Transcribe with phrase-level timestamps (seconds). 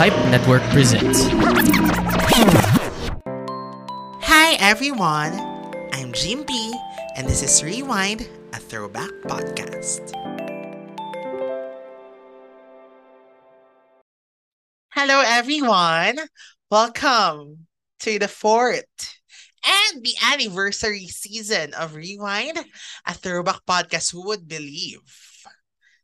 [0.00, 1.26] Hype Network presents.
[4.22, 5.34] Hi everyone,
[5.92, 6.72] I'm Jim B,
[7.16, 10.10] and this is Rewind, a throwback podcast.
[14.94, 16.18] Hello everyone,
[16.70, 17.66] welcome
[17.98, 19.20] to the fourth
[19.66, 22.58] and the anniversary season of Rewind,
[23.04, 24.12] a throwback podcast.
[24.12, 25.00] Who would believe?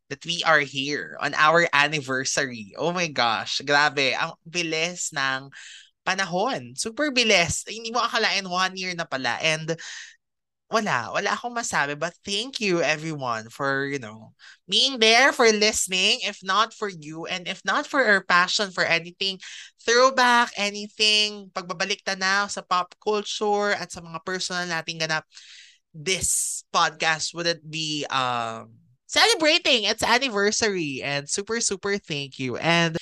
[0.09, 2.75] That we are here on our anniversary.
[2.79, 4.15] Oh my gosh, grabe.
[4.15, 5.51] Ang bilis ng
[6.07, 6.79] panahon.
[6.79, 7.67] Super bilis.
[7.67, 9.43] Hindi mo akalain one year na pala.
[9.43, 9.75] And
[10.71, 11.99] wala, wala akong masabi.
[11.99, 14.35] But thank you everyone for, you know,
[14.71, 16.23] being there, for listening.
[16.23, 19.39] If not for you, and if not for our passion for anything,
[19.83, 25.27] throwback, anything, pagbabalik tanaw sa pop culture at sa mga personal nating ganap,
[25.95, 28.86] this podcast wouldn't be um
[29.17, 32.97] celebrating its anniversary and super super thank you and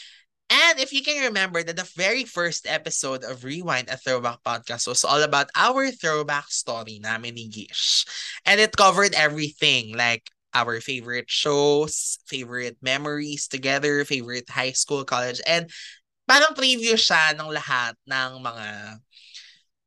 [0.50, 4.86] and if you can remember that the very first episode of Rewind a Throwback podcast
[4.86, 8.04] was all about our throwback story namin ni Gish.
[8.44, 15.40] And it covered everything like our favorite shows, favorite memories together, favorite high school, college,
[15.48, 15.66] and
[16.28, 18.66] parang preview siya ng lahat ng mga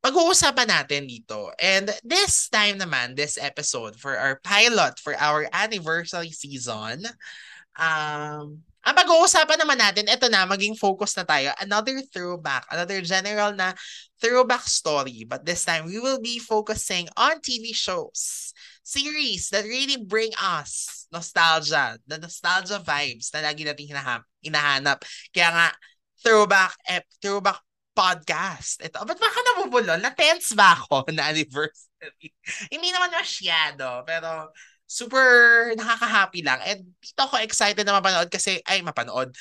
[0.08, 1.52] pag-uusapan natin dito.
[1.60, 7.04] And this time naman, this episode for our pilot, for our anniversary season,
[7.76, 11.52] um, ang pag-uusapan naman natin, ito na, maging focus na tayo.
[11.60, 13.76] Another throwback, another general na
[14.24, 15.28] throwback story.
[15.28, 18.56] But this time, we will be focusing on TV shows,
[18.88, 23.92] series that really bring us nostalgia, the nostalgia vibes na lagi natin
[24.40, 25.04] hinahanap.
[25.36, 25.68] Kaya nga,
[26.24, 27.60] throwback, ep, throwback
[27.98, 28.78] podcast.
[28.86, 29.98] Ito, ba't baka nabubulol?
[29.98, 32.30] Na-tense ba ako na anniversary?
[32.70, 34.54] Hindi naman masyado, pero
[34.86, 36.62] super nakaka-happy lang.
[36.62, 39.34] And dito ako excited na mapanood kasi, ay mapanood,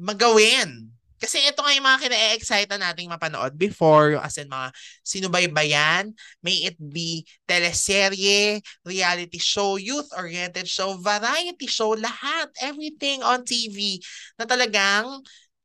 [0.00, 0.88] magawin.
[1.18, 4.70] Kasi ito nga yung mga kina-excite na nating mapanood before, yung as in mga
[5.02, 6.14] sinubaybayan,
[6.46, 13.98] may it be teleserye, reality show, youth-oriented show, variety show, lahat, everything on TV
[14.38, 15.10] na talagang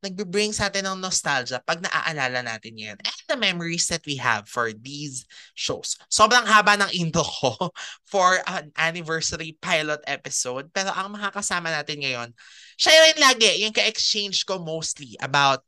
[0.04, 2.96] nagbe-bring sa atin ng nostalgia pag naaalala natin yan.
[3.00, 5.24] And the memories that we have for these
[5.56, 5.96] shows.
[6.12, 7.72] Sobrang haba ng intro ko
[8.12, 10.68] for an anniversary pilot episode.
[10.76, 12.28] Pero ang makakasama natin ngayon,
[12.76, 15.64] siya rin lagi, yung ka-exchange ko mostly about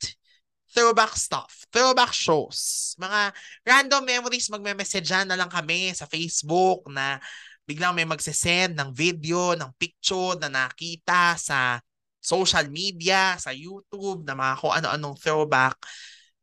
[0.77, 3.33] throwback stuff, throwback shows, mga
[3.65, 7.17] random memories, magme-message na lang kami sa Facebook na
[7.65, 11.81] biglang may magsisend ng video, ng picture na nakita sa
[12.27, 15.79] social media, sa YouTube, na mga kung ano-anong throwback.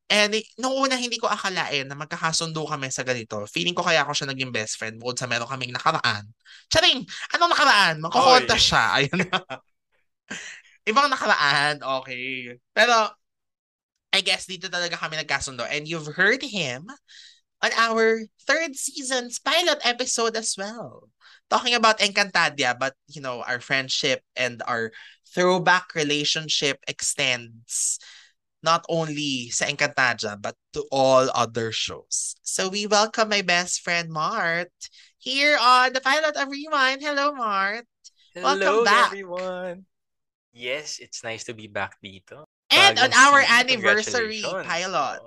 [0.08, 3.44] And nung una, hindi ko akalain na magkakasundo kami sa ganito.
[3.52, 6.24] Feeling ko kaya ako siya naging best friend bukod sa meron kaming nakaraan.
[6.72, 7.04] Charing!
[7.36, 7.96] Anong nakaraan?
[8.00, 8.84] Magkukonta siya.
[9.04, 9.42] Ayun na.
[10.88, 11.82] Ibang nakaraan.
[12.04, 12.56] Okay.
[12.72, 12.96] Pero,
[14.14, 15.66] I guess dito talaga kami nagkasundo.
[15.66, 16.88] And you've heard him
[17.64, 21.10] on our third season's pilot episode as well.
[21.50, 24.94] Talking about Encantadia, but, you know, our friendship and our
[25.34, 28.00] throwback relationship extends
[28.64, 32.36] not only sa Encantadia, but to all other shows.
[32.42, 34.72] So we welcome my best friend, Mart,
[35.20, 37.02] here on the pilot of Rewind.
[37.04, 37.86] Hello, Mart.
[38.34, 39.08] Hello, welcome back.
[39.12, 39.86] everyone.
[40.54, 42.46] Yes, it's nice to be back dito.
[42.72, 45.22] And on our anniversary pilot.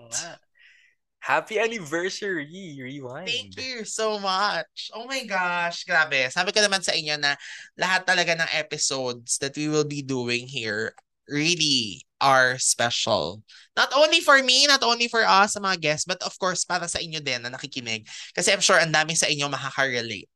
[1.26, 3.26] Happy anniversary, Rewind.
[3.26, 4.94] Thank you so much.
[4.94, 6.30] Oh my gosh, grabe.
[6.30, 7.34] Sabi ko naman sa inyo na
[7.74, 10.94] lahat talaga ng episodes that we will be doing here
[11.26, 13.42] really are special.
[13.74, 16.86] Not only for me, not only for us, sa mga guests, but of course para
[16.86, 18.06] sa inyo din na nakikinig.
[18.30, 20.30] Kasi I'm sure ang dami sa inyo makaka-relate.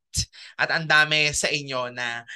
[0.59, 2.27] At ang dami sa inyo na,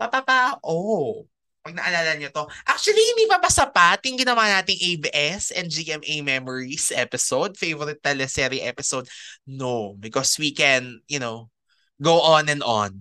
[0.00, 1.28] papapa, oh,
[1.68, 2.48] pag naalala nyo to.
[2.64, 8.64] Actually, hindi pa ba sapat yung ginawa nating ABS and GMA Memories episode, favorite teleserye
[8.64, 9.04] episode?
[9.44, 11.52] No, because we can, you know,
[12.00, 12.96] go on and on.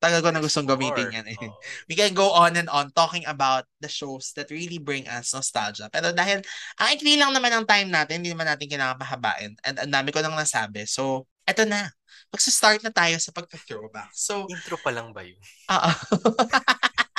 [0.00, 1.28] Tagal ko na gustong gamitin yan.
[1.28, 1.36] Eh.
[1.44, 1.52] Oh.
[1.84, 5.92] We can go on and on talking about the shows that really bring us nostalgia.
[5.92, 6.40] Pero dahil
[6.80, 9.52] ang ikli lang naman ang time natin, hindi naman natin kailangan pahabain.
[9.60, 10.88] And ang dami ko nang nasabi.
[10.88, 11.92] So, eto na.
[12.32, 14.08] Magsa-start na tayo sa pagka-throwback.
[14.16, 15.36] So, Intro pa lang ba yun?
[15.68, 15.90] Oo.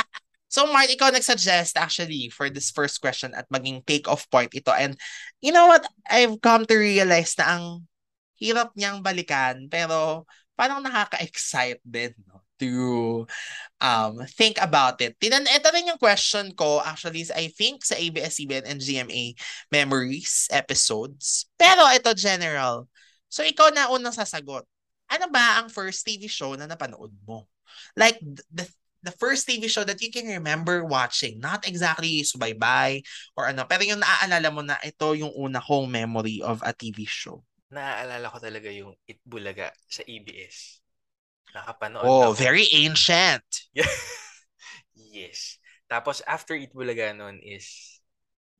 [0.51, 4.75] So, Mart, ikaw nag-suggest actually for this first question at maging take-off point ito.
[4.75, 5.00] And
[5.39, 5.88] you know what?
[6.03, 7.88] I've come to realize na ang
[8.36, 10.27] hirap niyang balikan pero
[10.59, 12.44] parang nakaka-excite din no?
[12.59, 13.24] to
[13.80, 15.15] um, think about it.
[15.24, 19.39] Tinan ito rin yung question ko actually I think sa ABS-CBN and GMA
[19.71, 21.48] Memories episodes.
[21.56, 22.92] Pero ito general.
[23.31, 24.68] So, ikaw na unang sasagot.
[25.07, 27.48] Ano ba ang first TV show na napanood mo?
[27.95, 28.19] Like,
[28.51, 28.68] the
[29.01, 31.39] the first TV show that you can remember watching.
[31.42, 33.01] Not exactly subaybay
[33.38, 37.06] or ano, pero yung naaalala mo na ito yung una kong memory of a TV
[37.06, 37.42] show.
[37.71, 40.83] Naaalala ko talaga yung Itbulaga sa ABS.
[41.56, 42.39] Nakapanood Oh, ako.
[42.39, 43.44] very ancient.
[44.95, 45.57] yes.
[45.92, 48.00] Tapos after Itbulaga nun is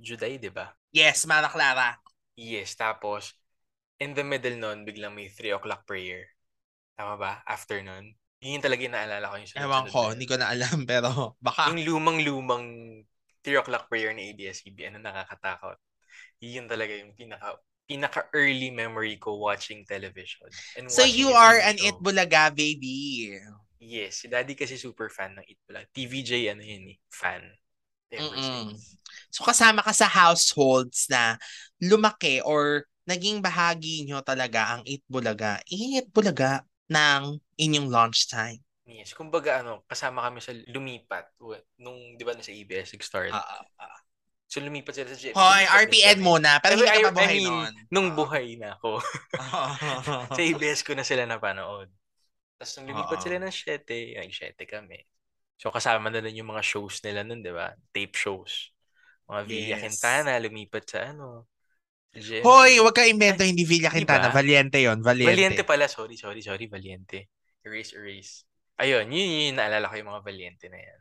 [0.02, 0.74] Juday, di ba?
[0.92, 1.96] Yes, Mara Clara.
[2.36, 2.76] Yes.
[2.76, 3.36] Tapos
[4.02, 6.28] in the middle nun, biglang may 3 o'clock prayer.
[6.98, 7.34] Tama ba?
[7.48, 8.16] After nun.
[8.42, 11.68] Yun talaga yung naalala ko yung Ewan sunod-sunod ko, hindi ko na alam, pero baka.
[11.70, 12.66] Yung lumang-lumang
[13.46, 15.78] 3 o'clock prayer ni ABS-CBN na nakakatakot.
[16.42, 17.58] Yun talaga yung pinaka
[17.90, 20.50] pinaka-early memory ko watching television.
[20.78, 21.88] And So watching you are an show.
[21.90, 23.40] Itbulaga baby.
[23.82, 25.88] Yes, si daddy kasi super fan ng Itbulaga.
[25.90, 27.44] TVJ ano yun eh, fan.
[28.14, 28.78] Ever Mm-mm.
[28.78, 29.00] since.
[29.34, 31.40] So kasama ka sa households na
[31.82, 35.64] lumaki or naging bahagi nyo talaga ang Itbulaga.
[35.66, 36.62] Itbulaga
[36.92, 37.22] ng
[37.56, 38.60] inyong lunchtime.
[38.84, 41.32] Yes, kumbaga ano, kasama kami sa lumipat.
[41.80, 43.32] Nung, di ba, nasa ABS nag-start.
[43.32, 43.98] Ah, ah.
[44.52, 45.32] So lumipat sila sa JB.
[45.32, 47.74] Hoy, RPN muna, pero hindi I- ka pa I buhay mean, nun.
[47.88, 48.16] Nung Ah.
[48.20, 49.00] buhay na ako.
[50.36, 51.88] sa ABS ko na sila napanood.
[52.60, 53.24] Tapos nung lumipat Oo.
[53.24, 55.00] sila ng 7, ay 7 kami.
[55.56, 57.72] So kasama na rin yung mga shows nila nun, di ba?
[57.96, 58.76] Tape shows.
[59.32, 59.82] Mga Villa Yes.
[59.88, 61.48] Quintana, lumipat sa ano.
[62.12, 62.44] Jen.
[62.44, 64.28] Hoy, wag ka invento, hindi Villa Quintana.
[64.28, 64.44] ba?
[64.44, 65.32] Valiente yon Valiente.
[65.32, 65.88] Valiente pala.
[65.88, 66.68] Sorry, sorry, sorry.
[66.68, 67.32] Valiente.
[67.64, 68.44] Erase, erase.
[68.76, 71.00] Ayun, yun, yun, yun naalala ko yung mga Valiente na yan.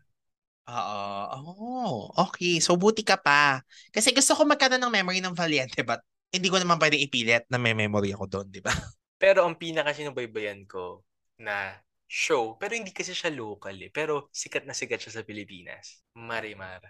[0.71, 1.03] Oo.
[1.35, 1.95] Oh,
[2.31, 2.63] okay.
[2.63, 3.59] So, buti ka pa.
[3.91, 5.99] Kasi gusto ko magkaroon ng memory ng Valiente, but
[6.31, 8.71] hindi ko naman pwedeng ipilit na may memory ako doon, di ba?
[9.23, 11.03] Pero ang pinaka sinubaybayan ko
[11.43, 11.75] na
[12.11, 13.93] show, pero hindi kasi siya local eh.
[13.93, 16.01] Pero sikat na sikat siya sa Pilipinas.
[16.17, 16.81] Marimar.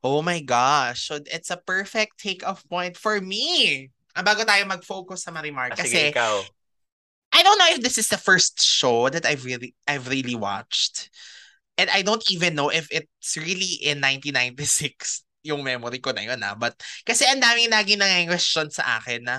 [0.00, 1.08] Oh my gosh.
[1.08, 3.88] So, it's a perfect take-off point for me.
[4.16, 5.70] Ah, bago tayo mag-focus sa Marimar.
[5.72, 6.40] Ah, sige, Kasi, ikaw.
[7.30, 11.12] I don't know if this is the first show that I've really, I've really watched.
[11.78, 16.42] And I don't even know if it's really in 1996 yung memory ko na yun
[16.42, 16.56] ah.
[16.56, 19.36] But, kasi ang daming naging question sa akin na,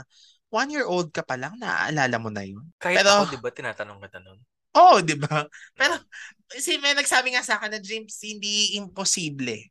[0.50, 2.64] one-year-old ka pa lang, naaalala mo na yun?
[2.78, 4.38] Kahit Pero- ako, di ba, tinatanong ka tanong?
[4.72, 5.46] Oo, oh, di ba?
[5.76, 6.00] Pero,
[6.56, 9.68] si may nagsabi nga sa akin na James, hindi imposible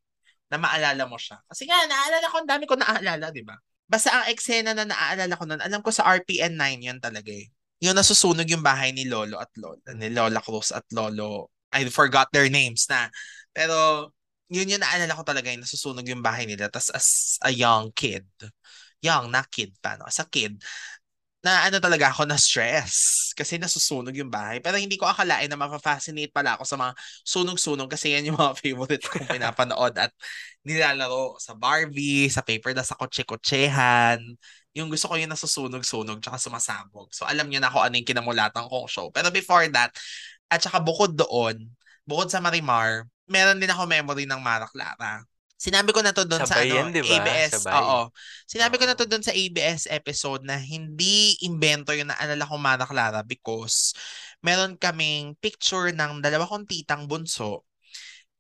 [0.50, 1.38] na maalala mo siya.
[1.46, 3.54] Kasi nga, naaalala ko, ang dami ko naaalala, di ba?
[3.86, 7.50] Basta ang eksena na naaalala ko nun, alam ko sa RPN 9 yun talaga eh.
[7.80, 12.28] Yung nasusunog yung bahay ni Lolo at Lola, ni Lola Cruz at Lolo, I forgot
[12.34, 13.08] their names na.
[13.54, 14.10] Pero,
[14.50, 16.66] yun yung naalala ko talaga yung nasusunog yung bahay nila.
[16.68, 17.08] Tapos as
[17.46, 18.26] a young kid,
[19.00, 20.04] young, na kid pa, no?
[20.10, 20.60] As a kid,
[21.40, 24.60] na ano talaga ako na stress kasi nasusunog yung bahay.
[24.60, 26.92] Pero hindi ko akalain na mapafascinate pala ako sa mga
[27.24, 30.12] sunog-sunog kasi yan yung mga favorite kong pinapanood at
[30.68, 34.20] nilalaro sa Barbie, sa paper na sa kotse-kotsehan.
[34.76, 37.08] Yung gusto ko yung nasusunog-sunog tsaka sumasabog.
[37.16, 39.08] So alam niyo na kung ano yung kinamulatan kong show.
[39.08, 39.96] Pero before that,
[40.52, 41.72] at saka bukod doon,
[42.04, 45.24] bukod sa Marimar, meron din ako memory ng Mara Clara.
[45.60, 47.20] Sinabi ko na to doon sa ano, yan, di ba?
[47.20, 47.60] ABS.
[47.60, 47.76] Sabay.
[47.76, 48.00] Oo.
[48.48, 52.88] Sinabi ko na to doon sa ABS episode na hindi invento yung naalala ko Mara
[52.88, 53.92] Clara because
[54.40, 57.68] meron kaming picture ng dalawa kong titang bunso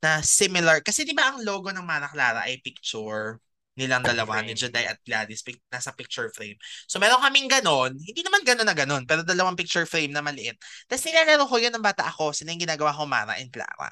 [0.00, 0.80] na similar.
[0.80, 3.36] Kasi di ba ang logo ng Mara Clara ay picture
[3.76, 4.60] nilang dalawa, ni Frame.
[4.60, 6.56] Juday at Gladys, nasa picture frame.
[6.88, 10.56] So meron kaming ganon, hindi naman ganon na ganon, pero dalawang picture frame na maliit.
[10.88, 13.88] Tapos nilalaro ko yun ng bata ako, sila yung ginagawa ko Mara and Clara.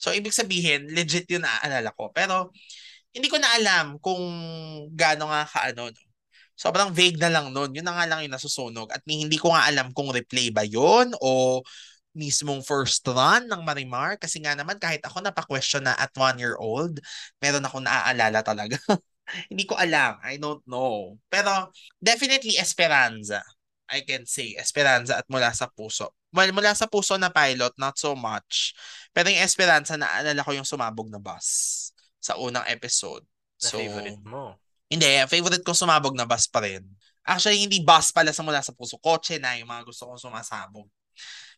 [0.00, 2.08] So, ibig sabihin, legit yun naaalala ko.
[2.16, 2.50] Pero,
[3.12, 4.22] hindi ko na alam kung
[4.96, 5.92] gaano nga kaano.
[5.92, 6.08] No?
[6.60, 7.72] Sobrang vague na lang nun.
[7.72, 8.92] Yun na nga lang yung nasusunog.
[8.92, 11.60] At hindi ko nga alam kung replay ba yun o
[12.12, 14.20] mismong first run ng Marimar.
[14.20, 17.00] Kasi nga naman, kahit ako napaka-question na at one year old,
[17.40, 18.76] meron ako naaalala talaga.
[19.50, 20.20] hindi ko alam.
[20.20, 21.16] I don't know.
[21.32, 23.40] Pero, definitely Esperanza.
[23.90, 26.14] I can say, Esperanza at Mula sa Puso.
[26.30, 28.72] Well, Mula sa Puso na pilot, not so much.
[29.10, 31.90] Pero yung Esperanza, naalala ko yung sumabog na bus
[32.22, 33.26] sa unang episode.
[33.60, 34.54] Na So, favorite mo.
[34.86, 36.86] hindi, favorite ko sumabog na bus pa rin.
[37.26, 38.96] Actually, hindi bus pala sa mula sa puso.
[39.02, 40.86] Kotse na yung mga gusto kong sumasabog.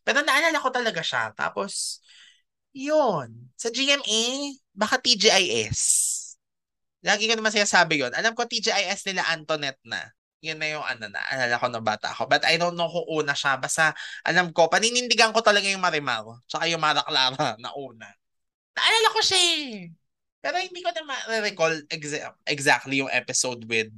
[0.03, 1.31] Pero naalala ko talaga siya.
[1.37, 2.03] Tapos,
[2.75, 3.53] yun.
[3.55, 5.81] Sa GMA, baka TGIS.
[7.05, 8.13] Lagi ko naman sinasabi yun.
[8.17, 10.01] Alam ko TGIS nila Antoinette na.
[10.43, 12.27] Yun na yung ano na, alala ko na bata ako.
[12.27, 13.57] But I don't know kung una siya.
[13.63, 13.95] Basta
[14.27, 16.27] alam ko, paninindigan ko talaga yung Marimar.
[16.51, 18.11] Tsaka yung Mara Clara na una.
[18.75, 19.95] Naalala ko siya eh.
[20.43, 23.95] Pero hindi ko na ma-recall exa- exactly yung episode with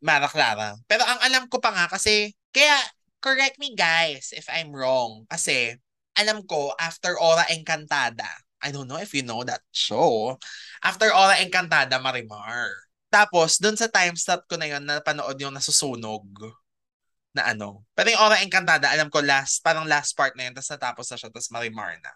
[0.00, 0.80] Mara Clara.
[0.88, 2.80] Pero ang alam ko pa nga kasi, kaya
[3.20, 5.28] correct me guys if I'm wrong.
[5.28, 5.76] Kasi
[6.16, 8.28] alam ko after Ora Encantada,
[8.64, 10.40] I don't know if you know that show.
[10.80, 12.88] After Ora Encantada, Marimar.
[13.12, 16.24] Tapos, dun sa time slot ko na yun, napanood yung nasusunog
[17.36, 17.84] na ano.
[17.92, 21.16] Pero yung Ora Encantada, alam ko last, parang last part na yun, tapos natapos na
[21.20, 22.12] siya, tapos Marimar na.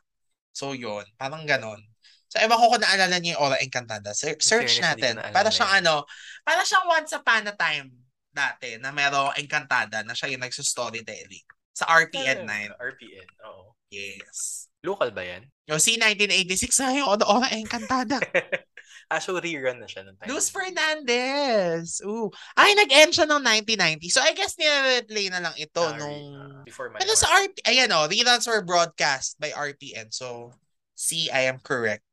[0.57, 1.05] So, yun.
[1.21, 1.85] Parang ganon.
[2.33, 4.17] So, ewan ko kung naalala niyo yung Ora Encantada.
[4.17, 5.21] Search ko natin.
[5.37, 5.81] Para siyang yun.
[5.85, 5.95] ano,
[6.41, 7.93] para siyang once upon a time
[8.33, 11.45] dati na merong Encantada na siya yung nagsustorytelling.
[11.77, 12.73] Sa RPN 9.
[12.77, 13.77] RPN, oo.
[13.93, 14.69] Yes.
[14.87, 15.43] Local ba yan?
[15.67, 18.23] Yung si 1986 na yung Ora Encantada.
[19.11, 20.31] ah, so rerun na siya ng time.
[20.31, 21.99] Luz Fernandez.
[22.07, 22.31] Ooh.
[22.55, 24.15] Ay, nag-end siya ng 1990.
[24.15, 26.19] So, I guess nire-replay na lang ito Ah, nung...
[26.39, 27.67] ah, before my Pero sa RP...
[27.67, 30.15] Ayan o, reruns were broadcast by RPN.
[30.15, 30.55] So,
[30.95, 32.07] see, I am correct.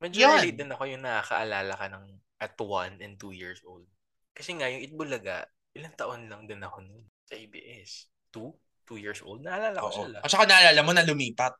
[0.00, 0.32] Medyo Yun.
[0.40, 2.04] relate din ako yung nakakaalala ka ng
[2.42, 3.86] at 1 and 2 years old.
[4.34, 5.46] Kasi nga, yung Itbulaga,
[5.76, 8.08] ilang taon lang din ako nun sa ABS.
[8.34, 8.48] 2?
[8.84, 9.42] 2 years old?
[9.42, 9.98] Naalala ko Oo.
[10.06, 10.18] sila.
[10.20, 11.54] At saka naalala mo na lumipat.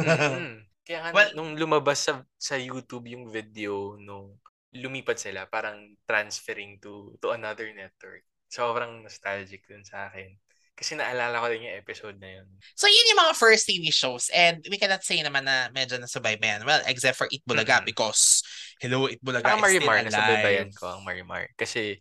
[0.00, 0.64] Mm.
[0.86, 4.34] Kaya nga, Well- nung lumabas sa, sa YouTube yung video nung
[4.72, 8.24] lumipat sila, parang transferring to to another network.
[8.48, 10.32] Sobrang nostalgic dun sa akin.
[10.72, 12.48] Kasi naalala ko din yung episode na yun.
[12.72, 14.32] So, yun yung mga first TV shows.
[14.32, 16.64] And we cannot say naman na medyo nasabay ba yan.
[16.64, 17.92] Well, except for Itbulaga Mhm.
[17.92, 18.40] because
[18.80, 20.08] Hello, Itbulaga Ang is still Marimar, alive.
[20.10, 21.44] nasababayan ko ang Marimar.
[21.54, 22.00] Kasi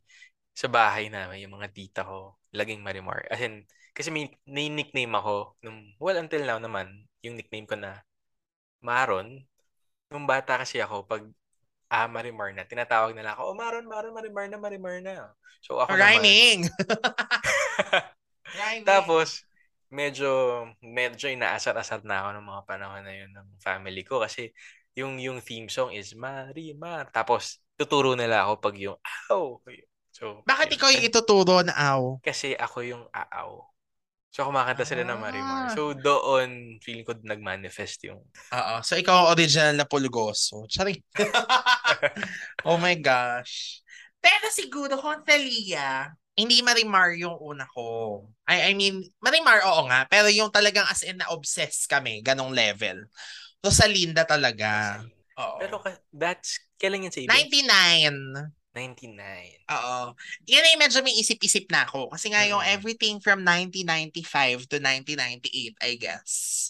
[0.56, 3.28] sa bahay namin, yung mga tita ko, laging Marimar.
[3.30, 7.76] As in, kasi may, may nickname ako, nung, well, until now naman, yung nickname ko
[7.76, 8.02] na
[8.82, 9.44] Maron.
[10.12, 11.24] Nung bata kasi ako, pag
[11.92, 15.36] ah, Marimar na, tinatawag nila ako, oh, Maron, Maron, Marimar na, Marimar na.
[15.60, 16.72] So ako Rhyming.
[18.58, 18.88] Rhyming.
[18.88, 19.44] Tapos,
[19.92, 24.56] medyo, medyo inaasar-asar na ako ng mga panahon na yun ng family ko kasi
[24.96, 27.12] yung yung theme song is Marimar.
[27.12, 28.98] Tapos, tuturo nila ako pag yung
[29.32, 29.60] aw.
[30.12, 30.76] So, Bakit yun.
[30.80, 32.20] ikaw yung ituturo na aw?
[32.24, 33.71] Kasi ako yung aaw.
[34.32, 35.24] So, kumakanta sila ng Ah.
[35.28, 35.68] Marimar.
[35.76, 38.74] So, doon, feeling ko nag-manifest yung Oo.
[38.80, 40.64] So, ikaw ang original na pulgoso.
[40.72, 41.04] Sorry.
[42.68, 43.84] oh my gosh.
[44.24, 48.24] Pero siguro kung Thalia, hindi Marimar yung una ko.
[48.48, 50.08] I, I mean, Marimar, oo nga.
[50.08, 53.04] Pero yung talagang as in na-obsess kami, ganong level.
[53.60, 55.04] So, sa Linda talaga.
[55.36, 55.60] Oo.
[55.60, 55.84] Pero
[56.16, 57.36] that's, kailan yun sa ibig?
[57.68, 58.61] 99.
[58.72, 59.68] 99.
[59.68, 60.16] Oo.
[60.48, 62.08] Yan ay medyo may isip-isip na ako.
[62.16, 62.72] Kasi nga yung Mm.
[62.80, 66.70] everything from 1995 to 1998, I guess.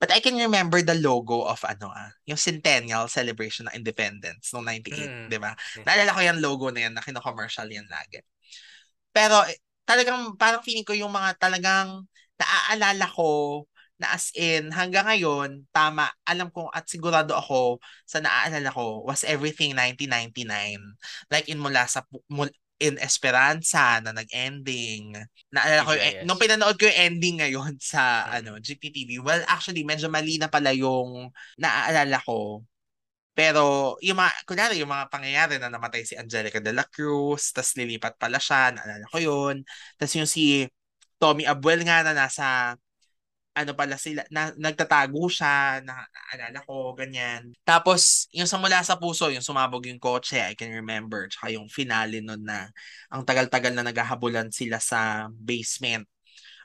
[0.00, 4.64] But I can remember the logo of ano ah, yung Centennial Celebration ng Independence noong
[4.68, 5.28] 98, Mm.
[5.28, 5.52] di ba?
[5.76, 5.84] Mm.
[5.84, 8.20] Naalala ko yung logo na yan, na kino-commercial yan lagi.
[9.12, 12.04] Pero eh, talagang parang feeling ko yung mga talagang
[12.40, 13.64] naaalala ko
[14.00, 17.78] na as in hanggang ngayon, tama, alam ko at sigurado ako
[18.08, 20.80] sa naaalala ko was everything 1999.
[21.28, 25.12] Like in mula sa pu- mul- in Esperanza na nag-ending.
[25.52, 26.24] Naalala ko, yung, TGIS.
[26.24, 28.32] nung pinanood ko yung ending ngayon sa Mm.
[28.40, 31.28] ano GPTV, well actually medyo mali na pala yung
[31.60, 32.64] naaalala ko.
[33.36, 37.72] Pero yung mga, kunyari yung mga pangyayari na namatay si Angelica de la Cruz, tas
[37.78, 39.56] lilipat pala siya, naalala ko yun.
[39.96, 40.66] Tas yung si
[41.20, 42.74] Tommy Abuel nga na nasa
[43.50, 47.50] ano pala sila, na, nagtatago siya, na, naalala ko, ganyan.
[47.66, 51.26] Tapos, yung sa mula sa puso, yung sumabog yung kotse, I can remember.
[51.26, 52.70] Tsaka yung finale nun na
[53.10, 56.06] ang tagal-tagal na naghahabulan sila sa basement.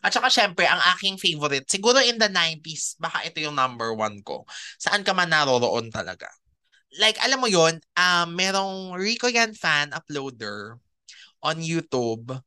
[0.05, 4.21] At saka syempre, ang aking favorite, siguro in the 90s, baka ito yung number one
[4.21, 4.45] ko.
[4.77, 6.29] Saan ka man naroroon talaga.
[7.01, 10.77] Like, alam mo yun, um, merong Rico Yan fan uploader
[11.41, 12.37] on YouTube.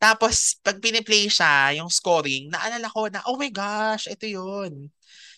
[0.00, 4.88] Tapos, pag piniplay siya, yung scoring, naalala ko na, oh my gosh, ito yun.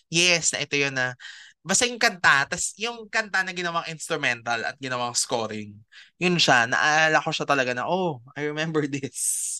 [0.07, 1.19] Yes, na ito yun na.
[1.63, 5.71] Basta yung kanta, tas yung kanta na ginawang instrumental at ginawang scoring,
[6.19, 9.59] yun siya, naalala ko siya talaga na, oh, I remember this.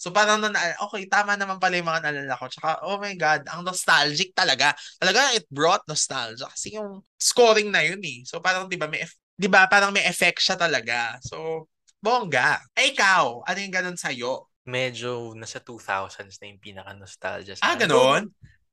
[0.00, 0.56] So parang na,
[0.88, 2.48] okay, tama naman pala yung mga naalala ko.
[2.48, 4.72] Tsaka, oh my God, ang nostalgic talaga.
[4.96, 6.48] Talaga, it brought nostalgia.
[6.48, 8.24] Kasi yung scoring na yun eh.
[8.24, 9.04] So parang, di ba, may,
[9.36, 11.20] di ba, parang may effect siya talaga.
[11.20, 11.68] So,
[12.00, 12.60] bongga.
[12.74, 14.48] Ay, ikaw, ano yung ganun sa'yo?
[14.64, 18.28] Medyo nasa 2000s na yung pinaka-nostalgia sa Ah, ganon?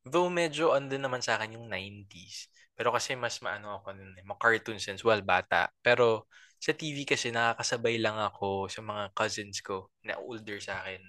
[0.08, 2.48] Though, though medyo andun naman sa akin yung 90s.
[2.78, 5.68] Pero kasi mas maano ako nun, eh, mga-cartoon since well, bata.
[5.84, 11.02] Pero sa TV kasi nakakasabay lang ako sa mga cousins ko na older sa akin.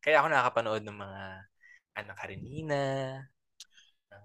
[0.00, 1.22] Kaya ako nakakapanood ng mga
[2.00, 2.82] Anak Karenina.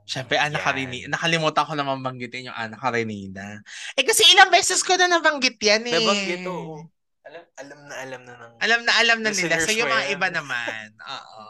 [0.06, 0.62] Siyempre, Ana.
[0.62, 1.10] Karenina.
[1.18, 3.60] Nakalimutan ko naman banggitin yung Ana Karenina.
[3.98, 5.98] Eh, kasi ilang beses ko na nabanggit yan eh.
[5.98, 6.95] Nabanggit oo.
[7.26, 8.54] Alam, alam na alam na ng...
[8.62, 9.58] Alam na alam na nila.
[9.58, 10.14] So, yung mga yan.
[10.14, 10.86] iba naman.
[11.18, 11.44] Oo.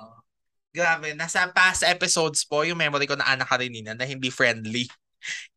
[0.72, 1.12] Grabe.
[1.16, 4.88] Nasa past episodes po, yung memory ko na Ana Karenina na hindi friendly.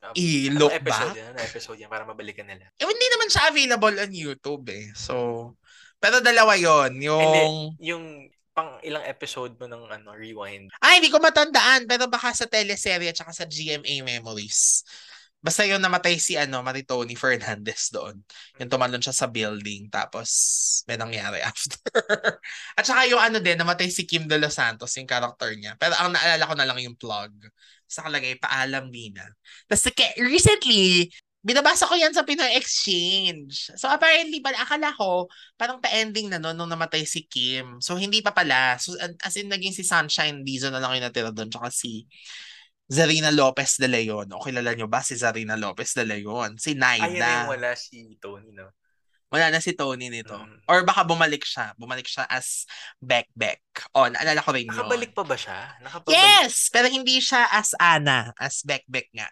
[0.03, 1.21] Um, I-look Anong episode back.
[1.23, 1.29] yan?
[1.35, 2.67] Anong episode yan para mabalikan nila?
[2.79, 4.91] Eh, hindi naman siya available on YouTube eh.
[4.99, 5.15] So,
[6.03, 7.31] pero dalawa yon Yung...
[7.79, 8.05] Yung
[8.59, 10.75] pang ilang episode mo ng ano, Rewind.
[10.83, 11.87] Ay, hindi ko matandaan.
[11.87, 14.83] Pero baka sa teleserye at sa GMA Memories.
[15.39, 18.19] Basta yung namatay si ano, Mari Tony Fernandez doon.
[18.59, 20.29] Yung tumalon siya sa building tapos
[20.91, 21.79] may nangyari after.
[22.75, 25.79] At saka yung ano din, namatay si Kim De Los Santos, yung character niya.
[25.79, 27.31] Pero ang naalala ko na lang yung plug.
[27.87, 29.25] Sa kalagay, paalam Nina.
[29.71, 33.71] Tapos recently, binabasa ko yan sa Pinoy Exchange.
[33.79, 37.79] So apparently, pala, akala ko, parang pa-ending na noon nung namatay si Kim.
[37.79, 38.75] So hindi pa pala.
[38.83, 41.49] So, as in, naging si Sunshine Dizon na lang yung natira doon.
[41.49, 42.05] Tsaka si
[42.89, 44.33] Zarina Lopez de Leon.
[44.33, 46.57] O kilala nyo ba si Zarina Lopez de Leon?
[46.57, 47.05] Si Naida.
[47.05, 48.73] Ayun na yung wala si Tony, no?
[49.29, 50.33] Wala na si Tony nito.
[50.33, 50.65] Mm.
[50.65, 51.77] Or baka bumalik siya.
[51.77, 52.65] Bumalik siya as
[52.97, 53.61] Beck Beck.
[53.93, 54.73] O, naalala ko rin yun.
[54.73, 55.77] Nakabalik pa ba siya?
[55.85, 56.17] Nakapabalik?
[56.17, 56.73] Yes!
[56.73, 58.33] Pero hindi siya as Anna.
[58.41, 59.29] As Beck Beck nga.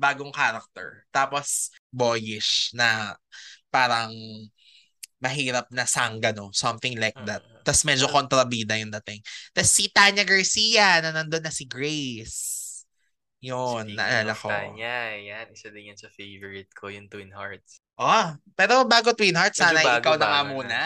[0.00, 1.04] Bagong character.
[1.12, 3.12] Tapos, boyish na
[3.68, 4.08] parang
[5.20, 6.48] mahirap na sanggano.
[6.56, 7.44] Something like that.
[7.44, 7.60] Mm.
[7.60, 9.20] Tapos medyo kontrabida yung dating.
[9.52, 12.55] Tapos si Tanya Garcia na nandun na si Grace.
[13.44, 14.48] Yun, Speaking naalala ko.
[14.48, 15.46] Tanya, yan.
[15.52, 17.84] Isa din yan sa favorite ko, yung Twin Hearts.
[18.00, 20.80] Oh, pero bago Twin Hearts, sana bago, ikaw na nga muna.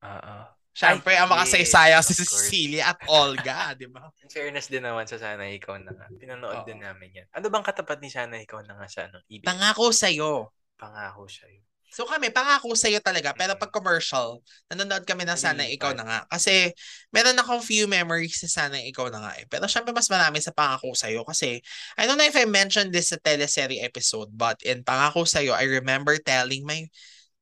[0.00, 0.36] Oo.
[0.70, 4.08] Siyempre, ang makasaysaya si Cecilia at Olga, di ba?
[4.22, 6.06] In fairness din naman sa Sana Ikaw na nga.
[6.08, 6.66] Pinanood Oo.
[6.66, 7.26] din namin yan.
[7.36, 9.20] Ano bang katapat ni Sana Ikaw na nga sa ano?
[9.28, 9.44] Ibig?
[9.44, 10.54] Pangako sa'yo.
[10.78, 11.60] Pangako sa'yo.
[11.90, 13.34] So kami, pangako sa iyo talaga.
[13.34, 14.38] Pero pag commercial,
[14.70, 16.20] nanonood kami na sana ikaw na nga.
[16.30, 16.70] Kasi
[17.10, 19.46] meron akong few memories sa sana ikaw na nga eh.
[19.50, 21.26] Pero syempre mas marami sa pangako sa iyo.
[21.26, 21.58] Kasi
[21.98, 25.50] I don't know if I mentioned this sa teleserye episode, but in pangako sa iyo,
[25.50, 26.86] I remember telling my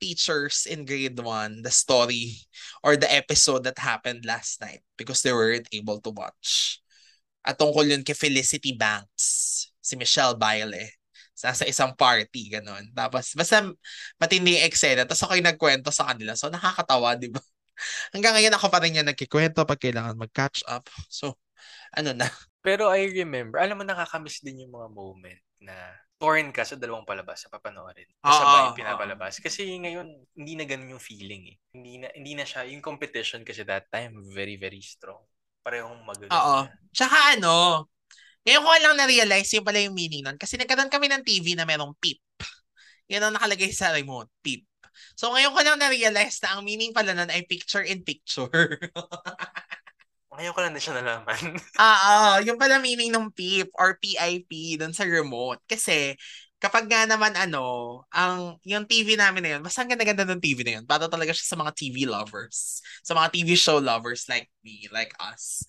[0.00, 2.40] teachers in grade 1 the story
[2.80, 6.80] or the episode that happened last night because they weren't able to watch.
[7.44, 10.97] At tungkol yun kay Felicity Banks, si Michelle Baile
[11.38, 12.90] sa, sa isang party, ganun.
[12.90, 13.62] Tapos, basta
[14.18, 15.06] matindi yung eksena.
[15.06, 16.34] Tapos ako yung nagkwento sa kanila.
[16.34, 17.38] So, nakakatawa, di ba?
[18.14, 20.90] Hanggang ngayon ako pa rin yung nagkikwento pag kailangan mag-catch up.
[21.06, 21.38] So,
[21.94, 22.26] ano na.
[22.66, 27.06] Pero I remember, alam mo, nakakamiss din yung mga moment na foreign ka sa dalawang
[27.06, 28.10] palabas sa papanoorin.
[28.18, 29.38] Kasabay oh, pinapalabas.
[29.38, 29.42] Oh.
[29.46, 31.56] Kasi ngayon, hindi na ganun yung feeling eh.
[31.70, 35.22] Hindi na, hindi na siya, yung competition kasi that time, very, very strong.
[35.62, 36.34] Parehong magaganda.
[36.34, 36.60] Oo.
[36.90, 37.86] Tsaka ano,
[38.48, 40.40] ngayon ko lang na-realize yung pala yung meaning nun.
[40.40, 42.16] Kasi nagkaroon kami ng TV na merong PIP.
[43.12, 44.64] Yan ang nakalagay sa remote, PIP.
[45.20, 48.80] So ngayon ko lang na-realize na ang meaning pala nun ay picture in picture.
[50.38, 51.60] ngayon ko lang na siya nalaman.
[51.76, 55.60] Ah, yung pala meaning ng PIP or PIP dun sa remote.
[55.68, 56.16] Kasi
[56.56, 60.64] kapag nga naman ano, ang yung TV namin na yun, basta ang ganda-ganda ng TV
[60.64, 60.84] na yun.
[60.88, 62.80] Para talaga siya sa mga TV lovers.
[63.02, 65.66] Sa mga TV show lovers like me, like us.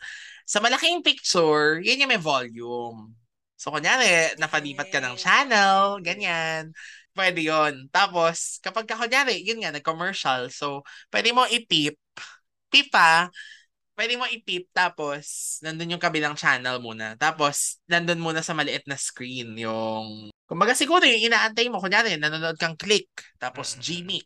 [0.50, 3.14] Sa malaking picture, yun yung may volume.
[3.54, 6.74] So, kunyari, napalipat ka ng channel, ganyan.
[7.14, 10.50] Pwede yon Tapos, kapag ka, kunyari, yun nga, nag-commercial.
[10.50, 10.82] So,
[11.14, 12.02] pwede mo ipip.
[12.74, 13.30] Pipa,
[13.94, 14.74] pwede mo ipip.
[14.74, 17.14] Tapos, nandun yung kabilang channel muna.
[17.22, 20.34] Tapos, nandun muna sa maliit na screen yung...
[20.50, 23.12] Kumbaga siguro yung inaantay mo, kunyari, nanonood kang click.
[23.38, 24.26] Tapos, Gmic.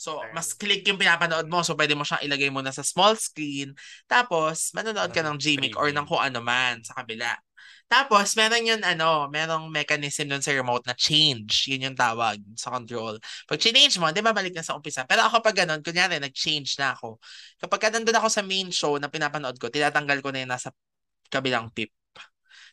[0.00, 1.60] So, mas click yung pinapanood mo.
[1.60, 3.76] So, pwede mo siyang ilagay muna sa small screen.
[4.08, 7.36] Tapos, manonood ka ng Gmic or ng kung ano man sa kabila.
[7.84, 11.68] Tapos, meron yun, ano, merong mechanism dun sa remote na change.
[11.68, 13.20] Yun yung tawag sa control.
[13.44, 15.04] Pag change mo, di ba balik na sa umpisa?
[15.04, 17.20] Pero ako pag ganun, kunyari, nag-change na ako.
[17.60, 20.72] Kapag nandun ako sa main show na pinapanood ko, tinatanggal ko na yung nasa
[21.28, 21.92] kabilang tip.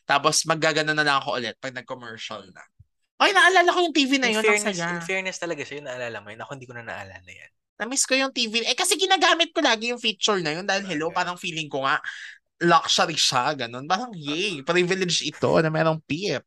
[0.08, 2.64] Tapos, maggagano na lang ako ulit pag nag-commercial na.
[3.18, 4.40] Ay, naalala ko yung TV na yun.
[4.40, 6.38] In fairness, in fairness talaga sa'yo, naalala mo yun.
[6.38, 7.50] Ako hindi ko na naalala yan.
[7.78, 8.62] Na-miss ko yung TV.
[8.62, 11.98] Eh, kasi ginagamit ko lagi yung feature na yun dahil hello, parang feeling ko nga,
[12.62, 13.86] luxury siya, ganun.
[13.90, 16.46] Parang, yay, privilege ito na merong PIP.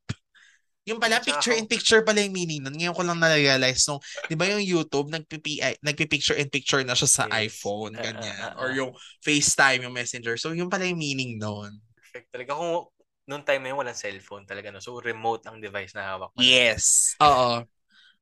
[0.89, 2.73] Yung pala, picture in picture pala yung meaning nun.
[2.73, 7.09] Ngayon ko lang na-realize nung, di ba yung YouTube, nagpi-picture nagpi in picture na siya
[7.11, 7.51] sa yes.
[7.51, 8.35] iPhone, ganyan.
[8.41, 10.35] Uh, uh, uh, or yung FaceTime, yung Messenger.
[10.41, 11.79] So, yung pala yung meaning nun.
[11.95, 12.33] Perfect.
[12.33, 12.89] Talaga, kung
[13.29, 14.73] noong time na yun, walang cellphone talaga.
[14.73, 14.81] No?
[14.81, 16.39] So, remote ang device na hawak mo.
[16.41, 17.15] Yes.
[17.21, 17.65] Oo.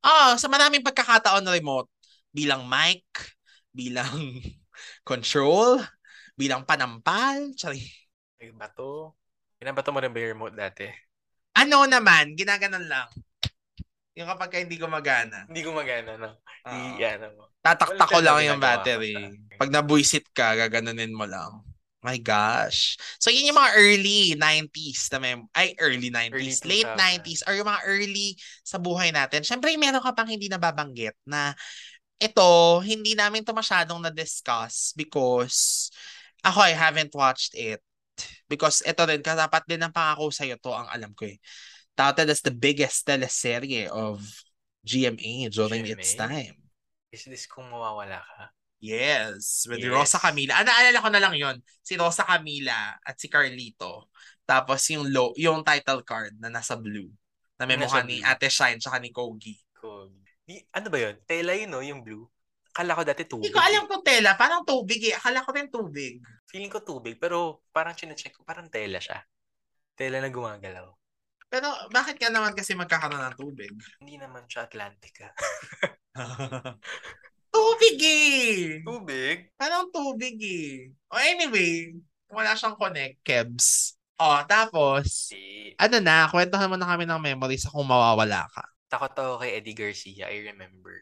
[0.00, 1.88] Oo, sa maraming pagkakataon na remote,
[2.32, 3.04] bilang mic,
[3.72, 4.08] bilang
[5.08, 5.80] control,
[6.36, 7.84] bilang panampal, sorry.
[8.40, 9.16] Ay, bato.
[9.60, 10.88] Pinabato mo rin ba yung remote dati?
[11.60, 13.08] Ano naman, ginaganon lang.
[14.16, 15.44] Yung kapag hindi gumagana.
[15.46, 16.40] Hindi gumagana, no?
[16.64, 17.52] Uh, Iyan mo.
[17.60, 19.16] Tataktak ko lang yung battery.
[19.60, 21.60] Pag nabuisit ka, gaganunin mo lang.
[22.00, 22.96] My gosh.
[23.20, 27.52] So, yun yung mga early 90s na may, ay, early 90s, early late 90s, or
[27.52, 29.44] yung mga early sa buhay natin.
[29.44, 31.52] Siyempre, meron ka pang hindi nababanggit na
[32.16, 35.88] ito, hindi namin to masyadong na-discuss because
[36.40, 37.84] ako, I haven't watched it.
[38.48, 41.36] Because ito rin, katapat din ng pangako sa'yo to, ang alam ko eh.
[41.92, 44.24] Touted as the biggest teleserye of
[44.84, 45.92] GMA during GMA?
[46.00, 46.56] its time.
[47.12, 48.52] Is this kung mawawala ka?
[48.80, 49.92] Yes, with yes.
[49.92, 50.56] Rosa Camila.
[50.56, 54.08] Ah, naalala ko na lang yon Si Rosa Camila at si Carlito.
[54.48, 57.12] Tapos yung low, yung title card na nasa blue.
[57.60, 58.24] Na may mukha ni.
[58.24, 59.52] Ate Shine tsaka ni Kogi.
[60.48, 61.14] Di, ano ba yun?
[61.28, 61.84] Tela yun, no?
[61.84, 62.24] Yung blue.
[62.72, 63.52] Akala ko dati tubig.
[63.52, 63.88] Hindi ko alam eh.
[63.92, 64.30] kung tela.
[64.40, 65.14] Parang tubig eh.
[65.14, 66.24] Akala ko rin tubig.
[66.48, 69.20] Feeling ko tubig, pero parang chinecheck ko, parang tela siya.
[69.94, 70.88] Tela na gumagalaw.
[71.50, 73.74] Pero bakit ka naman kasi magkakaroon ng tubig?
[73.98, 75.34] Hindi naman siya Atlantic, ah.
[77.90, 78.82] tubig eh!
[78.86, 79.36] Tubig?
[79.58, 80.94] Parang tubig eh.
[81.10, 81.94] O anyway,
[82.30, 83.98] wala siyang connect, Kebs.
[84.20, 85.72] O, tapos, Si...
[85.80, 88.62] ano na, kwentuhan mo na kami ng memories sa kung mawawala ka.
[88.92, 90.94] Takot ako kay Eddie Garcia, I remember.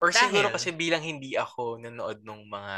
[0.00, 0.28] Or Dahil?
[0.28, 2.76] siguro kasi bilang hindi ako nanood ng mga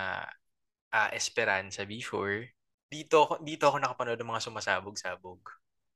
[0.95, 2.47] ah, Esperanza before,
[2.89, 5.43] dito dito ako nakapanood ng mga sumasabog-sabog.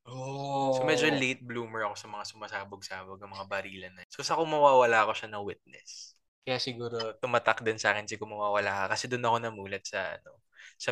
[0.05, 0.75] Oh.
[0.75, 4.03] So medyo late bloomer ako sa mga sumasabog-sabog, ang mga barilan na.
[4.11, 6.19] So sa kung mawawala ako siya na witness.
[6.43, 10.19] Kaya siguro tumatak din sa akin si kung mawawala ka kasi doon ako namulat sa
[10.19, 10.43] ano,
[10.75, 10.91] sa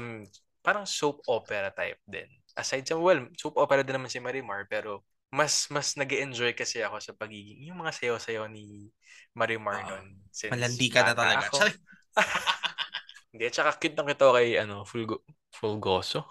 [0.62, 2.28] parang soap opera type din.
[2.54, 6.82] Aside sa, well, soap opera din naman si Marimar, pero mas mas nag enjoy kasi
[6.82, 8.90] ako sa pagiging, yung mga sayaw-sayaw ni
[9.34, 10.06] Marimar noon.
[10.30, 11.46] since Malandi ka na talaga.
[11.50, 11.66] ako.
[13.30, 15.22] Hindi, at saka cute na kita kay, ano, Fulgo,
[15.54, 16.26] Fulgoso?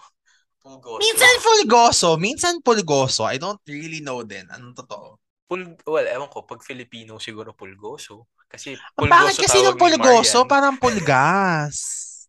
[0.60, 1.00] Fulgoso.
[1.00, 3.24] Minsan fulgoso, minsan pulgoso.
[3.24, 4.44] I don't really know din.
[4.52, 5.16] Anong totoo?
[5.48, 8.28] Pul well, ewan ko, pag Filipino siguro pulgoso.
[8.50, 10.38] Kasi Ang bakit pulgoso kasi ng pulgoso?
[10.42, 10.50] Marian.
[10.50, 11.78] Parang pulgas.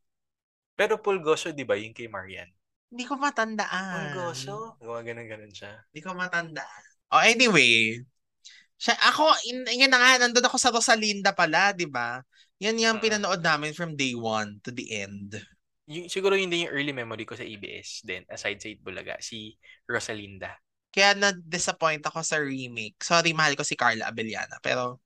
[0.79, 2.49] Pero pulgoso, di ba, yung kay Marian?
[2.93, 4.13] Hindi ko matandaan.
[4.13, 4.77] Pulgoso?
[4.77, 5.81] Gawa ganun-ganun siya.
[5.89, 6.83] Hindi ko matandaan.
[7.11, 8.05] Oh, anyway.
[8.81, 12.21] Siya, ako, in, yun na nga, nandun ako sa Rosalinda pala, di ba?
[12.61, 13.05] Yan yung Oo.
[13.05, 15.37] pinanood namin from day one to the end.
[15.89, 19.57] Yung, siguro yun din yung early memory ko sa ABS din, aside sa Itbulaga, si
[19.89, 20.57] Rosalinda.
[20.91, 22.99] Kaya na-disappoint ako sa remake.
[23.01, 24.59] Sorry, mahal ko si Carla Abellana.
[24.59, 24.99] Pero,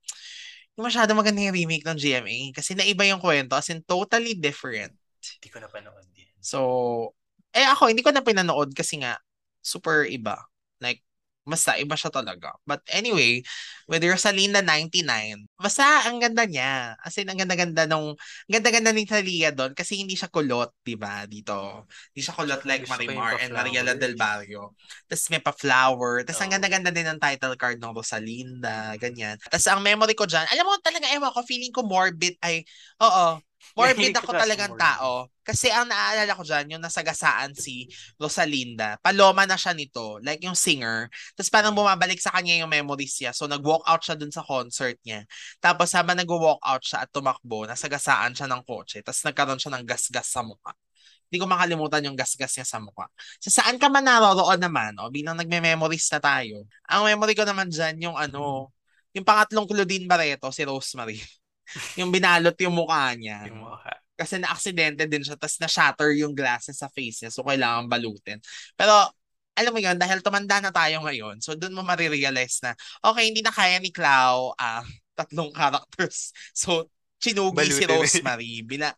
[0.83, 2.37] masyado maganda yung remake ng GMA.
[2.51, 3.55] Kasi naiba yung kwento.
[3.55, 4.91] As in, totally different.
[5.39, 6.29] Hindi ko napanood din.
[6.43, 6.59] So,
[7.55, 9.15] eh ako, hindi ko na pinanood kasi nga,
[9.63, 10.37] super iba.
[10.83, 11.01] Like,
[11.45, 12.57] basta iba siya talaga.
[12.65, 13.45] But anyway,
[13.85, 16.97] with Rosalinda 99, basta ang ganda niya.
[16.99, 20.97] As in, ang ganda-ganda nung, ang ganda-ganda ni Thalia doon kasi hindi siya kulot, di
[20.97, 21.85] ba, dito.
[22.11, 23.53] Hindi siya kulot like Marimar and.
[23.53, 24.73] Mariela Del Barrio.
[25.05, 26.25] Tapos may pa-flower.
[26.25, 26.55] Tapos ang Oo.
[26.57, 29.37] ganda-ganda din ng title card ng Rosalinda, ganyan.
[29.45, 32.65] Tapos ang memory ko dyan, alam mo talaga, ewan ko, feeling ko morbid, ay,
[32.99, 33.37] oo,
[33.77, 35.29] morbid ako talagang tao.
[35.45, 37.85] Kasi ang naalala ko dyan, yung nasagasaan si
[38.17, 41.05] Rosalinda, paloma na siya nito, like yung singer.
[41.37, 41.85] Tapos parang Mm.
[41.85, 43.29] bumabalik sa kanya yung memories niya.
[43.29, 45.21] So nag-walk out siya dun sa concert niya.
[45.61, 49.05] Tapos habang nag-walk out siya at tumakbo, nasagasaan siya ng kotse.
[49.05, 50.73] Tapos nagkaroon siya ng gasgas sa mukha.
[51.29, 53.05] Hindi ko makalimutan yung gasgas niya sa mukha.
[53.37, 57.69] Sa saan ka man naroroon naman, o bilang nagme-memories na tayo, ang memory ko naman
[57.69, 58.73] dyan, yung ano,
[59.13, 61.17] yung pangatlong Claudine Barreto, si Rosemary.
[61.99, 63.45] yung binalot yung mukha niya.
[63.49, 64.04] Yung mukha.
[64.15, 68.39] Kasi na-aksidente din siya, tapos na-shatter yung glasses sa face niya, so kailangan balutin.
[68.79, 68.91] Pero,
[69.55, 72.71] alam mo yun, dahil tumanda na tayo ngayon, so doon mo marirealize na,
[73.03, 74.83] okay, hindi na kaya ni Clau ah,
[75.15, 76.31] tatlong characters.
[76.55, 76.87] So,
[77.19, 77.99] chinugi si Balutin.
[77.99, 78.63] Rosemary.
[78.63, 78.95] Bina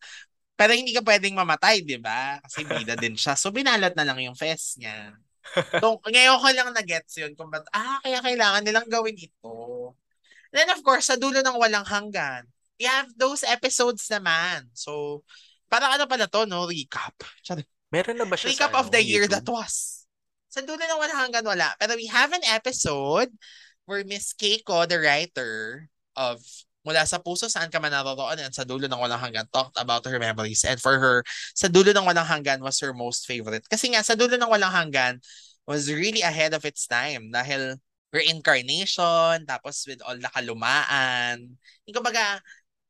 [0.58, 2.42] pero hindi ka pwedeng mamatay, di ba?
[2.42, 3.38] Kasi bida din siya.
[3.38, 5.14] So, binalot na lang yung face niya.
[5.78, 9.94] So, ngayon ko lang na-gets yun kung ba't, ah, kaya kailangan nilang gawin ito.
[10.50, 14.70] Then, of course, sa dulo ng walang hanggan, we have those episodes naman.
[14.74, 15.24] So,
[15.68, 16.70] parang ano pala to, no?
[16.70, 17.14] Recap.
[17.92, 19.44] Meron na ba siya Recap of ano, the year YouTube?
[19.44, 20.06] that was.
[20.48, 21.70] Sa dulo ng walang hanggan, wala.
[21.78, 23.30] Pero we have an episode
[23.88, 26.44] where Miss Keiko, the writer of
[26.88, 30.08] Mula sa Puso, Saan Ka Man Naroroon, and Sa Dulo ng Walang Hanggan, talked about
[30.08, 30.64] her memories.
[30.64, 31.20] And for her,
[31.52, 33.68] Sa Dulo ng Walang Hanggan was her most favorite.
[33.68, 35.20] Kasi nga, Sa Dulo ng Walang Hanggan
[35.68, 37.76] was really ahead of its time dahil
[38.16, 41.60] reincarnation, tapos with all the kalumaan.
[41.84, 42.40] Yung kumbaga,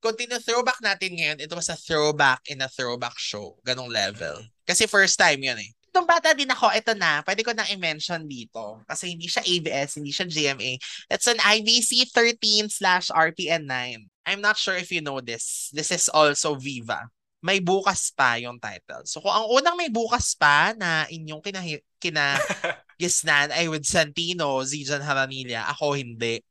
[0.01, 3.57] continue throwback natin ngayon, it was a throwback in a throwback show.
[3.65, 4.45] Ganong level.
[4.67, 5.71] Kasi first time yun eh.
[5.95, 8.85] Nung bata din ako, ito na, pwede ko nang i-mention dito.
[8.85, 10.77] Kasi hindi siya ABS, hindi siya GMA.
[11.09, 14.05] It's an IBC 13 slash RPN 9.
[14.29, 15.73] I'm not sure if you know this.
[15.73, 17.09] This is also Viva.
[17.41, 19.07] May bukas pa yung title.
[19.09, 21.61] So kung ang unang may bukas pa na inyong kina,
[21.97, 22.37] kina
[23.01, 26.43] gisnan ay with Santino, Zijan Haranilla, ako hindi.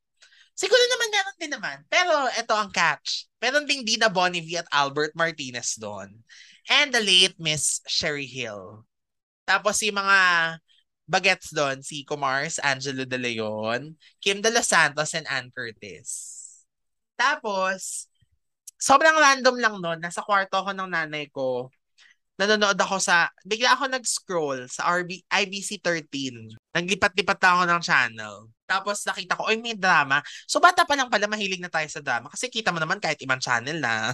[0.57, 1.79] Siguro naman meron din naman.
[1.93, 3.29] Pero ito ang catch.
[3.39, 6.17] Meron ding Dina Bonnevie at Albert Martinez doon.
[6.73, 8.89] And the late Miss Sherry Hill.
[9.45, 10.19] Tapos yung mga
[11.07, 16.43] bagets doon, si Comars, Angelo De Leon, Kim De Los Santos, and Ann Curtis.
[17.15, 18.11] Tapos,
[18.77, 19.99] sobrang random lang noon.
[20.03, 21.71] Nasa kwarto ako ng nanay ko.
[22.37, 26.53] Nanonood ako sa, bigla ako nag-scroll sa RB, IBC 13.
[26.77, 28.37] Naglipat-lipat na ako ng channel.
[28.69, 30.21] Tapos nakita ko, oy, may drama.
[30.45, 32.29] So bata pa lang pala, mahilig na tayo sa drama.
[32.29, 34.13] Kasi kita mo naman kahit ibang channel na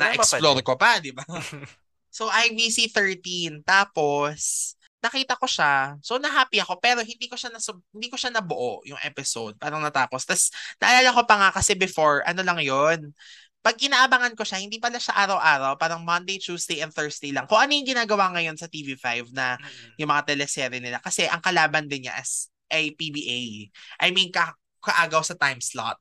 [0.00, 1.24] na-explore ko pa, di ba?
[2.16, 3.60] so IBC 13.
[3.60, 6.00] Tapos, nakita ko siya.
[6.02, 6.80] So, na-happy ako.
[6.82, 7.60] Pero hindi ko siya na,
[7.94, 9.54] hindi ko siya nabuo, yung episode.
[9.60, 10.26] Parang natapos.
[10.26, 10.50] Tapos,
[10.82, 13.12] naalala ko pa nga kasi before, ano lang yon
[13.58, 17.44] pag inaabangan ko siya, hindi pala siya araw-araw, parang Monday, Tuesday, and Thursday lang.
[17.50, 19.58] Kung ano yung ginagawa ngayon sa TV5 na
[20.00, 21.02] yung mga teleserye nila.
[21.02, 23.68] Kasi ang kalaban din niya as ay PBA.
[24.00, 25.98] I mean, ka kaagaw sa time slot.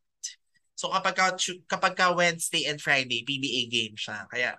[0.78, 1.34] So kapag ka,
[1.66, 4.30] kapag ka Wednesday and Friday, PBA game siya.
[4.30, 4.56] Kaya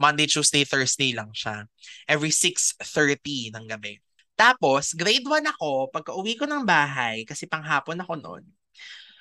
[0.00, 1.68] Monday, Tuesday, Thursday lang siya.
[2.08, 4.00] Every 6.30 ng gabi.
[4.32, 8.44] Tapos, grade 1 ako, pagka uwi ko ng bahay, kasi panghapon ako noon.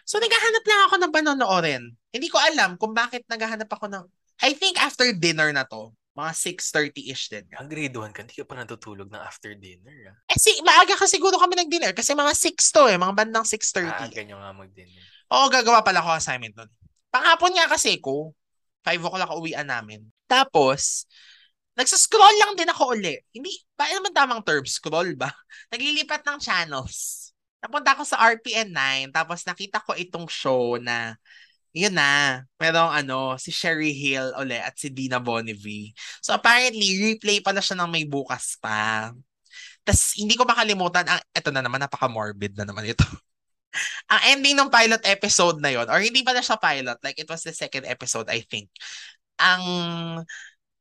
[0.08, 1.99] So, naghahanap lang ako ng panonoorin.
[2.10, 4.04] Hindi ko alam kung bakit naghahanap ako ng...
[4.40, 7.46] I think after dinner na to, mga 6.30-ish din.
[7.56, 10.12] Ang grade 1 ka, hindi ka pa natutulog ng after dinner.
[10.12, 10.36] Ah.
[10.36, 13.88] Eh, si, maaga ka siguro kami nag-dinner kasi mga 6 to eh, mga bandang 6.30.
[13.88, 15.04] Ah, ganyan nga mag-dinner.
[15.32, 16.72] Oo, gagawa pala ko assignment nun.
[17.14, 18.34] Panghapon nga kasi ko,
[18.84, 20.04] 5 o'clock uwian namin.
[20.26, 21.08] Tapos,
[21.80, 23.16] nagsascroll lang din ako uli.
[23.32, 24.66] Hindi, ba naman tamang term?
[24.68, 25.32] Scroll ba?
[25.72, 27.32] Naglilipat ng channels.
[27.60, 31.16] Napunta ako sa RPN 9, tapos nakita ko itong show na,
[31.76, 35.94] yun na, merong ano, si Sherry Hill uli at si Dina Bonnevie.
[36.22, 39.14] So apparently, replay pala siya ng may bukas pa.
[39.86, 43.06] Tapos hindi ko makalimutan, ang, eto na naman, napaka-morbid na naman ito.
[44.12, 47.46] ang ending ng pilot episode na yon or hindi pala siya pilot, like it was
[47.46, 48.70] the second episode, I think
[49.40, 49.64] ang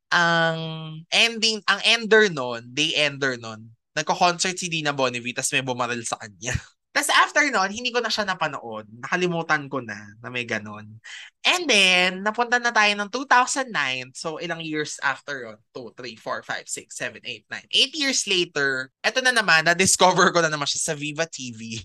[0.08, 0.58] ang
[1.12, 6.18] ending, ang ender nun, day ender nun, nagko-concert si Dina Bonnevie tapos may bumaril sa
[6.18, 6.56] kanya.
[6.98, 8.90] Tapos after nun, hindi ko na siya napanood.
[8.90, 10.98] Nakalimutan ko na na may ganun.
[11.46, 14.18] And then, napunta na tayo ng 2009.
[14.18, 15.62] So, ilang years after yun?
[15.70, 17.70] 2, 3, 4, 5, 6, 7, 8, 9.
[17.70, 21.78] 8 years later, eto na naman, na-discover ko na naman siya sa Viva TV.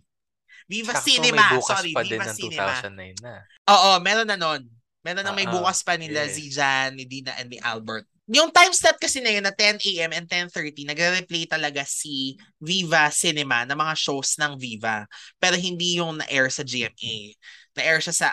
[0.66, 1.46] Viva Sakto Cinema.
[1.46, 2.74] may bukas Sorry, pa Viva din ng Cinema.
[2.82, 3.36] 2009 na.
[3.70, 4.66] Oo, meron na nun.
[5.06, 6.42] Meron na may Oo, bukas pa nila yes.
[6.42, 8.10] Zijan, ni Dina, and ni Albert.
[8.32, 10.16] Yung time slot kasi na yun na 10 a.m.
[10.16, 15.04] and 10.30, nagre-replay talaga si Viva Cinema ng mga shows ng Viva.
[15.44, 17.36] Pero hindi yung na-air sa GMA.
[17.76, 18.28] Na-air siya sa,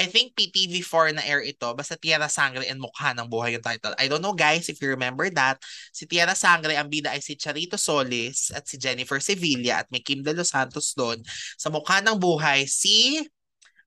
[0.00, 1.68] I think PTV4 na-air ito.
[1.76, 3.92] Basta Tierra Sangre and Mukha ng Buhay yung title.
[4.00, 5.60] I don't know guys if you remember that.
[5.92, 10.00] Si Tierra Sangre, ang bida ay si Charito Solis at si Jennifer Sevilla at may
[10.00, 11.20] Kim De Los Santos doon.
[11.60, 13.20] Sa Mukha ng Buhay, si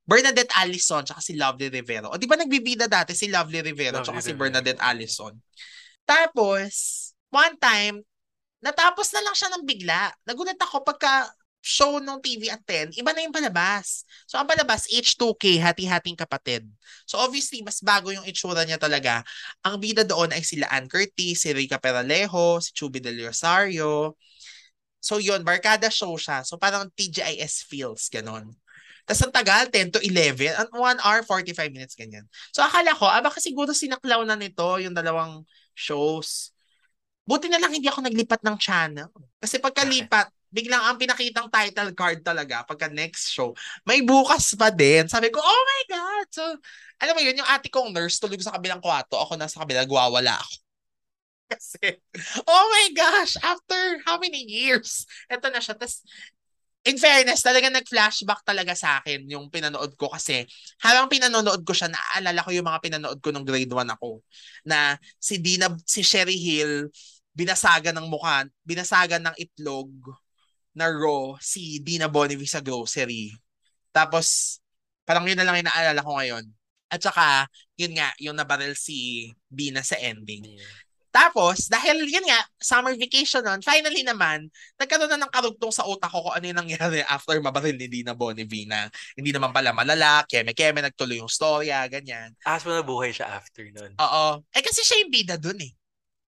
[0.09, 2.09] Bernadette Allison tsaka si Lovely Rivero.
[2.09, 4.41] O di ba nagbibida dati si Lovely Rivero Lovely tsaka si Rivero.
[4.41, 5.33] Bernadette Allison.
[6.01, 6.73] Tapos,
[7.29, 8.01] one time,
[8.65, 10.09] natapos na lang siya ng bigla.
[10.25, 14.07] Nagulat ako pagka show ng TV at 10, iba na yung palabas.
[14.25, 16.63] So, ang palabas, H2K, hati-hating kapatid.
[17.03, 19.21] So, obviously, mas bago yung itsura niya talaga.
[19.67, 24.15] Ang bida doon ay sila Ann Curtis, si Rica Peralejo, si Chubby Del Rosario.
[25.03, 26.47] So, yun, barkada show siya.
[26.47, 28.55] So, parang TGIS feels, ganon.
[29.09, 30.53] Tapos ang tagal, 10 to 11.
[30.53, 32.29] At 1 hour, 45 minutes, ganyan.
[32.53, 35.41] So akala ko, ah, baka siguro sinaklaw na nito yung dalawang
[35.73, 36.53] shows.
[37.25, 39.09] Buti na lang hindi ako naglipat ng channel.
[39.41, 43.49] Kasi pagkalipat, biglang ang pinakitang title card talaga pagka next show,
[43.81, 45.09] may bukas pa din.
[45.09, 46.27] Sabi ko, oh my God!
[46.29, 46.43] So,
[47.01, 50.37] alam mo yun, yung ate kong nurse tulog sa kabilang kwarto, ako nasa kabila, nagwawala
[50.37, 50.55] ako.
[51.57, 51.97] Kasi,
[52.45, 55.09] oh my gosh, after how many years?
[55.33, 55.73] Ito na siya.
[55.73, 56.05] Tapos,
[56.87, 60.47] in fairness, talaga nag-flashback talaga sa akin yung pinanood ko kasi
[60.79, 64.23] habang pinanonood ko siya, naaalala ko yung mga pinanood ko nung grade 1 ako
[64.63, 66.87] na si Dina, si Sherry Hill,
[67.35, 69.91] binasagan ng mukha, binasagan ng itlog
[70.75, 73.35] na raw si Dina Bonnevie sa grocery.
[73.91, 74.59] Tapos,
[75.03, 76.45] parang yun na lang yung naalala ko ngayon.
[76.89, 77.45] At saka,
[77.77, 80.45] yun nga, yung nabaril si Bina sa ending.
[81.09, 84.45] Tapos, dahil yun nga, summer vacation nun, finally naman,
[84.77, 88.13] nagkaroon na ng karugtong sa utak ko kung ano yung nangyari after mabaril ni Dina
[88.13, 88.85] Bonnevie na
[89.17, 92.37] hindi naman pala malala, keme-keme, nagtuloy yung storya, ganyan.
[92.45, 93.97] Ahas mo na buhay siya after nun.
[93.97, 94.45] Oo.
[94.53, 95.73] Eh kasi siya yung bida dun eh.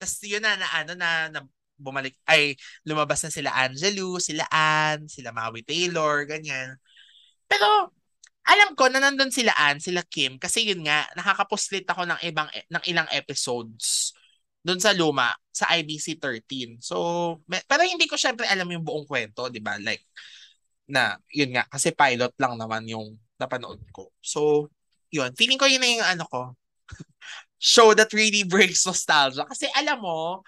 [0.02, 1.40] Tapos yun na, na ano na, na
[1.78, 6.82] bumalik, ay lumabas na sila Angelo, sila Ann, sila Maui Taylor, ganyan.
[7.46, 7.94] Pero,
[8.42, 12.50] alam ko na nandun sila Ann, sila Kim, kasi yun nga, nakakapuslit ako ng, ibang,
[12.50, 14.18] ng ilang episodes
[14.64, 16.80] doon sa luma, sa IBC 13.
[16.80, 16.98] So,
[17.52, 19.76] me- pero hindi ko syempre alam yung buong kwento, di ba?
[19.78, 20.08] Like,
[20.88, 24.10] na, yun nga, kasi pilot lang naman yung napanood ko.
[24.24, 24.72] So,
[25.12, 25.36] yun.
[25.36, 26.42] Feeling ko yun na yung ano ko,
[27.60, 29.44] show that really breaks nostalgia.
[29.46, 30.42] Kasi alam mo,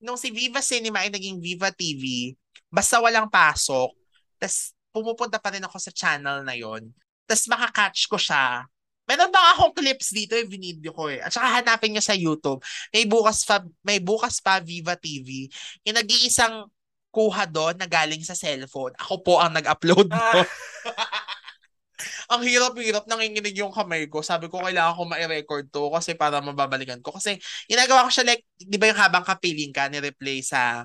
[0.00, 2.36] nung si Viva Cinema ay naging Viva TV,
[2.68, 3.90] basta walang pasok,
[4.36, 6.88] tas pumupunta pa rin ako sa channel na yon
[7.26, 8.64] tas makakatch ko siya.
[9.06, 11.22] Meron ba akong clips dito yung video ko eh.
[11.22, 12.58] At saka hanapin nyo sa YouTube.
[12.90, 15.46] May bukas pa, may bukas pa Viva TV.
[15.86, 16.66] Yung nag-iisang
[17.14, 18.92] kuha doon na galing sa cellphone.
[18.98, 20.44] Ako po ang nag-upload Ah.
[22.34, 24.20] ang hirap-hirap nanginginig yung kamay ko.
[24.20, 27.14] Sabi ko, kailangan ko ma-record to kasi para mababalikan ko.
[27.14, 27.38] Kasi
[27.70, 30.84] ginagawa ko siya like, di ba yung habang kapiling ka, ni-replay sa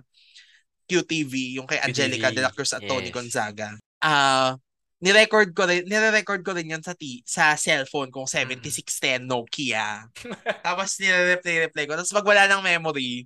[0.88, 3.16] QTV, yung kay Angelica QTV, de la Cruz at Tony yes.
[3.16, 3.70] Gonzaga.
[4.00, 4.56] Ah,
[5.02, 8.62] ni-record ko rin, nire-record ko rin yun sa t- sa cellphone kong Mm.
[8.62, 10.06] 7610 Nokia.
[10.66, 11.98] Tapos nire-replay-replay ko.
[11.98, 13.26] Tapos pag wala ng memory,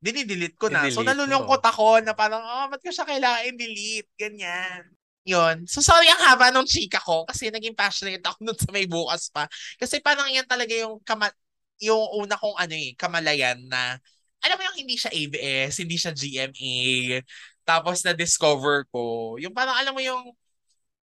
[0.00, 0.88] dinidelete ko na.
[0.88, 4.08] So Didelete nalulungkot ako na parang, oh, ba't ko siya kailangan i-delete?
[4.16, 4.88] Ganyan.
[5.24, 5.64] Yun.
[5.64, 9.32] So sorry ang haba nung chika ko kasi naging passionate ako nun sa may bukas
[9.32, 9.48] pa.
[9.80, 11.32] Kasi parang yan talaga yung kama
[11.80, 13.96] yung una kong ano eh, kamalayan na
[14.44, 16.76] alam mo yung hindi siya ABS, hindi siya GMA,
[17.64, 19.34] tapos na-discover ko.
[19.40, 20.36] Yung parang alam mo yung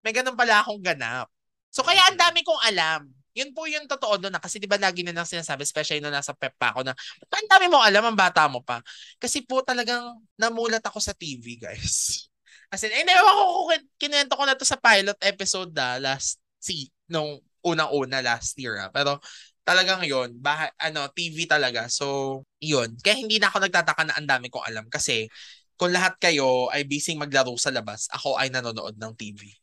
[0.04, 1.30] may ganun pala akong ganap.
[1.72, 3.08] So kaya ang dami kong alam.
[3.32, 6.12] Yun po yung totoo doon na kasi 'di ba lagi na lang sinasabi especially nung
[6.12, 6.92] nasa pep pa ako na
[7.32, 8.84] "Ba't ang dami mo alam ang bata mo pa.
[9.16, 12.28] Kasi po talagang namulat ako sa TV, guys.
[12.72, 16.88] As in, eh, ako ko kinuwento ko na to sa pilot episode na last si
[17.08, 18.76] nung unang-una last year.
[18.80, 18.90] ah.
[18.92, 19.20] Pero
[19.62, 21.86] talagang yon baha, ano, TV talaga.
[21.88, 22.98] So, yun.
[23.00, 25.30] Kaya hindi na ako nagtataka na ang dami kong alam kasi
[25.78, 29.61] kung lahat kayo ay busy maglaro sa labas, ako ay nanonood ng TV.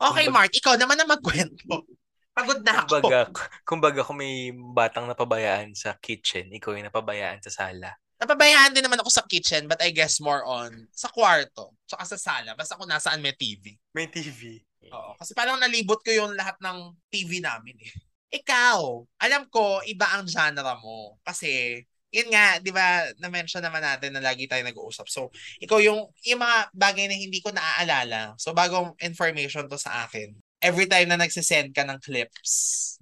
[0.00, 1.86] Okay, Kumbag- Mart, ikaw naman na magkwento.
[2.34, 2.98] Pagod na ako.
[2.98, 3.20] Kumbaga,
[3.62, 7.94] kumbaga kung may batang napabayaan sa kitchen, ikaw yung napabayaan sa sala.
[8.18, 12.18] Napabayaan din naman ako sa kitchen, but I guess more on sa kwarto, tsaka sa
[12.18, 13.78] sala, basta kung nasaan may TV.
[13.94, 14.58] May TV.
[14.90, 17.92] Oo, kasi parang nalibot ko yung lahat ng TV namin eh.
[18.34, 18.78] Ikaw,
[19.22, 21.22] alam ko, iba ang genre mo.
[21.22, 21.78] Kasi,
[22.14, 25.10] yun nga, di ba, na-mention naman natin na lagi tayo nag-uusap.
[25.10, 28.38] So, ikaw yung, yung mga bagay na hindi ko naaalala.
[28.38, 30.30] So, bagong information to sa akin.
[30.62, 32.52] Every time na nagsisend ka ng clips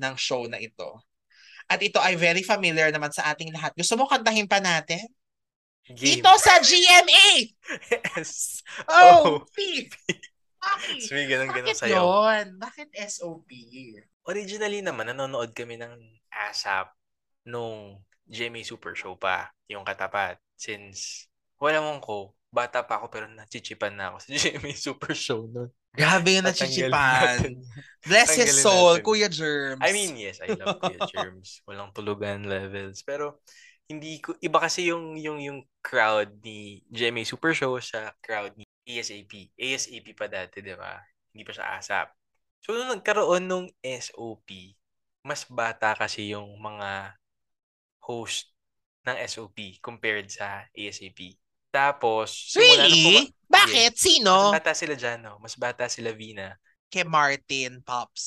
[0.01, 0.96] ng show na ito.
[1.68, 3.77] At ito ay very familiar naman sa ating lahat.
[3.77, 5.05] Gusto mo kantahin pa natin?
[5.85, 6.25] Game.
[6.25, 7.53] Dito sa GMA!
[8.16, 8.62] Yes.
[8.88, 9.46] Oh, Oh.
[9.53, 9.87] P!
[10.62, 11.01] Bakit?
[11.05, 12.01] So, may ganun-ganun Bakit sa'yo.
[12.01, 12.46] yun?
[12.57, 13.51] Bakit SOP?
[14.25, 15.90] Originally naman, nanonood kami ng
[16.31, 16.94] ASAP
[17.44, 17.98] nung
[18.33, 20.40] GMA Super Show pa, yung katapat.
[20.57, 21.29] Since,
[21.61, 25.68] wala mong ko, bata pa ako pero nachichipan na ako sa GMA Super Show nun.
[25.92, 27.61] Grabe yung nachichipan.
[28.09, 29.05] Bless his soul, natin.
[29.05, 29.85] Kuya Germs.
[29.85, 31.61] I mean, yes, I love Kuya Germs.
[31.68, 33.05] Walang tulugan levels.
[33.05, 33.45] Pero,
[33.85, 38.64] hindi ko, iba kasi yung, yung, yung crowd ni GMA Super Show sa crowd ni
[38.88, 39.53] ASAP.
[39.53, 40.97] ASAP pa dati, di ba?
[41.37, 42.09] Hindi pa siya ASAP.
[42.64, 44.79] So, nung nagkaroon nung SOP,
[45.27, 47.18] mas bata kasi yung mga
[48.03, 48.51] host
[49.07, 51.38] ng SOP compared sa ASAP.
[51.73, 53.03] Tapos, nung Really?
[53.03, 53.93] puma- Bakit?
[53.97, 54.35] Mas Sino?
[54.53, 55.37] bata sila dyan, no?
[55.41, 56.57] Mas bata sila Vina.
[56.93, 58.25] Kay Martin Pops.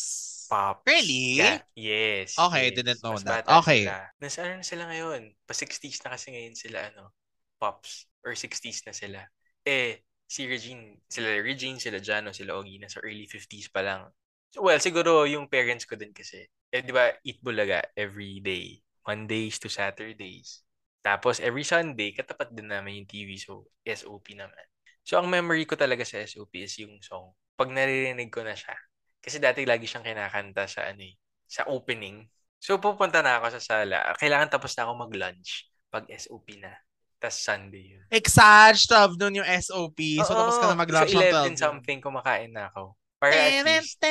[0.50, 0.86] Pops.
[0.86, 1.38] Really?
[1.42, 1.62] Yeah.
[1.74, 2.38] Yes.
[2.38, 2.76] Okay, yes.
[2.78, 3.46] didn't know Mas that.
[3.46, 3.86] Okay.
[3.86, 3.98] Sila.
[4.22, 5.22] Nasa ano na sila ngayon?
[5.46, 7.14] Pa 60s na kasi ngayon sila, ano,
[7.58, 8.06] Pops.
[8.26, 9.22] Or 60s na sila.
[9.66, 14.10] Eh, si Regine, sila Regine, sila Jano, sila Ogie, nasa early 50s pa lang.
[14.54, 16.46] So, well, siguro yung parents ko din kasi.
[16.74, 18.78] Eh, di ba, eat bulaga every day.
[19.06, 20.66] Mondays to Saturdays.
[21.06, 23.38] Tapos, every Sunday, katapat din namin yung TV.
[23.38, 24.66] So, SOP naman.
[25.06, 27.30] So, ang memory ko talaga sa SOP is yung song.
[27.54, 28.74] Pag naririnig ko na siya,
[29.22, 31.14] kasi dati lagi siyang kinakanta sa ano eh,
[31.46, 32.26] sa opening.
[32.58, 34.18] So, pupunta na ako sa sala.
[34.18, 36.74] Kailangan tapos na ako mag-lunch pag SOP na.
[37.22, 38.06] Tas Sunday yun.
[38.10, 40.26] Exage, love nun yung SOP.
[40.26, 42.98] So, Oo, tapos ka na mag-lunch So, ng 11 something kumakain na ako.
[43.22, 44.02] Para at least,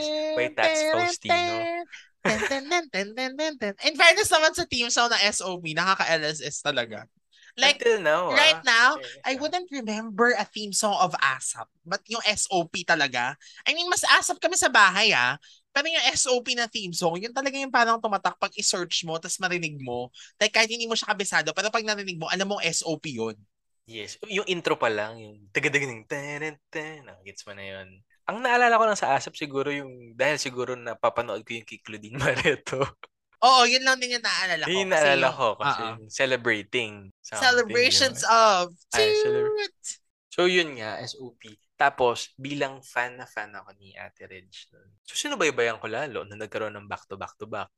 [0.00, 1.54] Yes, by Tats Faustino.
[3.84, 7.04] In fairness naman sa team song ng SOP, nakaka-LSS talaga.
[7.54, 9.22] Like, until now, right ah, now, okay.
[9.22, 11.70] I wouldn't remember a theme song of ASAP.
[11.86, 15.38] But yung SOP talaga, I mean, mas ASAP kami sa bahay ah.
[15.70, 19.38] Pero yung SOP na theme song, yun talaga yung parang tumatak pag i-search mo, tapos
[19.38, 20.10] marinig mo.
[20.38, 23.34] Like kahit hindi mo siya kabisado, pero pag narinig mo, alam mo SOP yun.
[23.86, 24.16] Yes.
[24.30, 27.88] Yung intro pa lang, yung tagadaganing tan tan gets mo na yun.
[28.24, 32.16] Ang naalala ko lang sa ASAP siguro yung, dahil siguro napapanood ko yung kay Claudine
[32.22, 32.96] Barreto.
[33.44, 34.68] Oo, yun lang din yung naalala ko.
[34.72, 38.64] Yun yung naalala ko kasi yung celebrating something, Celebrations ba?
[38.64, 39.68] of Ay, celebra-.
[40.32, 41.52] So yun nga, SOP.
[41.74, 44.46] Tapos, bilang fan na fan ako ni Ate Reg.
[45.04, 47.70] So, sinubaybayan ko lalo nung nagkaroon ng back-to-back-to-back.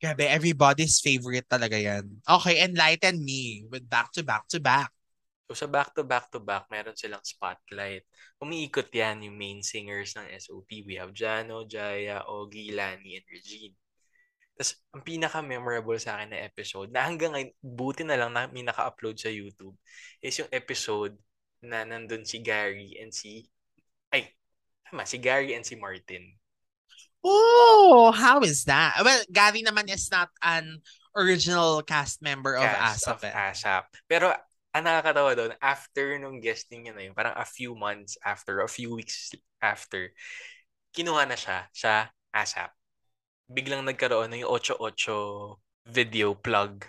[0.00, 2.08] Grabe, everybody's favorite talaga yan.
[2.24, 3.84] Okay, enlighten me with
[5.70, 6.70] back to back to back.
[6.70, 8.06] So, sa back-to-back-to-back, meron silang spotlight.
[8.38, 10.86] Umiikot yan yung main singers ng SOP.
[10.86, 13.74] We have Jano, Jaya, Ogie, Lani, and Regine.
[14.54, 18.62] Tapos, ang pinaka-memorable sa akin na episode, na hanggang ngayon, buti na lang na may
[18.62, 19.74] naka-upload sa YouTube,
[20.22, 21.18] is yung episode
[21.66, 23.50] na nandun si Gary and si,
[24.14, 24.30] ay,
[24.86, 26.30] tama, si Gary and si Martin.
[27.26, 29.02] Oh, how is that?
[29.02, 30.78] Well, Gary naman is not an
[31.18, 33.10] original cast member of cast ASAP.
[33.10, 33.34] of eh.
[33.34, 33.86] ASAP.
[34.06, 34.30] Pero,
[34.70, 38.70] ang nakakatawa doon, after nung guesting niya na yun, parang a few months after, a
[38.70, 40.14] few weeks after,
[40.94, 42.70] kinuha na siya sa ASAP.
[43.50, 45.58] Biglang nagkaroon ng yung 8-8
[45.90, 46.86] video plug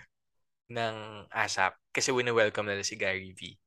[0.70, 3.58] ng ASAP kasi wini-welcome nila si Gary V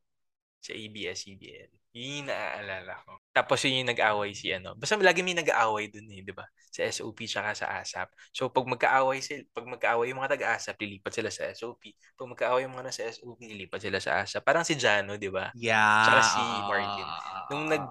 [0.63, 1.71] sa ABS-CBN.
[1.93, 3.24] Yun yung naaalala ko.
[3.35, 4.79] Tapos yun yung nag-away si ano.
[4.79, 6.47] Basta lagi may nag-aaway dun eh, di ba?
[6.71, 8.15] Sa SOP tsaka sa ASAP.
[8.31, 11.83] So pag magka-away sila, pag magka-away yung mga taga-ASAP, lilipat sila sa SOP.
[12.15, 14.47] Pag magka-away yung mga nasa SOP, lilipat sila sa ASAP.
[14.47, 15.51] Parang si Jano, di ba?
[15.59, 16.07] Yeah.
[16.07, 17.09] Tsaka si Martin.
[17.51, 17.85] Nung nag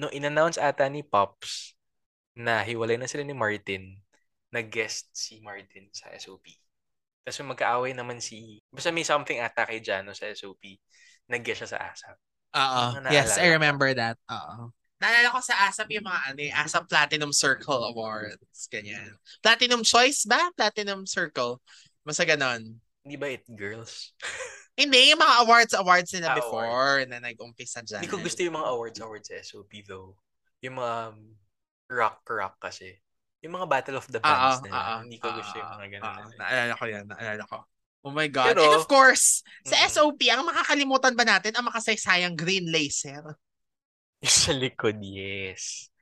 [0.00, 1.76] nung in-announce ata ni Pops
[2.32, 3.92] na hiwalay na sila ni Martin,
[4.48, 6.48] nag-guest si Martin sa SOP.
[7.28, 8.64] Tapos magka-away naman si...
[8.72, 10.80] Basta may something ata kay Jano sa SOP.
[11.28, 12.16] Nag-guest siya sa ASAP.
[12.56, 13.04] Oo.
[13.12, 14.16] Yes, I remember that.
[14.32, 14.72] Oo.
[14.98, 18.66] Naalala ko sa ASAP yung mga ano, eh, ASAP Platinum Circle Awards.
[18.66, 19.14] Ganyan.
[19.38, 20.50] Platinum Choice ba?
[20.52, 21.62] Platinum Circle.
[22.02, 22.82] Basta ganon.
[23.06, 24.10] Hindi ba it girls?
[24.78, 27.98] Hindi, yung mga awards, awards nila Ah, before na nag-umpisa dyan.
[27.98, 30.14] Hindi ko gusto yung mga awards awards sa SOP though.
[30.62, 31.18] Yung mga um,
[31.90, 32.94] rock rock kasi.
[33.42, 34.78] Yung mga Battle of the Bands nila.
[34.78, 36.10] oo, Hindi ko gusto yung mga ganun.
[36.10, 36.30] oo.
[36.38, 37.58] Naalala ko yan, naalala ko.
[38.06, 38.54] Oh my God.
[38.54, 39.86] Pero- And of course, sa Mm.
[39.90, 43.34] SOP, ang makakalimutan ba natin ang makasaysayang green laser?
[44.26, 45.94] Sa likod, yes.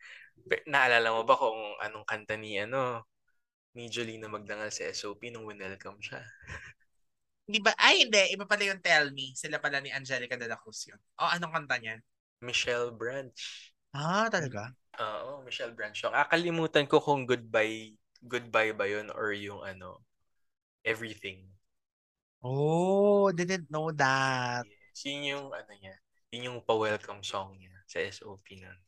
[0.64, 3.04] Naalala mo ba kung anong kanta ni ano
[3.76, 6.24] ni Jolina Magdangal sa SOP nung winelcome siya?
[7.46, 7.76] Hindi ba?
[7.78, 8.34] Ay, hindi.
[8.34, 9.30] Iba pala yung Tell Me.
[9.38, 10.98] Sila pala ni Angelica de la Cruz yun.
[11.14, 12.02] Oh, anong kanta niya?
[12.42, 13.38] Michelle Branch.
[13.94, 14.74] Ah, talaga?
[14.98, 15.94] Oo, Michelle Branch.
[16.10, 20.02] Akalimutan ko kung goodbye goodbye ba yun or yung ano
[20.82, 21.46] everything.
[22.42, 24.66] Oh, didn't know that.
[24.66, 25.06] Yes.
[25.06, 25.94] Yun yung ano niya.
[26.34, 28.78] Yun yung pa-welcome song niya sa SOP nun.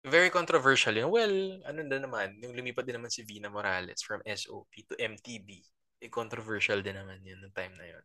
[0.00, 1.12] Very controversial yun.
[1.12, 5.60] Well, ano na naman, yung lumipat din naman si Vina Morales from SOP to MTV.
[6.00, 8.04] Eh, controversial din naman yun ng time na yun.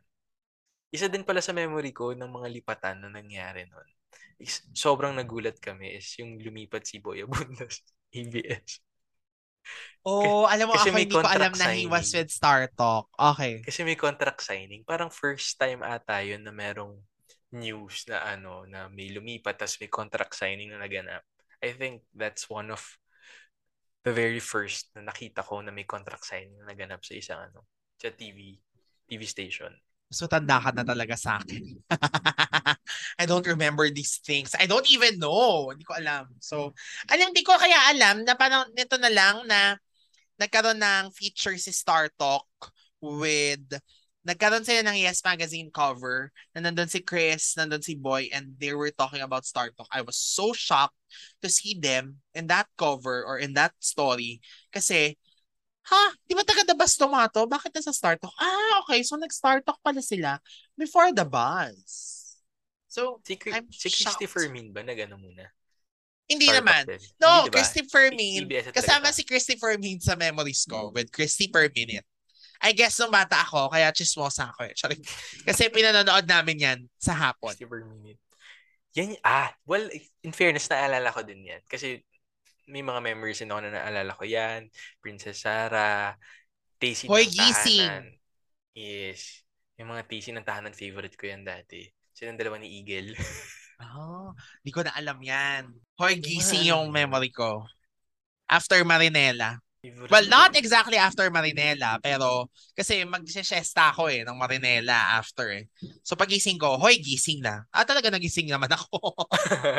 [0.92, 3.88] Isa din pala sa memory ko ng mga lipatan na nangyari nun.
[4.36, 8.84] Is, sobrang nagulat kami is yung lumipat si Boy Abunda sa ABS.
[10.06, 12.28] Oh, alam mo kasi ako, hindi ko alam na he was signing.
[12.28, 13.10] with Star Talk.
[13.18, 13.66] Okay.
[13.66, 14.86] Kasi may contract signing.
[14.86, 17.00] Parang first time ata yun na merong
[17.56, 21.24] news na ano, na may lumipat tas may contract signing na naganap.
[21.64, 22.84] I think that's one of
[24.06, 27.66] the very first na nakita ko na may contract signing na naganap sa isang ano,
[27.97, 28.60] sa TV,
[29.08, 29.74] TV station.
[30.14, 31.82] So, tanda ka na talaga sa akin.
[33.22, 34.53] I don't remember these things.
[34.53, 35.74] I don't even know.
[35.74, 36.30] Hindi ko alam.
[36.38, 36.78] So,
[37.10, 39.74] alam, hindi ko kaya alam na parang nito na lang na
[40.38, 42.45] nagkaroon ng feature si Star Talk
[43.01, 43.66] with
[44.26, 48.74] nagkaroon sila ng Yes Magazine cover na nandun si Chris, nandun si Boy, and they
[48.74, 49.88] were talking about Star Talk.
[49.94, 50.98] I was so shocked
[51.46, 54.42] to see them in that cover or in that story
[54.74, 55.16] kasi
[55.86, 56.18] Ha?
[56.26, 57.46] Di ba taga The Buzz Tomato?
[57.46, 58.34] Bakit nasa Star Talk?
[58.42, 59.06] Ah, okay.
[59.06, 60.42] So, nag-Star Talk pala sila
[60.74, 61.86] before The Buzz.
[62.90, 64.18] So, Si, I'm si shocked.
[64.18, 65.46] Christopher Min ba nagano muna?
[66.26, 66.90] hindi Star naman.
[67.22, 67.54] No, Hindi, diba?
[67.54, 68.42] Christopher I- Min.
[68.50, 72.02] EBS at Kasama si Christopher Min sa memories ko with Christy per minute.
[72.66, 74.74] I guess nung bata ako, kaya chismosa ako eh.
[74.74, 75.05] Charing.
[75.45, 77.53] Kasi pinanonood namin yan sa hapon.
[77.53, 78.18] Christopher Minute.
[78.97, 79.86] Yan, ah, well,
[80.26, 81.61] in fairness, naalala ko din yan.
[81.70, 82.01] Kasi
[82.66, 84.72] may mga memories din ako na naalala ko yan.
[84.97, 86.18] Princess Sarah,
[86.82, 87.86] Tacy Hoy, ng gising!
[87.86, 88.05] Tahanan.
[88.74, 89.45] Yes.
[89.78, 91.86] Yung mga Tacy ng Tahanan, favorite ko yan dati.
[92.16, 93.13] Silang dalawa ni Eagle.
[93.84, 94.32] Oh,
[94.66, 95.70] di ko na alam yan.
[95.99, 97.68] Hoy, gising yung memory ko.
[98.47, 99.59] After Marinela.
[100.10, 105.66] Well, not exactly after Marinela, pero kasi mag-siesta ako eh, ng Marinela after eh.
[106.02, 107.66] So pagising ko, hoy, gising na.
[107.70, 108.98] Ah, talaga nagising naman ako.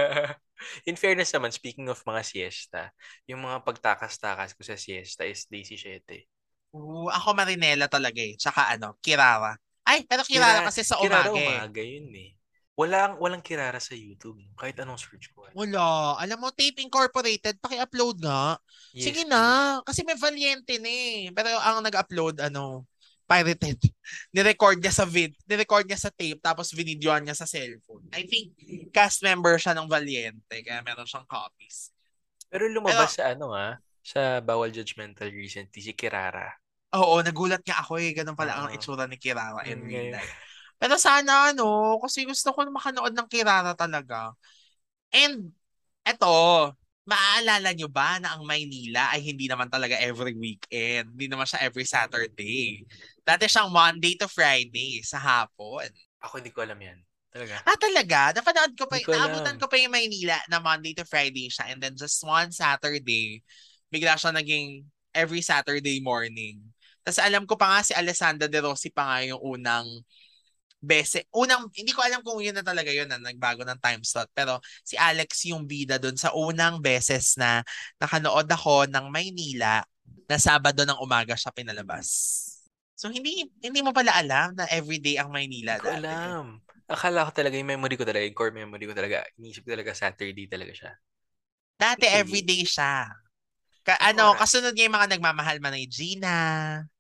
[0.89, 2.91] In fairness naman, speaking of mga siesta,
[3.29, 6.25] yung mga pagtakas-takas ko sa siesta is Daisy 7.
[6.77, 8.37] Oo, ako Marinela talaga eh.
[8.37, 9.57] Tsaka ano, Kirara.
[9.87, 11.57] Ay, pero Kirara Kira- kasi sa Kirara umaga eh.
[11.57, 12.31] umaga yun eh.
[12.77, 14.37] Walang, walang kirara sa YouTube.
[14.53, 15.49] Kahit anong search ko.
[15.57, 16.21] Wala.
[16.21, 18.61] Alam mo, Tape Incorporated, paki-upload nga.
[18.93, 19.33] Yes, Sige please.
[19.33, 19.81] na.
[19.81, 21.33] Kasi may Valiente na eh.
[21.33, 22.85] Pero ang nag-upload, ano,
[23.25, 23.81] pirated.
[24.37, 28.07] Nirecord niya sa vid, nirecord niya sa tape, tapos vinidyoan niya sa cellphone.
[28.15, 28.55] I think
[28.95, 31.91] cast member siya ng Valiente, kaya meron siyang copies.
[32.47, 36.55] Pero lumabas sa ano ah, sa Bawal Judgmental recently, si Kirara.
[36.95, 38.15] Oo, nagulat nga ako eh.
[38.15, 38.77] Ganun pala ang Oo.
[38.79, 40.46] itsura ni Kirara in real life.
[40.77, 44.37] Pero sana ano, kasi gusto ko makanood ng Kirara talaga.
[45.13, 45.53] And
[46.05, 46.73] eto,
[47.07, 51.15] maaalala nyo ba na ang Maynila ay hindi naman talaga every weekend.
[51.15, 52.83] Hindi naman siya every Saturday.
[53.23, 55.87] Dati siyang Monday to Friday sa hapon.
[56.21, 56.99] Ako hindi ko alam yan.
[57.31, 57.57] Talaga.
[57.63, 58.21] Ah, talaga?
[58.35, 61.79] Napanood ko pa, ko naabutan ko pa yung Maynila na Monday to Friday siya and
[61.79, 63.45] then just one Saturday,
[63.93, 64.83] bigla siya naging
[65.15, 66.59] every Saturday morning.
[67.07, 69.87] Tapos alam ko pa nga si Alessandra De Rossi pa nga yung unang
[70.81, 71.27] bese.
[71.35, 74.31] Unang, hindi ko alam kung yun na talaga yun na nagbago ng time slot.
[74.33, 77.65] Pero si Alex yung bida doon sa unang beses na
[77.99, 79.83] nakanood ako ng Maynila
[80.27, 82.09] na Sabado ng umaga siya pinalabas.
[82.97, 86.01] So, hindi hindi mo pala alam na everyday ang Maynila dati.
[86.01, 86.65] alam.
[86.87, 89.91] Akala ko talaga, yung memory ko talaga, yung core memory ko talaga, inisip ko talaga
[89.91, 90.93] Saturday talaga siya.
[91.77, 93.11] Dati everyday siya.
[93.85, 96.35] Ka, ano, kasunod niya yung mga nagmamahal man ni Gina.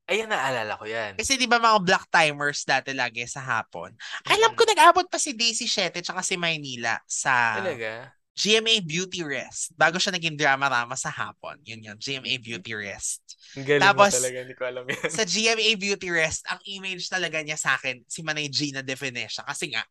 [0.07, 1.19] Ayan, naalala ko yan.
[1.19, 3.91] Kasi di ba mga black timers dati lagi sa hapon.
[4.31, 8.15] Alam ko nag-abot pa si Daisy Shete tsaka si Maynila sa Talaga?
[8.37, 9.75] GMA Beauty Rest.
[9.75, 11.59] Bago siya naging drama-rama sa hapon.
[11.67, 13.25] Yun yun, GMA Beauty Rest.
[13.57, 15.09] Galing Tapos, talaga, hindi ko alam yan.
[15.11, 19.43] sa GMA Beauty Rest, ang image talaga niya sa akin, si Manay Gina Definition.
[19.43, 19.83] Kasi nga,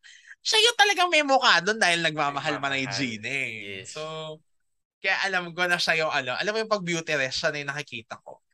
[0.45, 2.85] siya yung talagang may mukha doon dahil nagmamahal Manay.
[2.85, 3.81] Gina eh.
[3.81, 3.97] Yes.
[3.97, 4.37] So,
[5.01, 7.65] kaya alam ko na siya yung ano, alam mo yung pag beauty rest, siya na
[7.65, 8.44] yung nakikita ko.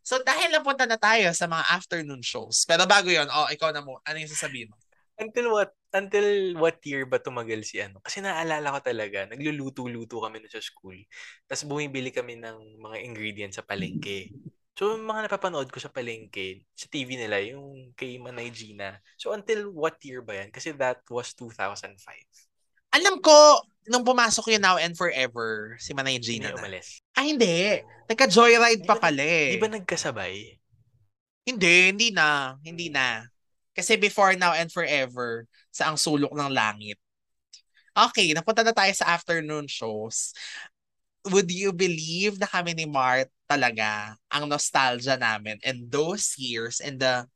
[0.00, 2.64] So, dahil napunta na tayo sa mga afternoon shows.
[2.66, 4.76] Pero bago yon oh, ikaw na mo, ano yung sasabihin mo?
[5.20, 8.00] Until what until what year ba tumagal si ano?
[8.00, 10.96] Kasi naalala ko talaga, nagluluto-luto kami na sa school.
[11.44, 14.32] Tapos bumibili kami ng mga ingredients sa palengke.
[14.72, 18.96] So, yung mga napapanood ko sa palengke, sa TV nila, yung kay Manay Gina.
[19.20, 20.48] So, until what year ba yan?
[20.48, 21.92] Kasi that was 2005.
[22.92, 23.34] Alam ko,
[23.88, 26.60] nung pumasok yung Now and Forever, si Manay Hindi Gina na.
[26.60, 27.00] umalis.
[27.16, 27.80] Ah, hindi.
[28.06, 29.56] Nagka-joyride pa pala eh.
[29.56, 30.34] Di ba nagkasabay?
[31.48, 32.60] Hindi, hindi na.
[32.62, 33.26] Hindi na.
[33.72, 37.00] Kasi before Now and Forever, sa Ang Sulok ng Langit.
[37.92, 40.36] Okay, napunta na tayo sa afternoon shows.
[41.28, 46.96] Would you believe na kami ni Mart talaga ang nostalgia namin in those years in
[46.96, 47.28] the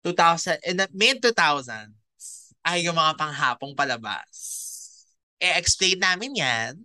[0.00, 1.92] 2000 in the mid 2000s
[2.64, 4.61] ay yung mga panghapong palabas.
[5.42, 6.78] E-explain namin yan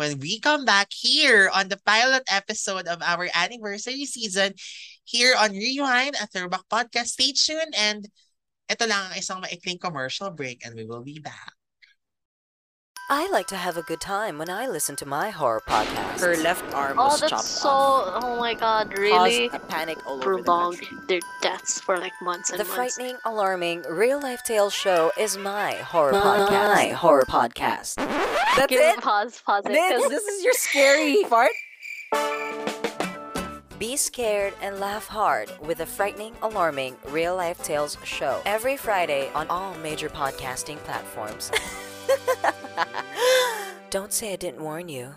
[0.00, 4.54] when we come back here on the pilot episode of our anniversary season
[5.04, 7.18] here on Rewind, a throwback podcast.
[7.18, 8.08] Stay tuned and
[8.70, 11.57] ito lang ang isang maikling commercial break and we will be back.
[13.10, 16.20] I like to have a good time when I listen to my horror podcast.
[16.20, 17.68] Her left arm Oh, was chopped so.
[17.70, 18.22] off.
[18.22, 19.46] Oh my god, Caused really?
[19.50, 20.98] a panic all over the Prolonged country.
[21.08, 22.70] their deaths for like months and The months.
[22.70, 26.74] The frightening, alarming, real life tale show is my horror My podcast.
[26.74, 27.94] My horror podcast.
[27.96, 29.00] That's Give it.
[29.00, 29.72] Pause, pause it.
[29.72, 31.52] This, 'cause- this is your scary part.
[33.78, 39.30] Be scared and laugh hard with the frightening, alarming, real life tales show every Friday
[39.34, 41.50] on all major podcasting platforms.
[43.90, 45.14] Don't say I didn't warn you.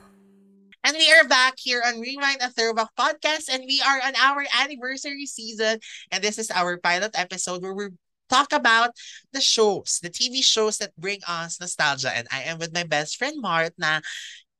[0.83, 4.45] And we are back here on Rewind a Throwback Podcast, and we are on our
[4.57, 5.77] anniversary season.
[6.11, 7.89] And this is our pilot episode where we
[8.29, 8.91] talk about
[9.31, 12.15] the shows, the TV shows that bring us nostalgia.
[12.15, 14.01] And I am with my best friend Mart na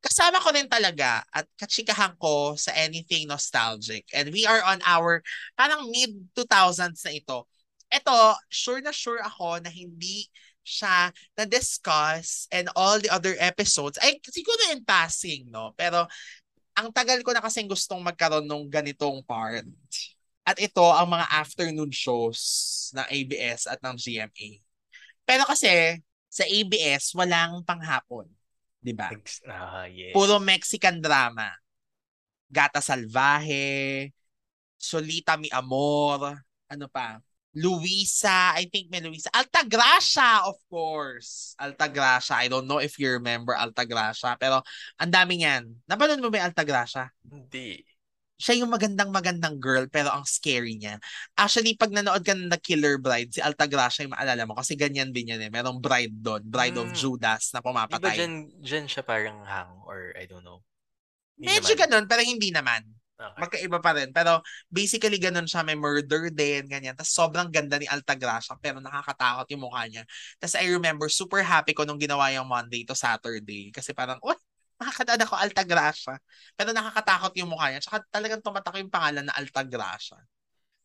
[0.06, 4.06] kasama ko rin talaga at kachikahan ko sa anything nostalgic.
[4.14, 5.26] And we are on our
[5.58, 7.50] parang mid-2000s na ito.
[7.90, 10.30] Ito, sure na sure ako na hindi
[10.62, 13.98] siya na-discuss and all the other episodes.
[14.02, 15.74] Ay, siguro in passing, no?
[15.74, 16.06] Pero
[16.78, 19.66] ang tagal ko na kasing gustong magkaroon ng ganitong part.
[20.42, 22.40] At ito ang mga afternoon shows
[22.98, 24.50] ng ABS at ng GMA.
[25.28, 26.02] Pero kasi
[26.32, 28.26] sa ABS walang panghapon,
[28.82, 29.12] 'di ba?
[29.46, 30.16] Ah, yes.
[30.16, 31.52] Puro Mexican drama.
[32.52, 34.12] Gata Salvaje,
[34.76, 36.36] Solita Mi Amor,
[36.68, 37.24] ano pa?
[37.52, 39.28] Luisa, I think may Luisa.
[39.30, 41.52] Altagracia, of course.
[41.60, 42.40] Altagracia.
[42.40, 44.64] I don't know if you remember Altagracia, pero
[44.96, 45.68] ang dami niyan.
[45.84, 47.12] Napanood mo ba yung Altagracia?
[47.28, 47.84] Hindi.
[48.42, 50.98] Siya yung magandang magandang girl pero ang scary niya.
[51.36, 55.12] Actually, pag nanood ka ng The Killer Bride, si Altagracia yung maalala mo kasi ganyan
[55.12, 55.52] din yan eh.
[55.52, 56.98] Merong bride doon, Bride of Mm.
[56.98, 58.16] Judas na pumapatay.
[58.18, 58.34] dyan,
[58.64, 60.64] dyan siya parang hang or I don't know.
[61.38, 61.82] Hindi Medyo naman.
[61.86, 62.82] ganun, pero hindi naman.
[63.22, 63.40] Okay.
[63.46, 64.10] Magkaiba pa rin.
[64.10, 64.42] Pero
[64.74, 65.62] basically ganun siya.
[65.62, 66.98] May murder din, ganyan.
[66.98, 70.04] Tapos sobrang ganda ni Altagracia pero nakakatakot yung mukha niya.
[70.42, 73.70] Tapos I remember, super happy ko nung ginawa yung Monday to Saturday.
[73.70, 74.34] Kasi parang, uy,
[74.82, 76.18] makakanood ako Altagracia.
[76.58, 77.86] Pero nakakatakot yung mukha niya.
[77.86, 80.18] Tsaka talagang tumatak yung pangalan na Altagracia.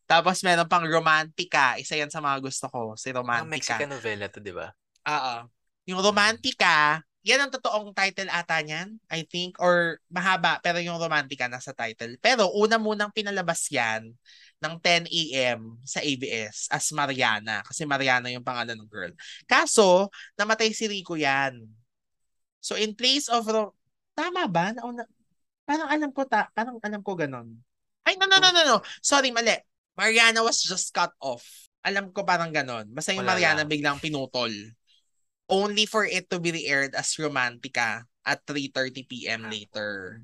[0.07, 1.75] Tapos meron pang Romantica.
[1.75, 2.95] Isa yan sa mga gusto ko.
[2.95, 3.49] Si Romantica.
[3.49, 4.71] Mexican novela to, di ba?
[5.09, 5.35] Oo.
[5.87, 9.59] Yung Romantica, yan ang totoong title ata niyan, I think.
[9.59, 12.15] Or mahaba, pero yung Romantica nasa title.
[12.23, 14.15] Pero una munang pinalabas yan
[14.63, 15.75] ng 10 a.m.
[15.83, 17.61] sa ABS as Mariana.
[17.67, 19.11] Kasi Mariana yung pangalan ng girl.
[19.43, 20.07] Kaso,
[20.39, 21.67] namatay si Rico yan.
[22.63, 23.43] So in place of...
[23.45, 23.75] Ro-
[24.17, 24.73] Tama ba?
[24.73, 25.05] Nauna,
[25.67, 27.53] parang alam ko ta, parang alam ko ganon.
[28.01, 28.77] Ay, no, no, no, no, no.
[29.03, 29.53] Sorry, mali.
[29.93, 31.43] Mariana was just cut off.
[31.85, 32.89] Alam ko parang ganon.
[32.89, 33.69] Basta yung Wala Mariana lang.
[33.69, 34.49] biglang pinutol.
[35.47, 39.47] Only for it to be aired as Romantica at 3.30 p.m.
[39.47, 40.19] later.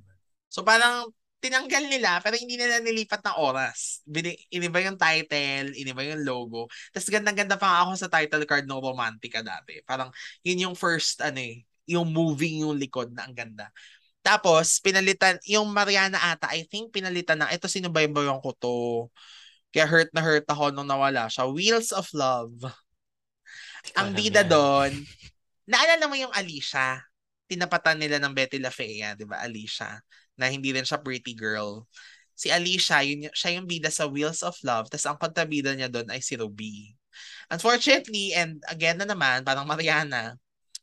[0.52, 1.10] So parang
[1.44, 4.00] tinanggal nila pero hindi nila nilipat ng oras.
[4.08, 6.72] Bini, iniba yung title, iniba yung logo.
[6.96, 9.84] Tapos gandang-ganda pa ako sa title card ng Romantica dati.
[9.84, 10.08] Parang
[10.44, 13.68] yun yung first ano eh, yung moving yung likod na ang ganda.
[14.24, 18.76] Tapos pinalitan yung Mariana ata, I think pinalitan ng ito sino ba yung ko to?
[19.76, 21.44] Kaya hurt na hurt ako nung nawala siya.
[21.52, 22.56] Wheels of Love.
[24.00, 24.96] Ang bida doon,
[25.68, 27.04] naalala mo yung Alicia?
[27.52, 29.44] Tinapatan nila ng Betty La Fea, di ba?
[29.44, 30.00] Alicia.
[30.40, 31.84] Na hindi rin siya pretty girl.
[32.34, 34.90] Si Alicia, yun, siya yung bida sa Wheels of Love.
[34.90, 36.96] Tapos ang kontrabida niya doon ay si Ruby.
[37.52, 40.34] Unfortunately, and again na naman, parang Mariana,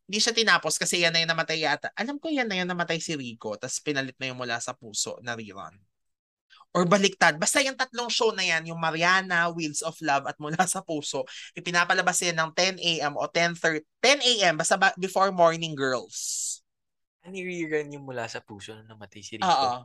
[0.06, 1.90] hindi siya tinapos kasi yan na yung namatay yata.
[1.94, 3.54] Alam ko yan na yung namatay si Rico.
[3.58, 5.74] Tapos pinalit na yung mula sa puso na rerun.
[6.70, 7.34] Or baliktad.
[7.34, 11.26] Basta yung tatlong show na yan, yung Mariana, Wheels of Love, at Mula sa Puso,
[11.58, 13.18] ipinapalabas yan ng 10 a.m.
[13.18, 14.54] o 10.30, 10 a.m.
[14.54, 16.46] basta ba- before Morning Girls.
[17.26, 19.50] Nire-run yung mula sa puso na namatay si Rico.
[19.50, 19.84] Oo.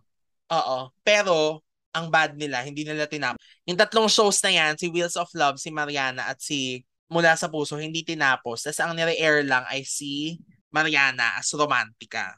[0.55, 0.77] Oo.
[1.03, 1.65] Pero,
[1.95, 3.39] ang bad nila, hindi nila tinapos.
[3.65, 7.47] Yung tatlong shows na yan, si Wheels of Love, si Mariana, at si Mula sa
[7.49, 8.65] Puso, hindi tinapos.
[8.65, 10.41] Tapos ang nire-air lang ay si
[10.73, 12.35] Mariana as romantika.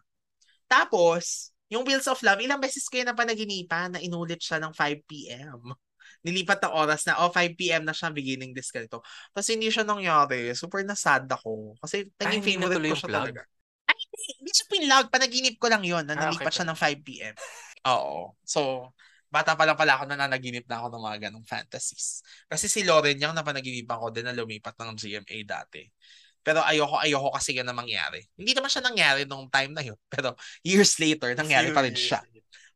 [0.70, 5.28] Tapos, yung Wheels of Love, ilang beses yun na panaginipan na inulit siya ng 5
[5.28, 5.76] p.m.
[6.24, 7.84] Nilipat ng oras na, oh, 5 p.m.
[7.86, 9.04] na siya beginning this ganito.
[9.36, 10.52] Tapos hindi siya nangyari.
[10.56, 11.76] Super na-sad ako.
[11.84, 13.32] Kasi Ah, naging favorite ko siya plug?
[13.32, 13.42] talaga.
[13.88, 14.24] Ay, hindi.
[14.44, 15.06] Hindi siya pinlog.
[15.12, 17.36] Panaginip ko lang yon na Ah, nalipat okay siya ng 5 p.m.
[17.88, 18.36] Oo.
[18.44, 18.92] So,
[19.32, 22.24] bata pa lang pala ako na nanaginip na ako ng mga ganong fantasies.
[22.48, 25.84] Kasi si Lauren yung napanaginipan ko din na lumipat ng GMA dati.
[26.48, 28.24] Pero ayoko, ayoko kasi yan na mangyari.
[28.40, 30.00] Hindi naman siya nangyari nung time na yun.
[30.14, 30.32] Pero
[30.64, 32.24] years later, nangyari pa rin siya.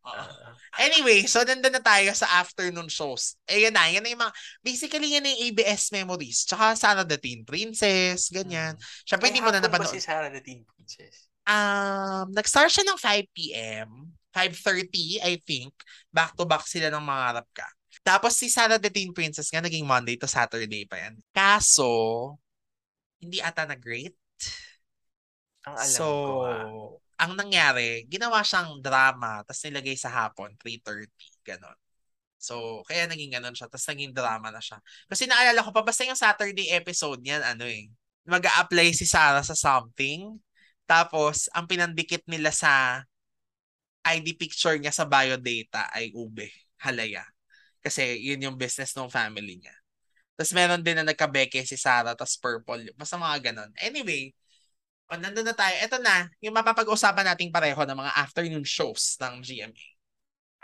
[0.04, 3.36] Ah, Anyway, so nandun na tayo sa afternoon shows.
[3.44, 3.92] Eh, yan na.
[3.92, 6.48] Yan na yung mga, basically yan na yung ABS memories.
[6.48, 8.80] Tsaka Sarah the Teen Princess, ganyan.
[8.80, 8.84] mm.
[9.04, 9.92] Siyempre, Ay, hindi mo na napanood.
[9.92, 11.28] si Sarah the Teen Princess?
[11.44, 14.16] Um, nag-start siya ng 5 p.m.
[14.32, 15.76] 5.30, I think.
[16.08, 17.68] Back-to-back sila ng mga rap ka.
[18.02, 21.20] Tapos si Sarah the Teen Princess nga naging Monday to Saturday pa yan.
[21.36, 22.40] Kaso,
[23.22, 24.18] hindi ata na-great.
[25.70, 26.66] Ang alam so, ko ah.
[27.22, 31.06] ang nangyari, ginawa siyang drama, tapos nilagay sa hapon, 3.30,
[31.46, 31.78] ganon.
[32.42, 34.82] So, kaya naging ganon siya, tapos naging drama na siya.
[35.06, 37.94] Kasi naalala ko pa, basta yung Saturday episode niyan, ano eh,
[38.26, 40.42] mag apply si Sarah sa something,
[40.90, 43.06] tapos ang pinandikit nila sa
[44.02, 46.50] ID picture niya sa biodata ay ube,
[46.82, 47.22] halaya.
[47.86, 49.81] Kasi yun yung business ng family niya.
[50.42, 52.90] Tapos meron din na nagkabeke si Sarah, tapos purple.
[52.98, 53.70] Basta mga ganon.
[53.78, 54.34] Anyway,
[55.06, 55.78] o, nandun na tayo.
[55.86, 59.86] Ito na, yung mapapag-usapan nating pareho ng mga afternoon shows ng GMA.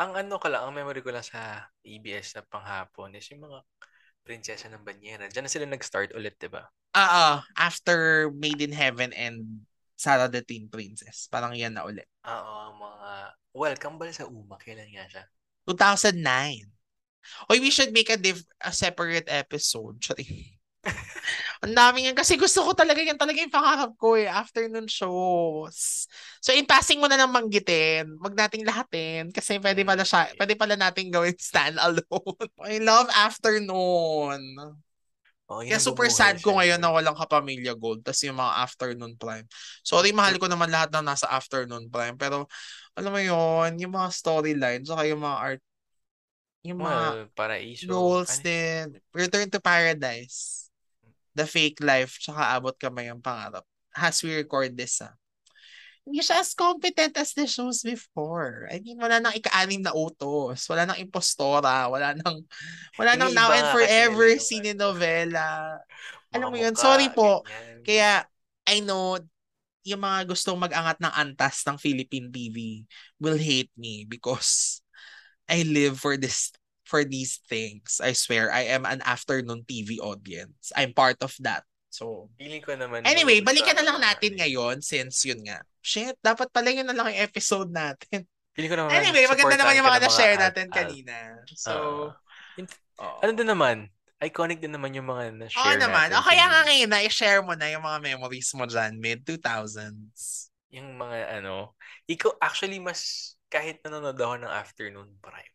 [0.01, 3.61] Ang ano ko lang, ang memory ko lang sa ABS na panghapon is yung mga
[4.25, 5.29] prinsesa ng banyera.
[5.29, 6.65] Diyan na sila nag-start ulit, di ba?
[6.97, 9.61] Ah, after Made in Heaven and
[9.93, 11.29] Sarah the Teen Princess.
[11.29, 12.09] Parang yan na ulit.
[12.25, 13.09] Oo, mga...
[13.53, 14.57] Welcome ba sa Uma?
[14.57, 15.23] Kailan nga siya?
[15.69, 16.76] 2009.
[17.51, 19.99] Oy, we should make a, diff- a separate episode.
[20.03, 20.57] Sorry.
[21.65, 22.15] Ang dami yan.
[22.15, 24.29] Kasi gusto ko talaga yan talaga yung pangarap ko eh.
[24.29, 26.07] Afternoon shows.
[26.39, 28.17] So, in passing mo na lang manggitin.
[28.21, 29.33] Wag nating lahatin.
[29.33, 32.47] Kasi pwede pala siya, pwede pala nating gawin stand alone.
[32.63, 34.41] I love afternoon.
[35.47, 36.83] Oh, Kaya super sad ko ngayon eh.
[36.83, 38.03] na walang kapamilya gold.
[38.03, 39.47] Tas yung mga afternoon prime.
[39.79, 42.19] Sorry, mahal ko naman lahat na nasa afternoon prime.
[42.19, 42.51] Pero,
[42.99, 45.63] alam mo yon yung mga storyline, saka yung mga art,
[46.73, 47.87] yung mga Well, paraiso.
[47.87, 48.43] roles Ano?
[48.43, 48.85] din.
[49.15, 50.67] Return to Paradise.
[51.37, 53.61] The Fake Life, tsaka Abot Kamay ang Pangarap.
[53.93, 55.13] As we record this, ah.
[56.07, 58.65] Hindi siya as competent as the shows before.
[58.71, 60.63] I mean, wala nang ika-anim na utos.
[60.71, 61.91] Wala nang impostora.
[61.91, 62.47] Wala nang,
[62.95, 64.39] wala nang now and forever yung
[65.35, 65.83] ano.
[66.31, 67.43] Alam mo yun, sorry po.
[67.43, 67.83] ganyan.
[67.83, 68.11] Kaya,
[68.65, 69.19] I know,
[69.83, 72.87] yung mga gustong mag-angat ng antas ng Philippine TV
[73.19, 74.79] will hate me because
[75.47, 76.51] I live for this
[76.83, 77.99] for these things.
[77.99, 80.71] I swear, I am an afternoon TV audience.
[80.75, 81.63] I'm part of that.
[81.91, 83.03] So, Feeling ko naman.
[83.03, 85.63] anyway, balikan na lang natin ngayon since yun nga.
[85.81, 88.27] Shit, dapat pala yun na lang yung episode natin.
[88.55, 88.91] Feeling ko naman.
[88.91, 91.15] Anyway, maganda naman yung mga na-share natin kanina.
[91.55, 91.71] So,
[92.99, 93.03] Ah.
[93.03, 93.17] oo.
[93.23, 93.77] ano din naman?
[94.17, 96.09] Iconic din naman yung mga Oo na-share naman.
[96.09, 96.17] natin.
[96.17, 100.49] O kaya nga ngayon na i-share mo na yung mga memories mo dyan, mid-2000s.
[100.73, 101.77] Yung mga ano.
[102.05, 105.53] Ikaw, actually, mas kahit nanonood ako ng afternoon prime,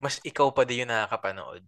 [0.00, 1.62] mas ikaw pa din yung nakakapanood.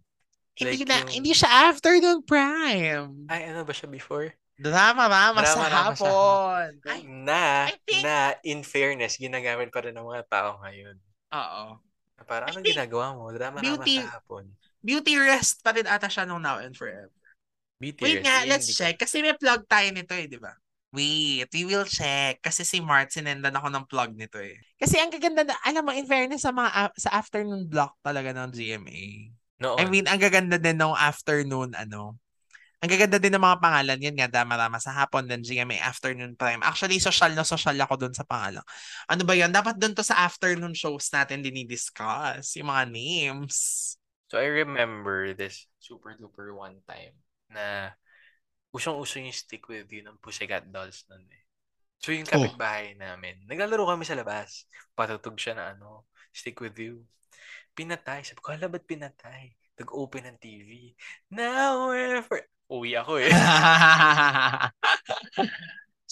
[0.57, 3.29] Hindi Like na, yung- hindi siya afternoon prime.
[3.29, 4.33] Ay, ano ba siya before?
[4.57, 6.69] Drama-rama sa Drama-rama sa hapon.
[7.05, 10.97] Na, think- na, in fairness, ginagamit pa rin ng mga tao ngayon.
[11.33, 11.65] oo.
[12.27, 13.29] Parang, ano think ginagawa mo?
[13.31, 14.49] Drama-rama beauty- sa hapon.
[14.81, 17.13] Beauty rest pa rin ata siya nung now and forever.
[17.77, 18.01] BTS.
[18.01, 18.97] Wait nga, yun, let's check.
[18.97, 20.57] Kasi may plug tayo nito eh, di ba?
[20.97, 22.41] Wait, we will check.
[22.41, 24.57] Kasi si Mart, sinendan ako ng plug nito eh.
[24.81, 28.49] Kasi ang gaganda na, alam mo, in fairness sa mga sa afternoon block talaga ng
[28.49, 29.29] GMA.
[29.61, 29.77] Noon.
[29.77, 32.17] I mean, ang gaganda din ng afternoon, ano,
[32.81, 34.05] ang gaganda din ng mga pangalan.
[34.05, 36.61] Yan nga, dama-rama sa hapon, then GMA afternoon prime.
[36.61, 38.61] Actually, social na social ako dun sa pangalan.
[39.09, 39.49] Ano ba yan?
[39.53, 42.57] Dapat dun to sa afternoon shows natin dinidiscuss.
[42.61, 43.57] Yung mga names.
[44.29, 47.17] So I remember this super duper one time
[47.49, 47.97] na
[48.77, 51.45] usong-uso yung stick with you ng Pussycat Dolls nun eh.
[52.01, 52.33] So yung Oh.
[52.37, 54.69] kapitbahay namin, naglalaro kami sa labas.
[54.93, 57.09] Patutog siya na ano, stick with you.
[57.73, 58.25] Pinatay.
[58.25, 59.53] Sabi ko, hala ba't pinatay?
[59.77, 60.93] Nag-open ng TV.
[61.33, 62.41] Now we're for...
[62.67, 63.31] Uwi ako eh.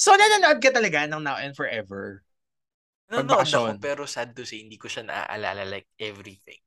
[0.03, 2.23] so, nanonood ka talaga ng Now and Forever?
[3.11, 6.61] Nanonood ako pero sad to say, hindi ko siya naaalala like everything.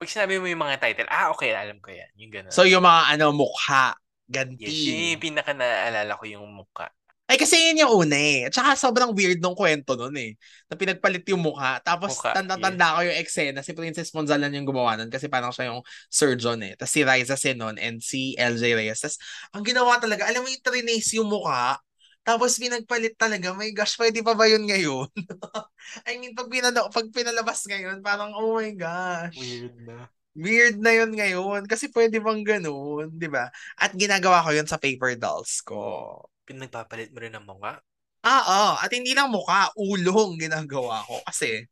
[0.00, 2.08] Pag sinabi mo yung mga title, ah okay, alam ko yan.
[2.16, 2.52] Yung gano'n.
[2.52, 3.96] So, yung mga ano, mukha,
[4.30, 4.70] yes, ganti.
[4.70, 6.88] yun yung pinaka naaalala ko yung mukha.
[7.30, 8.50] Ay, kasi yun yung una eh.
[8.50, 10.34] At saka sobrang weird nung kwento nun eh.
[10.66, 11.78] Na pinagpalit yung mukha.
[11.78, 13.62] Tapos Mukha, tanda-tanda ko yung eksena.
[13.62, 15.78] Si Princess Monzalan yung gumawa nun kasi parang siya yung
[16.10, 16.74] surgeon eh.
[16.74, 18.98] Tapos si Riza Senon and si LJ Reyes.
[18.98, 19.22] Tapos
[19.54, 21.78] ang ginawa talaga, alam mo yung trinace yung mukha.
[22.26, 23.54] Tapos pinagpalit talaga.
[23.54, 25.06] My gosh, pwede pa ba yun ngayon?
[26.10, 29.38] I mean, pag, pinalo, pag pinalabas ngayon, parang oh my gosh.
[29.38, 30.10] Weird na.
[30.38, 31.66] Weird na yun ngayon.
[31.66, 33.50] Kasi pwede bang ganun, di ba?
[33.74, 36.22] At ginagawa ko yun sa paper dolls ko.
[36.46, 37.82] Pinagpapalit mo rin ng mukha?
[38.22, 38.70] Ah, oo.
[38.78, 41.18] At hindi lang mukha, ulong ginagawa ko.
[41.26, 41.66] Kasi,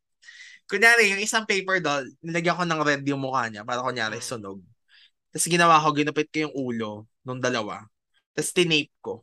[0.67, 4.27] kunyari, yung isang paper doll, nilagyan ko ng red yung mukha niya para kunyari Mm.
[4.27, 4.59] sunog.
[5.33, 6.93] Tapos ginawa ko, ginupit ko yung ulo
[7.23, 7.85] nung dalawa.
[8.35, 9.23] Tapos tinape ko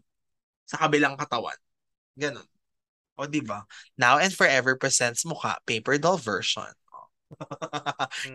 [0.65, 1.57] sa kabilang katawan.
[2.17, 2.45] Ganon.
[3.15, 3.63] O, di ba?
[3.95, 6.67] Now and Forever presents mukha, paper doll version.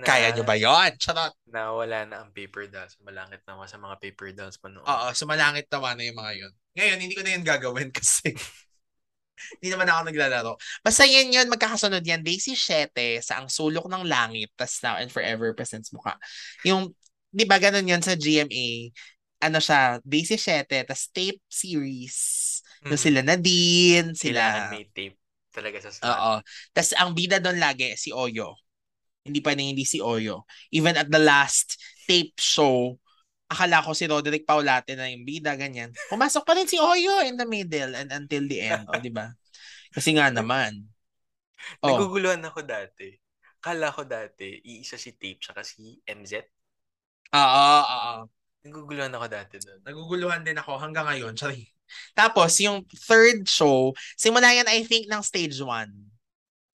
[0.01, 0.93] Na, Kaya nyo ba yon?
[1.01, 1.33] Charot.
[1.49, 2.95] Nawala na ang paper dolls.
[3.03, 4.85] Malangit naman sa mga paper dolls pa noon.
[4.85, 6.53] Oo, sumalangit naman na yung mga yun.
[6.77, 8.37] Ngayon, hindi ko na yun gagawin kasi
[9.57, 10.53] hindi naman ako naglalaro.
[10.85, 12.21] Basta yan yun, magkakasunod yan.
[12.21, 16.21] Daisy 7 sa Ang Sulok ng Langit, tas Now and Forever presents mukha.
[16.69, 16.93] Yung,
[17.33, 18.93] di ba ganun yun sa GMA?
[19.41, 22.61] Ano siya, Daisy 7, tas tape series.
[22.85, 23.01] Yung Mhm.
[23.01, 24.73] sila Nadine, Kailangan sila...
[24.73, 25.17] may tape
[25.51, 25.89] talaga sa.
[26.05, 26.33] Oo.
[26.77, 28.55] Tas ang bida doon lagi, si Oyo.
[29.25, 30.49] Hindi pa hindi si Oyo.
[30.73, 31.77] Even at the last
[32.09, 32.97] tape show,
[33.51, 35.91] akala ko si Roderick Paulate na yung bida, ganyan.
[36.09, 38.87] Pumasok pa rin si Oyo in the middle and until the end.
[38.89, 39.29] O, di ba?
[39.93, 40.75] Kasi nga naman.
[41.85, 43.21] Oh, Naguguluhan ako dati.
[43.61, 46.41] Kala ko dati, iisa si Tape saka si MZ.
[47.37, 48.13] oo, oo.
[48.65, 49.81] Naguguluhan ako dati doon.
[49.85, 51.37] Naguguluhan din ako hanggang ngayon.
[51.37, 51.69] Sorry.
[52.17, 55.93] Tapos, yung third show, simula yan, I think, ng stage 1.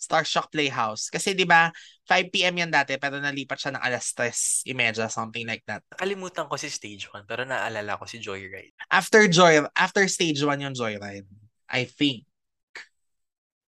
[0.07, 1.11] Starshock Playhouse.
[1.11, 1.75] Kasi, di ba,
[2.07, 2.63] 5 p.m.
[2.63, 5.83] yan dati, pero nalipat siya ng alas 3.30, something like that.
[5.99, 8.71] Nakalimutan ko si stage 1, pero naalala ko si Joyride.
[8.87, 11.27] After Joy, after stage 1 yung Joyride.
[11.67, 12.31] I think.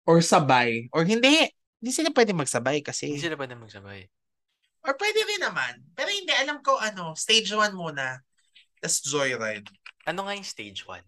[0.04, 0.92] Or sabay.
[0.92, 1.48] Or hindi.
[1.80, 3.16] Hindi sila pwede magsabay kasi.
[3.16, 4.04] Hindi sila pwede magsabay.
[4.84, 5.80] Or pwede rin naman.
[5.96, 8.20] Pero hindi, alam ko ano, stage 1 muna.
[8.76, 9.72] Tapos Joyride.
[10.04, 11.00] Ano nga yung stage 1?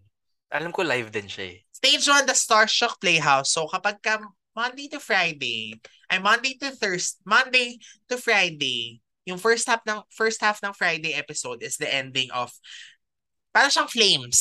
[0.51, 1.63] Alam ko live din siya eh.
[1.71, 3.55] Stage 1, the Starshock Playhouse.
[3.55, 4.19] So kapag ka
[4.51, 5.79] Monday to Friday,
[6.11, 7.79] ay Monday to Thursday, Monday
[8.11, 12.51] to Friday, yung first half ng first half ng Friday episode is the ending of
[13.55, 14.39] para siyang Flames.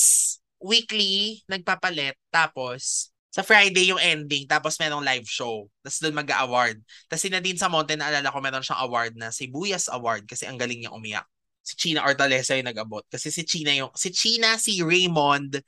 [0.60, 2.20] Weekly, nagpapalit.
[2.28, 4.44] Tapos, sa Friday yung ending.
[4.44, 5.70] Tapos merong live show.
[5.80, 6.82] Tapos doon mag-award.
[7.06, 10.84] Tapos si Nadine Samonte, naalala ko meron siyang award na Sibuyas Award kasi ang galing
[10.84, 11.26] niya umiyak.
[11.62, 13.06] Si China Ortalesa yung nag-abot.
[13.06, 15.62] Kasi si China yung, si China, si Raymond,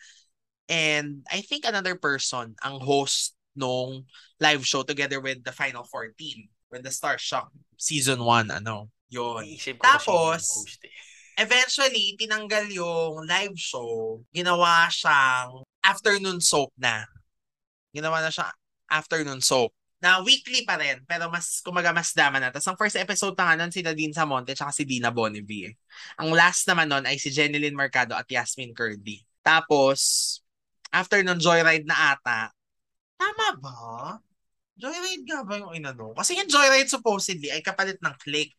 [0.67, 4.05] and I think another person ang host nung
[4.41, 9.45] live show together with the Final 14 when the Star Shock season 1 ano yung
[9.77, 10.97] Tapos, host eh.
[11.37, 14.25] eventually tinanggal yung live show.
[14.33, 17.05] Ginawa siyang afternoon soap na.
[17.93, 18.49] Ginawa na siya
[18.89, 19.77] afternoon soap.
[20.01, 22.49] Na weekly pa rin pero mas kumaga mas dama na.
[22.49, 25.77] Tapos ang first episode pa nga nun si Nadine Samonte tsaka si Dina Bonnevie
[26.19, 29.23] ang last naman nun ay si Jeneline Mercado at Yasmin Curdy.
[29.45, 30.41] Tapos
[30.89, 32.51] after nun Joyride na ata
[33.23, 33.79] tama ba?
[34.75, 36.11] Joyride nga ba yung inano?
[36.19, 38.51] Kasi yung Joyride supposedly ay kapalit ng Click.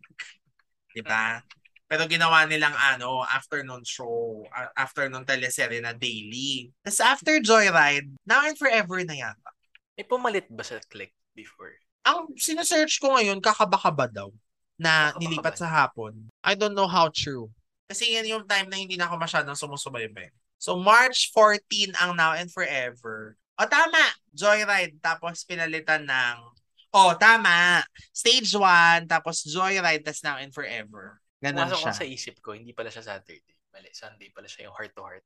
[0.96, 1.44] Di ba?
[1.92, 6.72] Pero ginawa nilang ano, afternoon show, afternoon teleserye na daily.
[6.82, 9.52] Tapos after Joyride, Now and Forever na yata.
[10.00, 11.76] May pumalit ba sa click before?
[12.02, 14.34] Ang sinesearch ko ngayon, kakaba-kaba daw
[14.80, 16.14] na Kakaba-kaba nilipat sa hapon.
[16.42, 17.54] I don't know how true.
[17.86, 20.34] Kasi yan yung time na hindi na ako masyadong sumusubaybay.
[20.58, 23.38] So March 14 ang Now and Forever.
[23.54, 24.02] O tama,
[24.34, 26.38] Joyride tapos pinalitan ng
[26.94, 27.82] Oh, tama.
[28.14, 31.18] Stage 1 tapos Joyride tapos Now and Forever.
[31.42, 31.90] Ganun Pumasok siya.
[31.90, 33.42] ko sa isip ko, hindi pala siya Saturday.
[33.74, 35.26] Mali, Sunday pala siya yung heart to heart.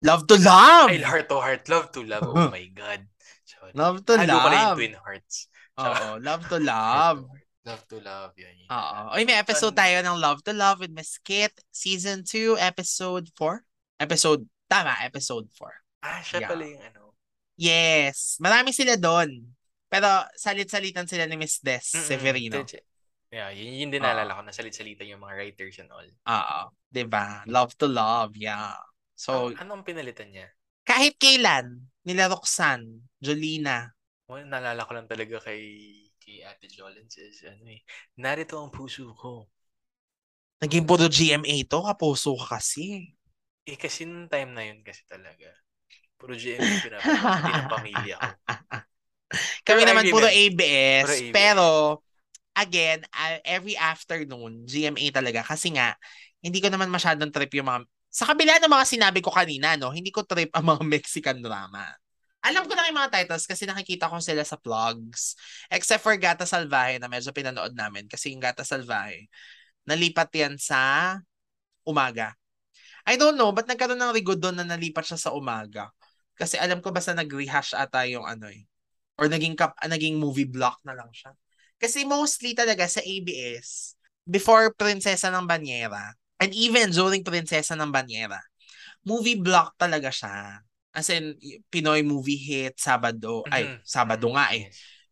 [0.00, 0.88] Love to love.
[0.88, 2.24] Ay, heart to heart, love to love.
[2.24, 3.04] Oh my God.
[3.44, 3.72] Sorry.
[3.76, 4.76] Love to Halo pala yung love.
[4.80, 5.36] twin hearts.
[5.76, 7.20] Oo, love to love.
[7.66, 8.54] Love to love, yun.
[8.56, 8.68] yun.
[8.72, 9.00] Oo.
[9.12, 13.60] Oy, may episode tayo ng Love to Love with Miss Kit, season 2, episode 4.
[14.00, 15.68] Episode, tama, episode 4.
[16.00, 16.48] Ah, siya Yeah.
[16.48, 17.05] pala yung ano.
[17.56, 19.48] Yes, marami sila doon.
[19.88, 22.04] Pero salit-salitan sila ni Miss Des Mm-mm.
[22.04, 22.60] Severino.
[23.32, 24.06] Yeah, yun, yun din Oo.
[24.06, 26.06] naalala ko, nasalit-salita yung mga writers and all.
[26.06, 26.60] Oo.
[27.10, 27.42] ba?
[27.48, 28.76] Love to love, yeah.
[29.16, 30.46] So, Ang- anong pinalitan niya?
[30.86, 33.90] kahit kailan, nila Roxanne, Jolina,
[34.26, 35.62] Well, naalala ko lang talaga kay
[36.18, 37.86] kay Ate Jolens is ano eh,
[38.18, 39.46] narito ang puso ko.
[40.62, 43.12] naging puro GMA to, kapuso ka kasi.
[43.66, 45.50] Eh kasi nung time na yun kasi talaga.
[46.16, 48.30] Puro GMA pinapanood, ng pamilya ko.
[49.68, 51.34] Kami Pero naman puro ABS, Puro ABS.
[51.34, 51.66] pero
[52.56, 55.94] again, uh, every afternoon, GMA talaga kasi nga
[56.40, 59.92] hindi ko naman masyadong trip yung mga sa kabila ng mga sinabi ko kanina, no,
[59.92, 61.84] hindi ko trip ang mga Mexican drama.
[62.46, 65.34] Alam ko na yung mga titles kasi nakikita ko sila sa vlogs.
[65.68, 69.26] Except for Gata Salvaje na medyo pinanood namin kasi yung Gata Salvaje,
[69.84, 71.14] nalipat yan sa
[71.84, 72.32] umaga.
[73.06, 75.90] I don't know, ba't nagkaroon ng rigod doon na nalipat siya sa umaga?
[76.36, 78.68] Kasi alam ko basta nag-rehash ata yung ano eh.
[79.16, 81.32] Or naging, kap, ah, naging movie block na lang siya.
[81.80, 83.96] Kasi mostly talaga sa ABS,
[84.28, 88.40] before Prinsesa ng Banyera, and even during Prinsesa ng Banyera,
[89.08, 90.60] movie block talaga siya.
[90.92, 91.36] As in,
[91.68, 93.80] Pinoy movie hit, Sabado, ay, Mhm.
[93.84, 94.68] Sabado nga eh.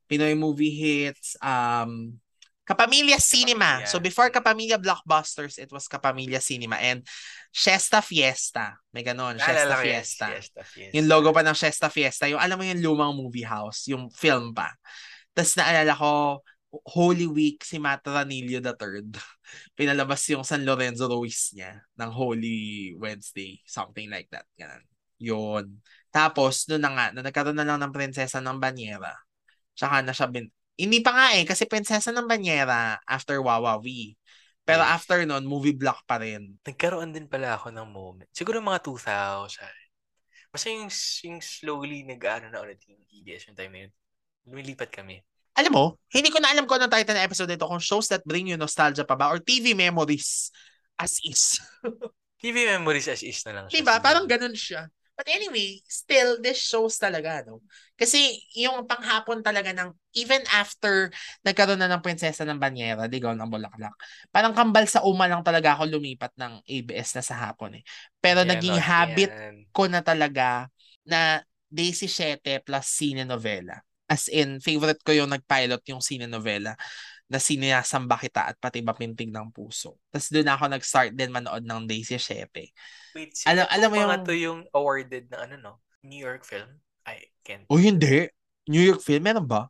[0.09, 2.17] Pinoy movie hits, um,
[2.65, 3.85] Kapamilya Cinema.
[3.85, 3.93] Kapamilya.
[3.93, 7.05] So before Kapamilya Blockbusters, it was Kapamilya Cinema and
[7.53, 8.81] Shesta Fiesta.
[8.91, 10.27] May ganon, Shesta Fiesta.
[10.33, 10.95] Fiesta, Fiesta.
[10.97, 14.57] Yung logo pa ng Shesta Fiesta, yung alam mo yung lumang movie house, yung film
[14.57, 14.73] pa.
[15.37, 16.41] Tapos naalala ko,
[16.83, 19.15] Holy Week, si Matt Ranillo III.
[19.79, 23.63] Pinalabas yung San Lorenzo Ruiz niya ng Holy Wednesday.
[23.63, 24.49] Something like that.
[24.59, 24.83] Ganun.
[25.23, 25.79] Yun.
[26.11, 29.15] Tapos, doon na nga, na nagkaroon na lang ng Prinsesa ng Banyera.
[29.79, 30.51] Tsaka na siya bin...
[30.75, 34.19] Hindi pa nga eh, kasi Prinsesa ng Banyera after Wawawi.
[34.65, 34.91] Pero Yes.
[34.97, 36.57] after nun, movie block pa rin.
[36.65, 38.29] Nagkaroon din pala ako ng moment.
[38.33, 39.69] Siguro mga 2000.
[40.49, 40.89] Basta yung,
[41.29, 43.93] yung slowly nag-ano na ulit yung EBS yung time na yun.
[44.49, 45.21] Lumilipat kami.
[45.55, 48.27] Alam mo, hindi ko na alam kung anong title ng episode nito, kung shows that
[48.27, 50.51] bring you nostalgia pa ba or TV memories
[50.99, 51.63] as is.
[52.43, 53.79] TV memories as is na lang siya.
[53.79, 53.95] diba?
[54.03, 54.91] Parang ganun siya.
[55.15, 57.63] But anyway, still, this shows talaga, no?
[57.95, 61.15] Kasi yung panghapon talaga ng, even after
[61.47, 63.95] nagkaroon na ng Prinsesa ng Banyera, Ligaw ng Bulaklak,
[64.35, 67.83] parang kambal sa uma lang talaga ako lumipat ng ABS na sa hapon eh.
[68.19, 69.55] Pero Yan, naging habit yan.
[69.71, 70.67] ko na talaga
[71.07, 73.79] na Daisy 7 plus Cine Novela.
[74.11, 76.75] As in, favorite ko yung nag-pilot yung Cine Novela
[77.25, 79.97] na sinasamba kita at pati bapintig ng puso.
[80.13, 82.47] Tapos doon ako nag-start din manood ng Daisy 7.
[83.17, 85.73] Wait, Alam- sino alam mo mga yung- to yung awarded na ano, no?
[86.05, 86.69] New York film?
[87.09, 87.65] I can't.
[87.73, 88.29] O hindi.
[88.69, 89.69] New York film, meron ba?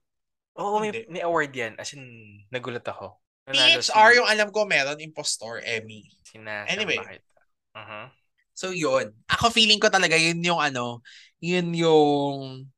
[0.55, 1.11] Oo, may, Hindi.
[1.11, 1.75] may award yan.
[1.79, 2.07] As in,
[2.47, 3.19] nagulat ako.
[3.51, 6.07] Nanalo PHR si- yung alam ko meron, Impostor, Emmy.
[6.23, 6.99] Sinasamba Anyway.
[6.99, 7.43] kita.
[7.75, 8.07] Uh-huh.
[8.55, 9.11] So yun.
[9.27, 11.03] Ako feeling ko talaga yun yung ano,
[11.43, 12.71] yun yung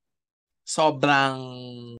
[0.64, 1.38] sobrang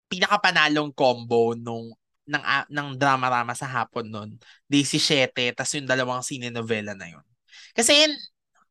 [0.09, 1.93] pinakapanalong combo nung
[2.27, 4.31] ng a- ng drama-rama sa hapon nun.
[4.66, 7.24] Daisy 7, tas yung dalawang sine novela na yun.
[7.72, 8.11] Kasi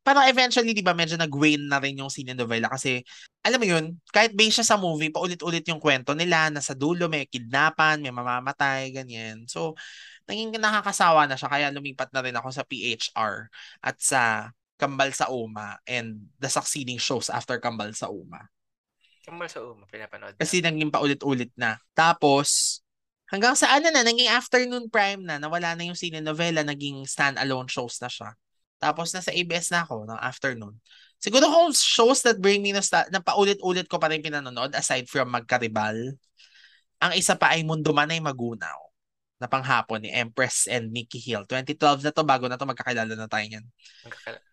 [0.06, 3.01] parang eventually, di ba, medyo nag-wane na rin yung sine novela kasi,
[3.41, 7.26] alam mo yun, kahit based siya sa movie, paulit-ulit yung kwento nila, nasa dulo may
[7.26, 9.49] kidnapan, may mamamatay, ganyan.
[9.49, 9.74] So,
[10.30, 13.49] naging nakakasawa na siya, kaya lumipat na rin ako sa PHR
[13.82, 18.45] at sa Kambal sa Uma and the succeeding shows after Kambal sa Uma.
[19.26, 20.38] Kambal sa uma, pinapanood.
[20.38, 21.82] Kasi naging paulit-ulit na.
[21.97, 22.78] Tapos,
[23.30, 27.69] hanggang sa ano na, naging afternoon prime na, nawala na yung sine novela, naging stand-alone
[27.69, 28.34] shows na siya.
[28.78, 30.76] Tapos nasa ABS na ako ng afternoon.
[31.17, 35.32] Siguro kung shows that bring me nostalgia, na paulit-ulit ko pa rin pinanonood aside from
[35.32, 35.95] Magkaribal,
[37.01, 38.80] ang isa pa ay Mundo Man ay Magunaw
[39.41, 41.43] na panghapon ni Empress and Mickey Hill.
[41.49, 43.65] 2012 na to, bago na to, magkakilala na tayo niyan.
[44.05, 44.43] Magkakala-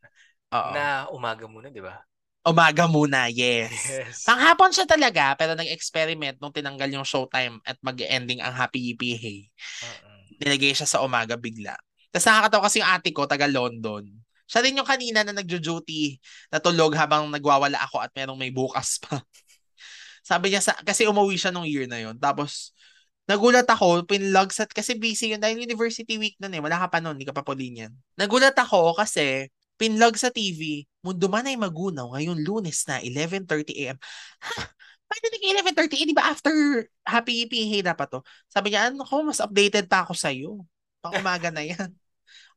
[0.52, 0.70] Oo.
[0.76, 2.02] na umaga muna, di ba?
[2.42, 3.70] Umaga muna, yes.
[3.86, 4.26] Yes.
[4.26, 9.40] Panghapon siya talaga, pero nag-experiment nung tinanggal yung showtime at mag-ending ang Happy Yippee Hey.
[9.86, 10.26] Uh-uh.
[10.42, 11.78] Nilagay siya sa umaga bigla.
[12.10, 14.10] Tapos nakakatawa kasi yung ate ko, taga London.
[14.50, 16.18] Siya rin yung kanina na nagjo-duty,
[16.50, 19.22] natulog habang nagwawala ako at merong may bukas pa.
[20.28, 22.74] Sabi niya, sa, kasi umuwi siya nung year na yon Tapos,
[23.30, 26.60] nagulat ako, pinlogs at kasi busy yun dahil university week nun eh.
[26.60, 27.54] Wala ka pa nun, hindi ka pa po.
[28.18, 29.46] Nagulat ako kasi
[29.82, 33.98] pinlog sa TV, mundo man ay magunaw, ngayon lunes na, 11.30 a.m.
[33.98, 34.54] Ha?
[35.10, 35.98] Paano naging 11.30?
[35.98, 36.54] Eh, di ba after
[37.02, 38.22] Happy Hey dapat to?
[38.48, 40.64] Sabi niya, ano ko, mas updated pa ako sa'yo.
[41.04, 41.90] Pang umaga na yan.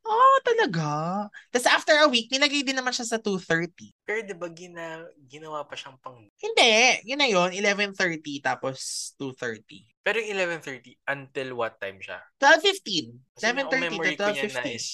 [0.05, 1.27] Oh, talaga.
[1.51, 3.91] Tapos after a week, nilagay din naman siya sa 2.30.
[4.07, 6.15] Pero di ba gina, ginawa pa siyang pang...
[6.15, 10.05] Hindi, yun na yun, 11.30 tapos 2.30.
[10.05, 12.21] Pero yung 11.30, until what time siya?
[12.37, 13.19] 12.15.
[13.35, 14.77] Kasi ang 7.30 memory to ko niyan na 12.15.
[14.77, 14.87] is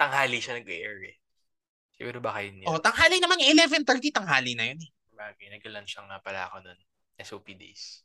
[0.00, 1.19] tanghali siya nag-air eh.
[2.00, 2.66] Siguro ba kayo niya?
[2.72, 4.90] Oh, tanghali naman yung 11.30, tanghali na yun eh.
[5.12, 6.80] Bagay, nag-lunch lang nga pala ako nun.
[7.20, 8.00] SOP days.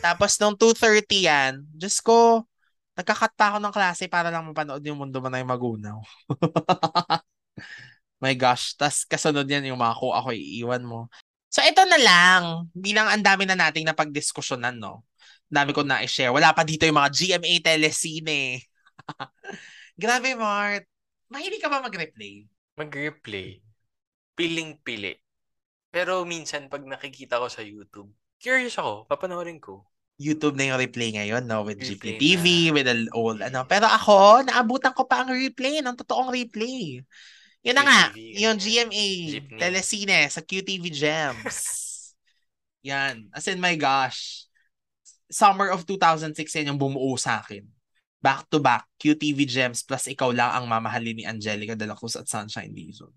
[0.00, 2.48] Tapos nung 2.30 yan, Diyos ko,
[2.94, 5.98] Nagkakat pa ako ng klase para lang mapanood yung mundo mo na yung magunaw.
[8.22, 8.78] My gosh.
[8.78, 11.10] tas kasunod yan yung mga ko ako iiwan mo.
[11.50, 12.42] So ito na lang.
[12.70, 15.02] Bilang ang dami na nating napagdiskusyonan, no?
[15.50, 16.30] Dami ko na i-share.
[16.30, 18.62] Wala pa dito yung mga GMA telesine.
[20.02, 20.86] Grabe, Mart.
[21.30, 22.46] Mahilig ka ba mag-replay?
[22.74, 23.62] Mag-replay.
[24.34, 25.14] Piling-pili.
[25.94, 28.10] Pero minsan, pag nakikita ko sa YouTube,
[28.42, 29.86] curious ako, papanoorin ko.
[30.18, 31.66] YouTube na yung replay ngayon, no?
[31.66, 32.72] With Replay GPTV, na.
[32.74, 33.66] with the old, ano.
[33.66, 37.02] Pero ako, naabutan ko pa ang replay, ng totoong replay.
[37.64, 38.90] Yun na nga, yung ganyan.
[38.90, 39.06] GMA,
[39.38, 39.58] Jeepney.
[39.58, 41.58] Telesine, sa QTV Gems.
[42.90, 43.32] yan.
[43.34, 44.46] As in, my gosh.
[45.32, 47.66] Summer of 2006 yan yung bumuo sa akin.
[48.24, 52.16] Back to back, QTV Gems plus ikaw lang ang mamahalin ni Angelica de la Cruz
[52.16, 53.12] at Sunshine Dizon.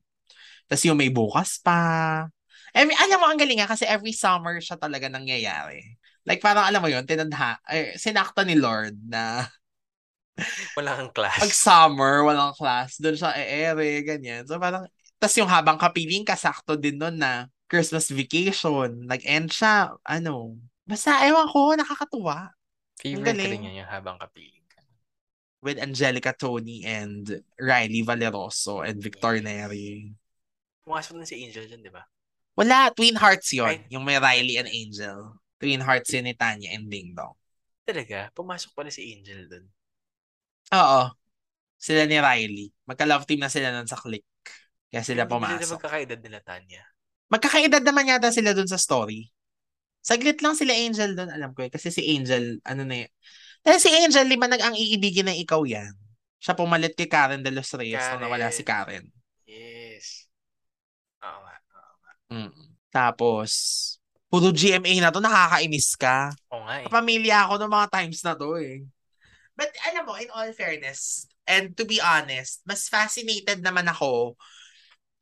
[0.68, 2.28] Tapos yung may bukas pa.
[2.76, 5.96] Every, alam mo, ang galing nga kasi every summer siya talaga nangyayari.
[6.28, 9.48] Like parang alam mo yun, tinadha, eh, sinakta ni Lord na
[10.78, 11.40] Wala kang class.
[11.42, 14.46] pag summer, walang class, doon siya e-ere, ganyan.
[14.46, 14.86] So parang,
[15.18, 20.56] tas yung habang kapiling kasakto din nun na Christmas vacation, nag-end siya, ano,
[20.86, 22.54] basta ewan ko, nakakatuwa.
[23.02, 23.52] Favorite galing.
[23.58, 24.57] rin yan yung habang kapiling ka.
[25.68, 27.28] With Angelica Tony and
[27.60, 29.44] Riley Valeroso and Victor Yes.
[29.44, 30.16] Neri.
[30.88, 32.08] Pumasok na si Angel dyan, di ba?
[32.56, 33.84] Wala, Twin Hearts yon Ay.
[33.92, 35.36] Yung may Riley and Angel.
[35.60, 37.36] Twin Hearts yun ni Tanya and Ding Dong.
[37.84, 38.32] Talaga?
[38.32, 39.68] Pumasok pala si Angel dun.
[40.72, 41.12] Oo.
[41.76, 42.72] Sila ni Riley.
[42.88, 44.24] Magka-love team na sila nun sa click.
[44.88, 45.84] Kaya sila Hindi pumasok.
[45.84, 46.82] magkakaedad nila, Tanya.
[47.28, 49.28] Magkakaedad naman yata sila dun sa story.
[50.00, 51.72] Saglit lang sila Angel dun, alam ko eh.
[51.76, 53.12] Kasi si Angel, ano na yun.
[53.68, 55.92] Dahil si Angel, lima nag ang iibigin ng ikaw yan.
[56.40, 59.04] Siya pumalit kay Karen de los Reyes nung nawala si Karen.
[59.44, 60.32] Yes.
[61.20, 61.56] Oo nga.
[61.76, 62.14] oo nga.
[62.32, 62.64] Mm.
[62.88, 63.52] Tapos,
[64.32, 66.32] puro GMA na to, nakakainis ka.
[66.56, 66.88] Oo nga eh.
[66.88, 68.88] Pamilya ako ng mga times na to eh.
[69.60, 74.40] But alam mo, in all fairness, and to be honest, mas fascinated naman ako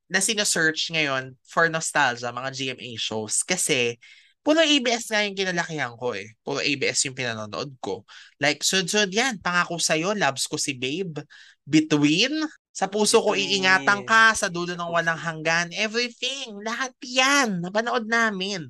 [0.05, 3.41] na sinesearch ngayon for nostalgia, mga GMA shows.
[3.41, 3.97] Kasi,
[4.45, 6.37] puro ABS nga yung kinalakihan ko eh.
[6.45, 8.05] Puro ABS yung pinanonood ko.
[8.37, 9.41] Like, sunod-sunod yan.
[9.41, 11.25] Pangako sa'yo, loves ko si Babe.
[11.65, 15.73] Between, sa puso ko iingatan ka, sa dulo ng walang hanggan.
[15.73, 16.61] Everything.
[16.61, 17.65] Lahat yan.
[17.65, 18.69] Napanood namin.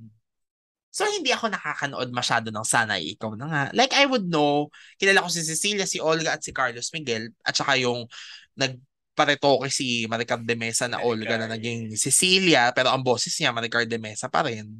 [0.95, 3.63] So, hindi ako nakakanood masyado ng sana ikaw na nga.
[3.75, 7.51] Like, I would know, kilala ko si Cecilia, si Olga, at si Carlos Miguel, at
[7.51, 8.07] saka yung
[8.55, 13.83] nagparetoke si Maricar de Mesa na Olga na naging Cecilia, pero ang boses niya, Maricar
[13.83, 14.71] de Mesa pa rin.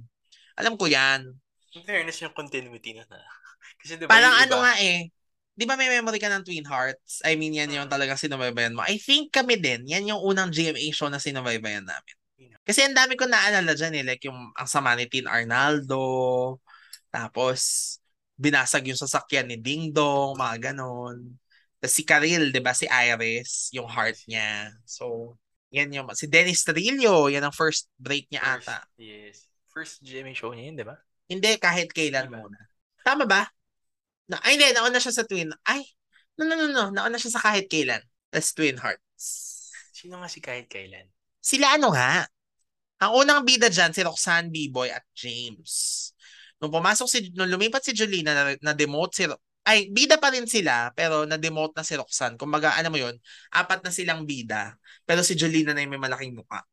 [0.56, 1.36] Alam ko yan.
[1.76, 3.20] In fairness yung continuity na na.
[3.84, 5.12] Kasi diba Parang ano nga eh,
[5.56, 7.20] di ba may memory ka ng Twin Hearts?
[7.28, 7.94] I mean, yan yung Mm.
[7.94, 8.84] talagang sinubaybayan mo.
[8.84, 12.16] I think kami din, yan yung unang GMA show na sinubaybayan namin.
[12.66, 16.58] Kasi ang dami ko naalala dyan eh, like yung ang sama ni Tin Arnaldo,
[17.14, 17.96] tapos
[18.36, 21.38] binasag yung sasakyan ni Ding Dong, mga ganon.
[21.80, 22.74] Tapos si Karil, di ba?
[22.74, 24.74] Si Iris, yung heart niya.
[24.84, 25.38] So,
[25.72, 28.78] yan yung, si Dennis Trillo, yan ang first break niya first, ata.
[28.98, 29.46] yes.
[29.76, 30.96] First GMA show niya yun, di ba?
[31.28, 32.48] Hindi, kahit kailan Diba?
[32.48, 32.60] muna.
[33.04, 33.44] Tama ba?
[34.32, 35.52] Na, ay, hindi, nauna siya sa Twin.
[35.68, 35.84] Ay,
[36.40, 36.86] no, no, no, no.
[36.96, 38.00] Nauna siya sa kahit kailan.
[38.32, 39.68] That's Twin Hearts.
[39.92, 41.12] Sino nga si kahit kailan?
[41.44, 42.24] Sila ano nga?
[43.04, 46.08] Ang unang bida dyan, si Roxanne B-Boy at James.
[46.64, 49.24] Nung pumasok si, nung lumipat si Jolina, na, na-demote si,
[49.68, 52.40] ay, bida pa rin sila, pero na-demote na si Roxanne.
[52.40, 53.20] Kumbaga, ano mo yun,
[53.52, 56.64] apat na silang bida, pero si Jolina na yung may malaking mukha.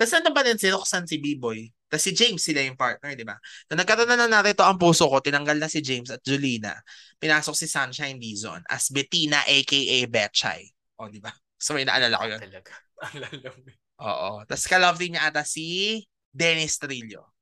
[0.00, 1.75] Tapos nandun pa rin si Roxanne, si B-Boy.
[1.86, 3.38] Tapos si James, sila yung partner, di ba?
[3.70, 6.74] Nung nagkaroon na na narito ang puso ko, tinanggal na si James at Jolina.
[7.22, 10.66] Pinasok si Sunshine Dizon as Bettina aka Betchay.
[10.98, 11.30] O, di ba?
[11.56, 12.40] So may naalala ko yun.
[12.42, 12.74] Talaga.
[13.14, 13.26] Mo.
[13.32, 13.58] yun.
[14.02, 14.30] Oo.
[14.44, 16.02] Tapos ka-love team niya ata si
[16.34, 17.32] Dennis Trillo.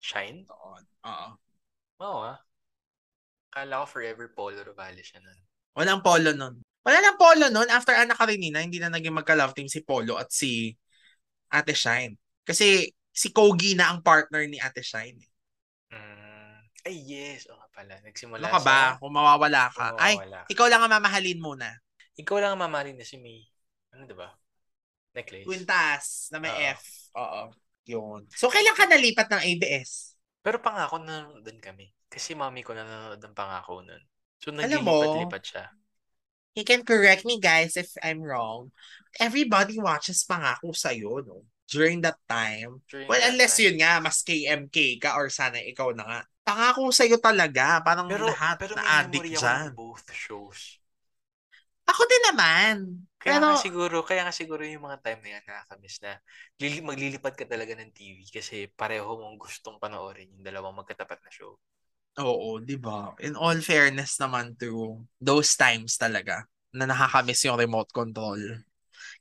[0.00, 0.48] Shine?
[0.48, 0.74] Oo.
[1.06, 1.28] Oo.
[2.02, 2.38] Oo ah.
[3.52, 5.38] Kala ko forever Polo Rovales siya nun.
[5.76, 6.56] Walang polo nun.
[6.86, 7.68] Wala nang polo nun.
[7.68, 10.72] After Ana Karenina, hindi na naging magka-love team si Polo at si
[11.52, 12.16] Ate Shine.
[12.46, 15.24] Kasi si Kogi na ang partner ni Ate Shine.
[15.88, 16.60] Mm.
[16.84, 17.48] Ay, yes.
[17.48, 17.96] O nga pala.
[18.04, 18.80] Nagsimula Ano ka ba?
[19.00, 19.96] Kung mawawala ka.
[19.96, 20.44] Oo, Ay, wala.
[20.52, 21.72] ikaw lang ang mamahalin muna.
[22.20, 23.40] Ikaw lang ang mamahalin na si May.
[23.96, 24.28] Ano diba?
[25.16, 25.48] Necklace.
[25.48, 26.76] Quintas na may Oo.
[26.76, 26.84] F.
[27.16, 27.42] Oo.
[27.88, 28.20] Yun.
[28.36, 30.12] So, kailan ka nalipat ng ABS?
[30.44, 31.88] Pero pangako nanonood din kami.
[32.12, 34.02] Kasi mami ko nanonood ng pangako nun.
[34.36, 35.64] So, naglilipat-lipat siya.
[36.56, 38.72] You can correct me, guys, if I'm wrong.
[39.20, 41.44] Everybody watches Pangako sa'yo, no?
[41.66, 42.82] During that time.
[42.88, 43.66] During Well, that unless time.
[43.66, 46.20] yun nga, mas KMK ka or sana ikaw na nga.
[46.46, 47.82] Pangako sa'yo talaga.
[47.82, 49.66] Parang Pero, lahat pero na may addict dyan.
[49.66, 50.78] ng both shows.
[51.86, 52.74] Ako din naman.
[53.18, 56.12] Kaya Pero, nga siguro, kaya nga siguro yung mga time na yan nakakamiss na
[56.62, 61.30] lili- maglilipad ka talaga ng TV kasi pareho mong gustong panoorin yung dalawang magkatapat na
[61.34, 61.58] show.
[62.16, 63.12] Oo, di ba?
[63.20, 68.40] In all fairness naman to those times talaga na nakakamiss yung remote control.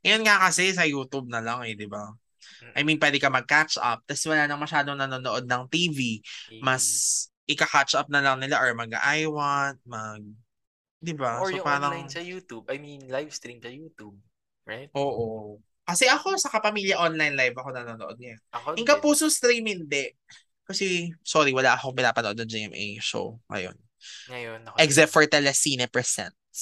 [0.03, 2.07] Ngayon nga kasi sa YouTube na lang eh, di ba?
[2.75, 6.19] I mean, pwede ka mag-catch up, tapos wala nang masyadong nanonood ng TV.
[6.59, 6.85] Mas
[7.45, 10.21] ika-catch up na lang nila or mag-I want, mag...
[10.99, 11.37] Di ba?
[11.39, 11.93] Or So yung parang...
[11.93, 12.65] online sa YouTube.
[12.67, 14.17] I mean, live stream sa YouTube.
[14.65, 14.89] Right?
[14.97, 15.61] Oo.
[15.85, 18.41] Kasi ako sa kapamilya online live ako nanonood niya.
[18.49, 18.89] Ako din.
[18.89, 20.09] kapuso stream hindi.
[20.65, 23.77] Kasi, sorry, wala akong pinapanood ng GMA show ngayon.
[24.33, 26.59] Ngayon, ako Except for Telecine Presents.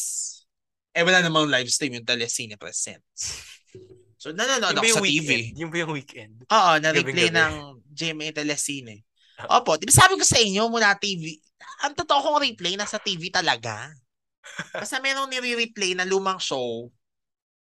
[0.92, 3.48] Eh, wala namang live stream yung Telecine Presents.
[4.24, 5.20] So, nanonood ako sa TV.
[5.20, 5.60] weekend?
[5.60, 6.34] Yung ba yung weekend?
[6.48, 9.04] Oo, na-replay ng GMA Telecine.
[9.52, 11.36] Opo, di ba sabi ko sa inyo mula TV,
[11.84, 13.92] ang totoo kong replay nasa TV talaga.
[14.80, 16.88] Basta merong nire-replay na lumang show,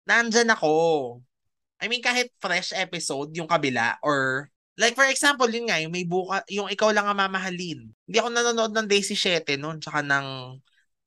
[0.06, 1.18] nandyan ako.
[1.82, 4.46] I mean, kahit fresh episode, yung kabila, or
[4.78, 7.90] like for example, yun nga, yung may buka, yung ikaw lang ang mamahalin.
[8.06, 10.26] Hindi ako nanonood ng Daisy 7 noon, tsaka ng,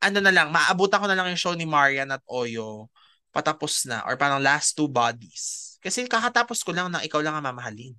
[0.03, 2.91] ano na lang, maabutan ko na lang yung show ni Marian at Oyo,
[3.35, 5.75] patapos na, or parang last two bodies.
[5.83, 7.91] Kasi kakatapos ko lang ng ikaw lang ang mamahalin.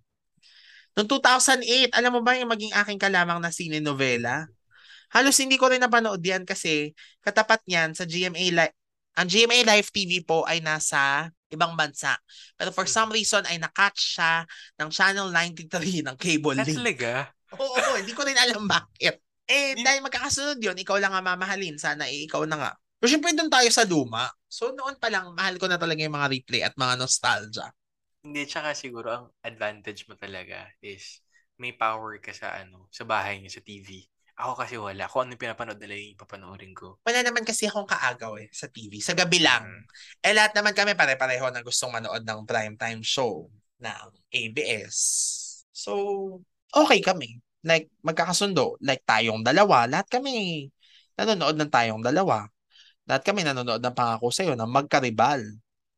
[0.97, 4.49] Noong 2008, alam mo ba yung maging aking kalamang na sine novela?
[5.13, 8.75] Halos hindi ko rin napanood yan kasi katapat niyan sa GMA Live.
[9.21, 12.17] Ang GMA Live TV po ay nasa ibang bansa.
[12.57, 14.49] Pero for some reason ay nakatch siya
[14.81, 16.81] ng Channel 93 ng cable link.
[16.81, 17.31] talaga?
[17.55, 19.21] Oo, oo, hindi ko rin alam bakit.
[19.47, 21.79] Eh, dahil magkakasunod yun, ikaw lang ang mamahalin.
[21.79, 22.73] Sana eh, ikaw na nga.
[23.07, 24.27] Pero syempre doon tayo sa luma.
[24.51, 27.71] So noon pa lang, mahal ko na talaga yung mga replay at mga nostalgia.
[28.27, 31.23] Hindi, tsaka siguro ang advantage mo talaga is
[31.55, 34.03] may power ka sa ano, sa bahay niyo, sa TV.
[34.43, 35.07] Ako kasi wala.
[35.07, 36.99] Kung ano yung pinapanood nila yung papanoorin ko.
[37.07, 38.99] Wala naman kasi akong kaagaw eh sa TV.
[38.99, 39.63] Sa gabi lang.
[39.63, 39.87] Mm.
[40.27, 43.47] Eh lahat naman kami pare-pareho na gustong manood ng primetime show
[43.79, 44.99] ng ABS.
[45.71, 45.95] So,
[46.75, 47.39] okay kami.
[47.63, 48.83] Like, magkakasundo.
[48.83, 49.87] Like, tayong dalawa.
[49.87, 50.67] Lahat kami
[51.15, 52.51] nanonood ng tayong dalawa.
[53.07, 55.41] Lahat kami nanonood ng pangako sa'yo ng magkaribal.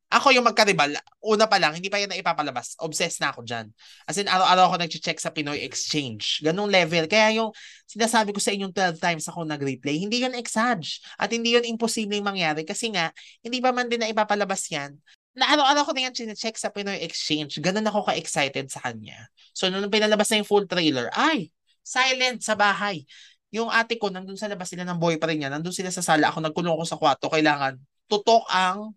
[0.09, 2.81] Ako yung magkaribal, una pa lang, hindi pa yan na ipapalabas.
[2.81, 3.69] Obsessed na ako dyan.
[4.09, 6.41] As in, araw-araw ako nag-check sa Pinoy Exchange.
[6.41, 7.05] Ganong level.
[7.05, 7.53] Kaya yung
[7.85, 11.05] sinasabi ko sa inyong 12 times ako nag-replay, hindi yun exage.
[11.21, 12.65] At hindi yun imposibleng mangyari.
[12.65, 13.13] Kasi nga,
[13.45, 14.97] hindi pa man din na ipapalabas yan.
[15.37, 17.61] Na araw-araw ko na yan check sa Pinoy Exchange.
[17.61, 19.29] Ganon ako ka-excited sa kanya.
[19.53, 21.53] So, nung pinalabas na yung full trailer, ay,
[21.85, 23.05] silent sa bahay.
[23.55, 26.45] Yung ate ko, nandun sa labas sila ng boyfriend niya, nandun sila sa sala, ako
[26.45, 28.93] nagkulong ako sa kwarto, kailangan tutok ang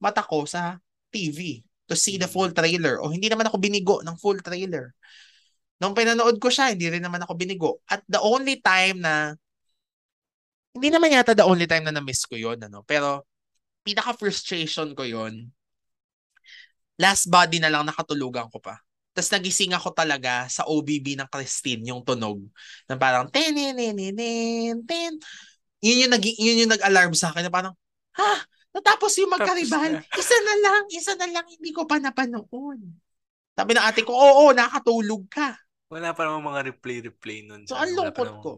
[0.00, 0.80] mata ko sa
[1.12, 3.00] TV to see the full trailer.
[3.00, 4.92] O hindi naman ako binigo ng full trailer.
[5.78, 7.80] Nung pinanood ko siya, hindi rin naman ako binigo.
[7.86, 9.36] At the only time na,
[10.74, 12.82] hindi naman yata the only time na na-miss ko yon ano?
[12.84, 13.24] Pero,
[13.86, 15.48] pinaka-frustration ko yon
[16.98, 18.82] last body na lang nakatulugan ko pa.
[19.18, 22.38] Tapos nagising ako talaga sa OBB ng Christine, yung tunog.
[22.86, 25.12] Na parang, ten, ten, ten, ten, ten.
[25.82, 27.74] Yun yung, nag, yun yung nag-alarm sa akin na parang,
[28.14, 28.34] ha?
[28.70, 29.98] Natapos yung magkaribal.
[30.14, 32.78] Isa na lang, isa na lang, hindi ko pa napanood.
[33.58, 35.58] Sabi ng ate ko, oo, nakatulog ka.
[35.90, 37.66] Wala pa namang mga replay-replay nun.
[37.66, 38.52] So, ang ano, pa lungkot ko.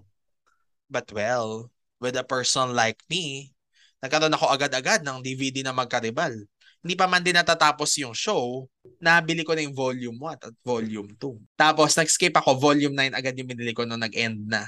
[0.92, 1.72] But well,
[2.04, 3.56] with a person like me,
[4.04, 6.36] nagkaroon ako agad-agad ng DVD na magkaribal.
[6.80, 8.64] Hindi pa man din natatapos yung show,
[9.04, 11.36] nabili ko na yung volume 1 at volume 2.
[11.52, 14.64] Tapos nag-skip ako, volume 9 agad yung binili ko nung nag-end na.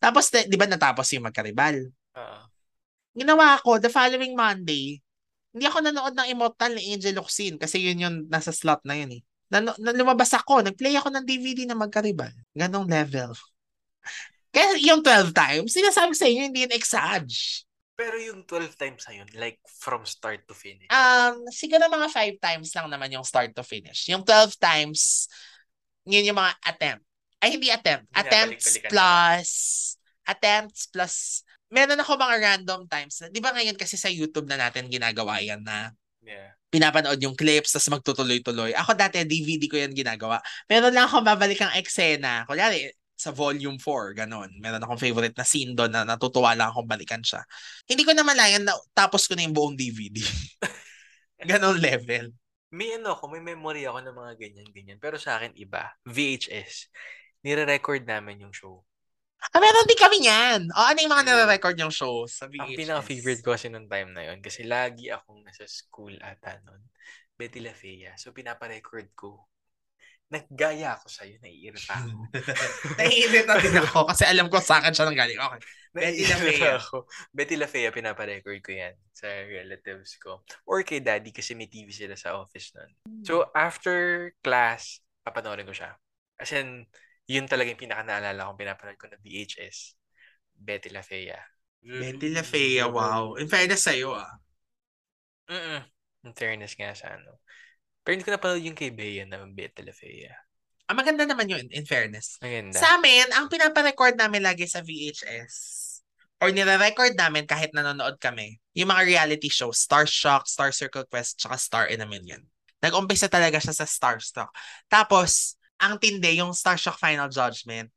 [0.00, 1.76] Tapos, di ba natapos yung magkaribal?
[2.16, 2.40] Oo.
[3.12, 4.96] Ginawa ko, the following Monday,
[5.52, 9.20] hindi ako nanood ng Immortal ni Angel Locsin kasi yun yung nasa slot na yun
[9.20, 9.22] eh.
[9.52, 12.32] Nan- nan- lumabas ako, nag-play ako ng DVD na magkaribal.
[12.56, 13.36] Ganong level.
[14.56, 17.68] Kaya yung 12 times, sinasabi ko sa inyo, hindi yun exage.
[18.02, 20.90] Pero yung 12 times na yun, like from start to finish.
[20.90, 24.10] Um, siguro mga 5 times lang naman yung start to finish.
[24.10, 25.30] Yung 12 times,
[26.02, 27.06] yun yung mga attempt.
[27.38, 28.10] Ay, hindi attempt.
[28.10, 29.50] Attempts plus,
[30.26, 33.22] attempts plus, meron ako mga random times.
[33.22, 35.94] na- Di ba ngayon kasi sa YouTube na natin ginagawa yan na
[36.26, 36.58] yeah.
[36.74, 38.74] pinapanood yung clips tapos magtutuloy-tuloy.
[38.74, 40.42] Ako dati, DVD ko yan ginagawa.
[40.66, 42.50] Meron lang ako babalik ang eksena.
[42.50, 42.90] Kunyari,
[43.22, 44.50] sa volume 4, ganon.
[44.58, 47.46] Meron akong favorite na scene doon na natutuwa lang akong balikan siya.
[47.86, 50.18] Hindi ko na malayan na tapos ko na yung buong DVD.
[51.50, 52.34] ganon level.
[52.72, 54.98] May ano ako, may memory ako ng mga ganyan-ganyan.
[54.98, 55.92] Pero sa akin, iba.
[56.08, 56.88] VHS.
[57.44, 58.80] Nire-record namin yung show.
[59.52, 60.70] Ah, meron din kami yan.
[60.70, 61.28] O, ano yung mga Mm.
[61.28, 62.62] nire-record yung show sa VHS?
[62.64, 66.80] Ang pinaka-favorite ko kasi nung time na yun, kasi lagi akong nasa school ata nun,
[67.36, 68.14] Betty La Fea.
[68.16, 69.50] So, pinapa-record ko.
[70.32, 72.16] Naggaya ako sa'yo, naiirita ako.
[72.98, 75.36] Naiinit na din ako kasi alam ko sa akin siya nang galing.
[75.36, 75.60] Okay.
[75.92, 76.80] Betty La Naiirita Fea.
[76.80, 76.96] ako.
[77.36, 80.40] Betty La Fea, pinapa-record ko yan sa relatives ko.
[80.64, 82.88] Or kay daddy kasi may TV sila sa office nun.
[83.28, 85.92] So, after class, papanoorin ko siya.
[86.40, 86.88] As in,
[87.28, 90.00] yun talaga yung pinaka-naalala kong pinapanood ko na VHS.
[90.56, 91.36] Betty La Fea.
[91.84, 93.36] Betty La Fea, wow.
[93.36, 94.40] In fairness sa'yo, ah.
[95.52, 95.84] Mm-mm.
[96.24, 97.36] In fairness nga sa ano.
[98.02, 100.34] Pero hindi ko napanood yung kay Bea na Betty La Fea.
[100.90, 102.36] Ah, maganda naman yun, in fairness.
[102.42, 102.74] Maganda.
[102.76, 105.54] Sa amin, ang pinaparecord namin lagi sa VHS,
[106.42, 111.54] or nire-record namin kahit nanonood kami, yung mga reality shows, Starstruck, Star Circle Quest, tsaka
[111.54, 112.42] Star in a Million.
[112.82, 114.50] Nag-umpisa talaga siya sa Starstruck.
[114.90, 117.94] Tapos, ang tindi, yung Starstruck Final Judgment,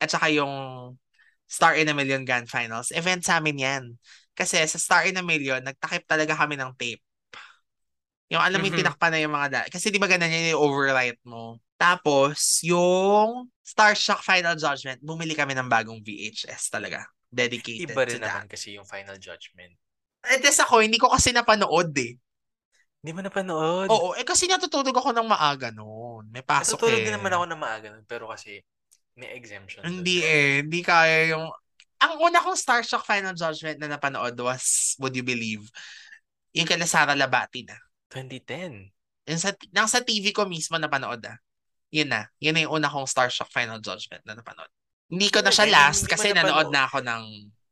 [0.00, 0.50] at saka yung
[1.44, 3.84] Star in a Million Grand Finals, event sa amin yan.
[4.32, 7.04] Kasi sa Star in a Million, nagtakip talaga kami ng tape.
[8.32, 8.82] Yung alam mo yung Mhm.
[8.88, 11.60] tinakpan na yung mga da- Kasi di ba ganun yun yung overwrite mo.
[11.76, 17.04] Tapos, yung Starstruck Final Judgment, bumili kami ng bagong VHS talaga.
[17.28, 18.28] Dedicated Iba to rin that.
[18.32, 19.76] naman kasi yung Final Judgment.
[20.22, 22.16] Eh, des ako, hindi ko kasi napanood eh.
[23.02, 23.90] Hindi mo napanood?
[23.90, 26.30] Oo, eh kasi natutulog ako ng maaga noon.
[26.30, 27.06] May pasok Natutulog eh.
[27.10, 28.62] din naman ako na maaga nun, pero kasi
[29.18, 29.82] may exemption.
[29.82, 31.50] Hindi eh, hindi kaya yung...
[31.98, 35.66] Ang una kong Starstruck Final Judgment na napanood was, would you believe,
[36.54, 37.74] yung kala Sara Labati na.
[38.12, 38.92] 2010.
[39.32, 41.40] Yung sa, nang sa TV ko mismo napanood ah.
[41.88, 42.28] Yun na.
[42.36, 44.68] Yun na yung una kong Starstruck Final Judgment na napanood.
[45.08, 47.22] Hindi ko na siya last hindi kasi nanood na ako ng...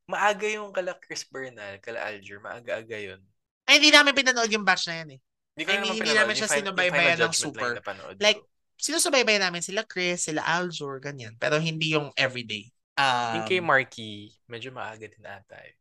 [0.09, 2.41] Maaga yung kala Chris Bernal, kala Alger.
[2.41, 3.21] Maaga-aga yun.
[3.65, 5.21] Ay, hindi namin pinanood yung batch na yan eh.
[5.57, 7.81] Hindi ko I mean, hindi namin siya sinubaybayan ng super.
[8.17, 8.49] Like, ko.
[8.81, 11.37] Sinusubaybay namin sila Chris, sila Aljur, ganyan.
[11.37, 12.73] Pero hindi yung everyday.
[12.97, 15.61] Um, yung kay Marky, medyo maaga din ata.
[15.61, 15.77] eh.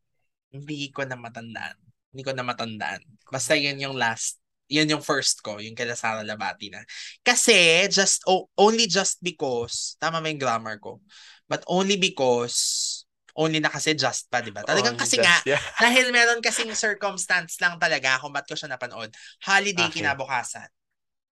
[0.52, 1.80] hindi ko na matandaan.
[2.11, 3.02] Hindi ko na matandaan.
[3.31, 4.41] Basta yun yung last.
[4.70, 6.86] Yun yung first ko, yung kay Sara Labati na.
[7.26, 11.02] Kasi, just, o- only just because, tama ba yung grammar ko?
[11.50, 13.02] But only because,
[13.34, 14.62] only na kasi just pa, di ba?
[14.62, 15.62] Talagang Only kasi just- nga, yeah.
[15.84, 19.10] dahil meron kasing circumstance lang talaga kung ba't ko siya napanood.
[19.41, 20.06] Holiday Okay.
[20.06, 20.70] kinabukasan.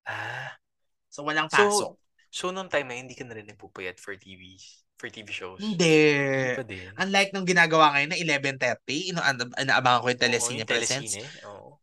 [0.07, 0.57] Ah,
[1.09, 1.91] So, walang So, pasok.
[2.30, 4.57] so nung time na hindi ka na rin nagpupuyat for TV,
[4.97, 5.61] for TV shows?
[5.61, 6.14] Hindi.
[6.14, 6.89] Hindi pa din.
[6.97, 9.19] Unlike nung ginagawa ngayon na 11.30, ino
[9.57, 11.14] inaabangan ko yung Oo, Telesine yung Presents.
[11.18, 11.76] Telesine, oo.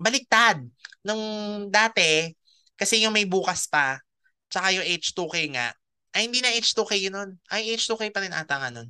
[0.00, 0.64] Baliktad.
[1.04, 1.20] Nung
[1.68, 2.32] dati,
[2.80, 4.00] kasi yung may bukas pa,
[4.48, 5.76] tsaka yung H2K nga,
[6.16, 7.30] ay hindi na H2K yun nun.
[7.52, 8.88] Ay, H2K pa rin ata nga nun.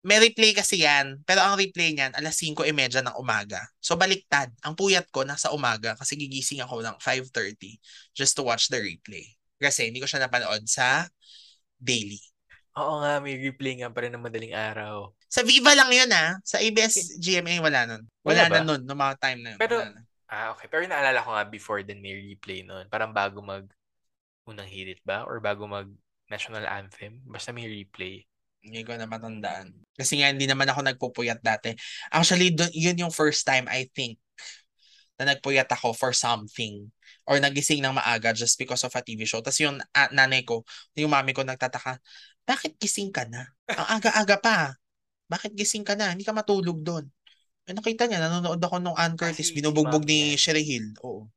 [0.00, 3.60] May replay kasi yan, pero ang replay niyan, alas 5.30 ng umaga.
[3.84, 4.48] So, baliktad.
[4.64, 7.76] Ang puyat ko, nasa umaga, kasi gigising ako ng 5.30
[8.16, 9.28] just to watch the replay.
[9.60, 11.04] Kasi hindi ko siya napanood sa
[11.76, 12.16] daily.
[12.80, 15.12] Oo nga, may replay nga pa rin ng madaling araw.
[15.30, 16.36] Sa Viva lang yun ah.
[16.42, 18.02] Sa ABS GMA wala nun.
[18.26, 19.60] Wala, Wala na nun, no mga time na yun.
[19.62, 20.02] Pero- na.
[20.30, 20.70] Ah, okay.
[20.70, 22.86] Pero naalala ko nga before then may replay noon.
[22.86, 23.66] Parang bago mag
[24.46, 25.26] unang hirit ba?
[25.26, 25.90] Or bago mag
[26.30, 27.18] national anthem?
[27.26, 28.22] Basta may replay.
[28.62, 29.74] Hindi ko na matandaan.
[29.98, 31.74] Kasi nga hindi naman ako nagpupuyat dati.
[32.14, 34.22] Actually, dun, yun yung first time I think
[35.18, 36.88] na nagpuyat ako for something
[37.28, 39.42] or nagising ng maaga just because of a TV show.
[39.44, 40.62] Tapos yung ah, nanay ko,
[40.94, 41.98] yung mami ko nagtataka,
[42.46, 43.50] bakit gising ka na?
[43.68, 44.79] Ang aga-aga pa.
[45.30, 46.10] Bakit gising ka na?
[46.10, 47.06] Hindi ka matulog doon.
[47.64, 50.34] Eh, nakita niya, nanonood ako nung Ann Curtis, binubugbog ni.
[50.34, 50.90] Sherry Hill.
[51.06, 51.30] Oo.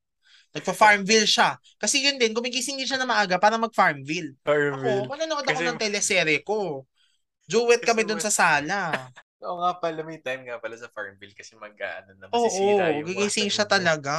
[0.53, 1.57] Nagpa-Farmville siya.
[1.77, 4.37] Kasi yun din, gumigising din siya na maaga para mag-Farmville.
[4.45, 6.89] Ako, manonood ako Kasi- ng teleserye ko.
[7.45, 8.89] Duet kami what- sa sala.
[9.43, 12.95] Oo nga pala, may time nga pala sa Farmville kasi mag ano na Oo, masisira
[12.95, 13.71] yung gigising siya mo.
[13.75, 14.15] talaga.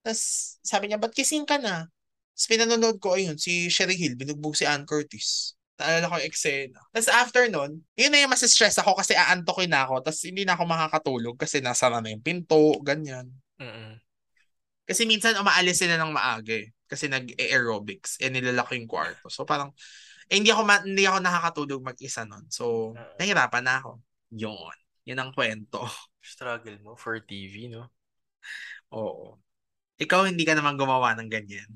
[0.00, 0.22] Tapos
[0.64, 1.84] sabi niya, ba't gising ka na?
[2.32, 5.52] Tapos pinanonood ko, ayun, si Sherry Hill, binugbog si Ann Curtis.
[5.80, 6.80] Naalala ko yung eksena.
[6.92, 10.04] Tapos after nun, yun na yung mas-stress ako kasi aantokin na ako.
[10.04, 13.32] Tapos hindi na ako makakatulog kasi nasara na yung pinto, ganyan.
[13.58, 13.98] Mm-mm.
[14.84, 16.70] Kasi minsan umaalis sila ng maaga eh.
[16.84, 18.20] Kasi nag-aerobics.
[18.20, 19.32] Eh, nilalak yung kwarto.
[19.32, 19.72] So parang,
[20.28, 22.44] eh, hindi ako, ma- hindi ako nakakatulog mag-isa nun.
[22.52, 23.90] So, nahirapan na ako.
[24.32, 24.76] Yun.
[25.08, 25.82] Yun ang kwento.
[26.22, 27.90] Struggle mo for TV, no?
[28.92, 29.40] Oo.
[29.98, 31.68] Ikaw hindi ka naman gumawa ng ganyan.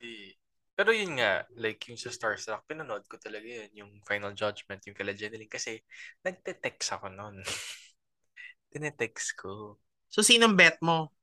[0.00, 0.36] Eh,
[0.74, 4.98] Pero yun nga, like yung sa Starstruck, pinanood ko talaga yun, yung Final Judgment, yung
[4.98, 5.78] kala Jeneline, kasi
[6.26, 7.38] nagte-text ako noon.
[8.74, 9.78] Tinetext ko.
[10.10, 11.14] So, sinong bet mo?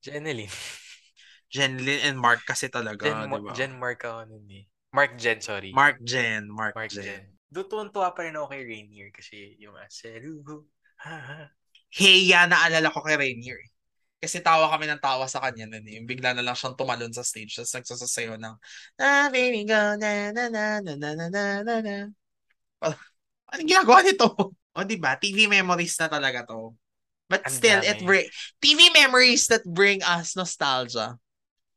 [0.00, 0.48] Jeneline.
[1.52, 3.52] Jenlyn and Mark kasi talaga, Jen, di ba?
[3.54, 4.64] Jen Mark ako nun eh.
[4.96, 5.70] Mark Jen, sorry.
[5.76, 6.48] Mark Jen.
[6.48, 7.04] Mark, Mark Jen.
[7.04, 7.24] Jen.
[7.52, 10.66] Doon tuwa pa rin ako kay Rainier kasi yung Aserugo.
[11.04, 11.40] Ha ha.
[11.92, 13.60] Hey, ya, naalala ko kay Rainier.
[13.60, 13.70] eh.
[14.26, 16.02] Kasi tawa kami ng tawa sa kanya nun eh.
[16.02, 17.54] Bigla na lang siyang tumalon sa stage.
[17.54, 18.54] Tapos nagsasasayo ng
[18.98, 21.96] Ah, baby, go, na, na, na, na, na, na, na, na, na.
[23.54, 24.26] Anong ginagawa nito?
[24.76, 25.14] O, di ba?
[25.16, 26.74] TV memories na talaga to.
[27.30, 28.06] But Ang still, it dami.
[28.06, 28.26] bring
[28.62, 31.18] TV memories that bring us nostalgia.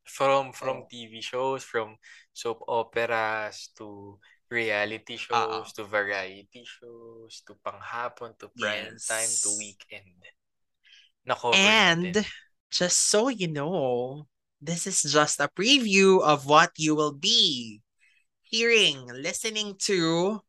[0.10, 0.90] From from Oo.
[0.90, 1.96] TV shows, from
[2.34, 4.18] soap operas to
[4.50, 9.06] reality shows, to variety shows, to panghapon, to prime Yes.
[9.06, 10.18] time, to weekend.
[11.30, 12.26] Na-cover And natin.
[12.74, 14.26] just so you know,
[14.62, 17.80] this is just a preview of what you will be
[18.44, 20.42] hearing, listening to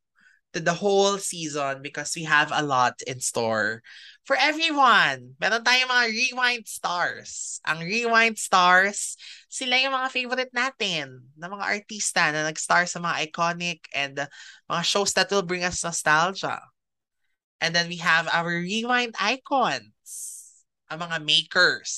[0.52, 3.82] to the whole season because we have a lot in store
[4.26, 5.38] for everyone.
[5.38, 7.62] Meron tayong mga Rewind Stars.
[7.62, 9.14] Ang Rewind Stars,
[9.46, 14.26] sila yung mga favorite natin na mga artista na nag-star sa mga iconic and uh,
[14.66, 16.58] mga shows that will bring us nostalgia.
[17.60, 19.92] And then we have our Rewind Icons,
[20.90, 21.92] ang mga makers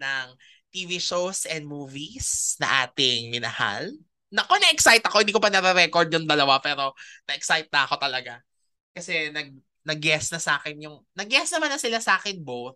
[0.00, 0.32] ng
[0.74, 3.86] TV shows and movies na ating minahal.
[4.34, 5.22] Nako, na-excite ako.
[5.22, 6.96] Hindi ko pa nare-record yung dalawa, pero
[7.30, 8.42] na-excite na ako talaga.
[8.90, 9.54] Kasi nag,
[9.86, 12.74] nag-guess na sa akin yung, nag-guess naman na sila sa akin both.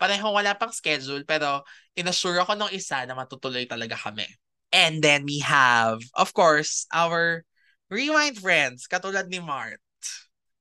[0.00, 1.62] Parehong wala pang schedule, pero
[1.94, 4.26] inassure ako nung isa na matutuloy talaga kami.
[4.74, 7.46] And then we have, of course, our
[7.88, 9.80] Rewind friends, katulad ni Mart.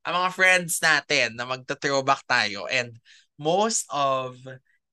[0.08, 2.64] Ang mga friends natin na magta-throwback tayo.
[2.72, 2.96] And
[3.38, 4.38] most of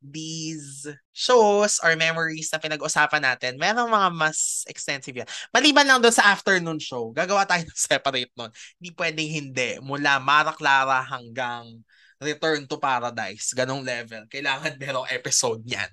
[0.05, 0.85] these
[1.17, 5.29] shows or memories na pinag-usapan natin, merong mga mas extensive yan.
[5.49, 8.53] Maliban lang doon sa afternoon show, gagawa tayo ng separate nun.
[8.77, 9.71] Hindi pwedeng hindi.
[9.81, 11.81] Mula Mara Clara hanggang
[12.21, 13.57] Return to Paradise.
[13.57, 14.29] Ganong level.
[14.29, 15.89] Kailangan merong episode niyan.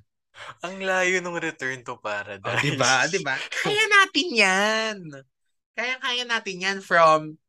[0.64, 2.64] Ang layo ng Return to Oh, Paradise.
[2.64, 3.08] di ba?
[3.08, 3.36] Di ba?
[3.68, 4.96] Kaya natin yan.
[5.72, 7.40] Kaya-kaya natin yan from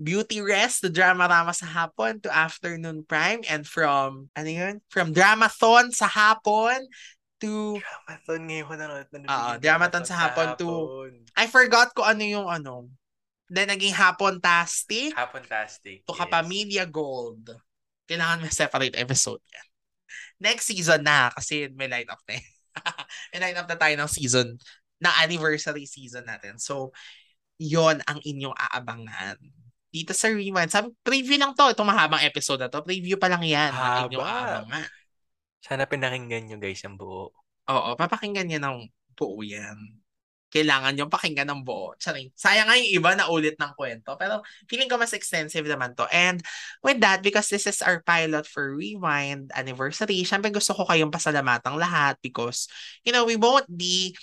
[0.00, 4.74] Beauty Rest to Drama Rama sa hapon to Afternoon Prime and from, ano yun?
[4.88, 6.88] From Dramathon sa hapon
[7.44, 9.28] to, Dramathon ngayon ko na nanonood.
[9.28, 12.88] Oo, Dramathon sa hapon to- I forgot ko ano yung ano.
[13.50, 16.06] Then naging Hapon-tastic Hapon-tastic.
[16.06, 16.20] to yes.
[16.22, 17.50] Kapamilya Gold.
[18.06, 19.66] Kailangan may separate episode yan.
[20.38, 22.44] Next season na kasi may line up na eh.
[23.34, 24.54] may line up na tayo ng season,
[25.02, 26.56] ng anniversary season natin.
[26.62, 26.94] So,
[27.58, 29.36] yon ang inyong aabangan.
[29.90, 30.70] Dito sa Rewind.
[30.70, 31.66] Sabi, preview lang to.
[31.74, 32.86] Itong mahabang episode na to.
[32.86, 33.74] Preview pa lang yan.
[33.74, 34.06] Haba.
[34.06, 34.86] aabangan.
[35.60, 37.34] Sana pinakinggan nyo guys ang buo.
[37.68, 38.88] Oo, papakinggan niya ng
[39.18, 39.76] buo yan.
[40.50, 41.94] Kailangan yung pakinggan ng buo.
[41.98, 42.34] Charing.
[42.34, 44.18] Sayang nga yung iba na ulit ng kwento.
[44.18, 46.10] Pero feeling ko mas extensive naman to.
[46.10, 46.42] And
[46.82, 51.78] with that, because this is our pilot for Rewind anniversary, syempre gusto ko kayong pasalamatang
[51.78, 52.66] lahat because,
[53.06, 54.18] you know, we won't be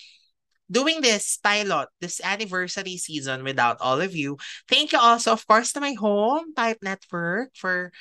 [0.70, 4.38] doing this pilot, this anniversary season without all of you.
[4.68, 7.92] Thank you also, of course, to my home, Type Network, for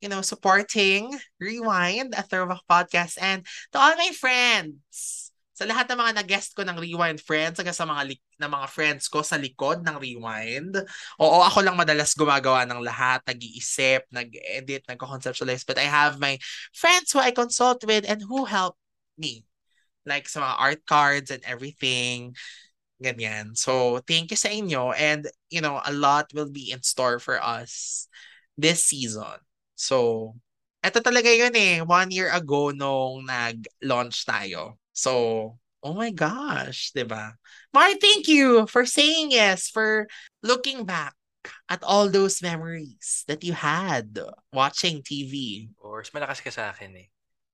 [0.00, 5.32] you know, supporting Rewind, a throwback podcast, and to all my friends.
[5.56, 9.08] Sa lahat ng mga nag-guest ko ng Rewind friends, sa mga li- na mga friends
[9.08, 10.76] ko sa likod ng Rewind.
[11.16, 16.36] Oo, ako lang madalas gumagawa ng lahat, nag-iisip, nag-edit, nag-conceptualize, but I have my
[16.76, 18.76] friends who I consult with and who help
[19.16, 19.48] me.
[20.06, 22.38] Like sa mga art cards and everything.
[23.02, 23.52] Ganyan.
[23.52, 24.96] So, thank you sa inyo.
[24.96, 28.06] And, you know, a lot will be in store for us
[28.56, 29.36] this season.
[29.76, 30.32] So,
[30.80, 31.84] eto talaga yun eh.
[31.84, 34.80] One year ago nung nag-launch tayo.
[34.96, 37.36] So, oh my gosh, 'di ba?
[37.70, 40.08] Mar, thank you for saying yes, for
[40.40, 41.12] looking back
[41.68, 44.18] at all those memories that you had
[44.50, 45.68] watching TV.
[45.78, 47.08] Or mas malakas ka sa akin eh.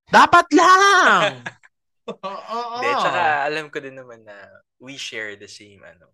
[0.08, 1.42] Dapat lang!
[2.08, 2.58] Oo.
[2.78, 4.34] Hindi, tsaka alam ko din naman na
[4.78, 6.10] we share the same ano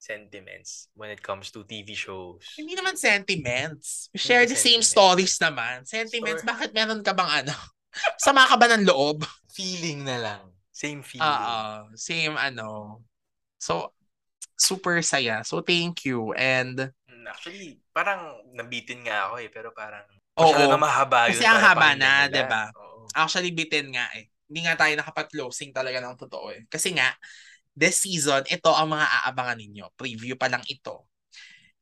[0.00, 2.40] sentiments when it comes to TV shows.
[2.56, 4.08] Hindi naman sentiments.
[4.14, 4.88] We share the same sentiments.
[4.88, 5.84] stories naman.
[5.84, 6.48] Sentiments, Story.
[6.48, 7.52] bakit meron ka bang ano?
[8.24, 9.28] Sama ka ba ng loob?
[9.52, 10.42] Feeling na lang.
[10.72, 11.26] Same feeling.
[11.28, 11.92] Oo.
[11.92, 13.02] Same ano.
[13.60, 13.92] So,
[14.56, 15.44] super saya.
[15.44, 16.32] So, thank you.
[16.32, 20.08] And, Mm, Actually, parang nabitin nga ako eh, pero parang
[20.40, 20.48] Oo.
[20.48, 21.36] masyado na mahaba yun.
[21.36, 22.32] Kasi ang para haba pakinggan na, nila.
[22.32, 22.62] 'di ba?
[22.72, 22.98] Oo.
[23.12, 24.24] actually bitin nga eh.
[24.50, 26.66] Hindi nga tayo nakapag-closing talaga ng totoo eh.
[26.66, 27.14] Kasi nga,
[27.70, 29.86] this season, ito ang mga aabangan ninyo.
[29.94, 31.06] Preview pa lang ito.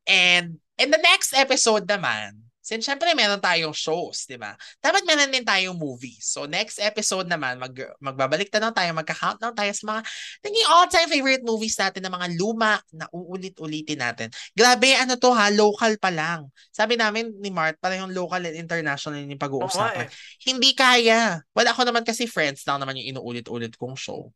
[0.04, 4.52] And in the next episode naman, since syempre meron tayong shows, di ba?
[4.84, 6.28] Dapat meron din tayong movies.
[6.28, 10.00] So next episode naman, mag, magbabalik na tayo, magka-countdown tayo sa mga
[10.44, 14.28] naging all-time favorite movies natin na mga luma na uulit-ulitin natin.
[14.52, 16.44] Grabe, ano to ha, local pa lang.
[16.68, 20.04] Sabi namin ni Mart, parehong local and international yung pag-uusapan.
[20.04, 20.08] eh.
[20.44, 21.40] Hindi kaya.
[21.56, 24.28] Wala ako naman kasi friends lang naman yung inuulit-ulit kong show.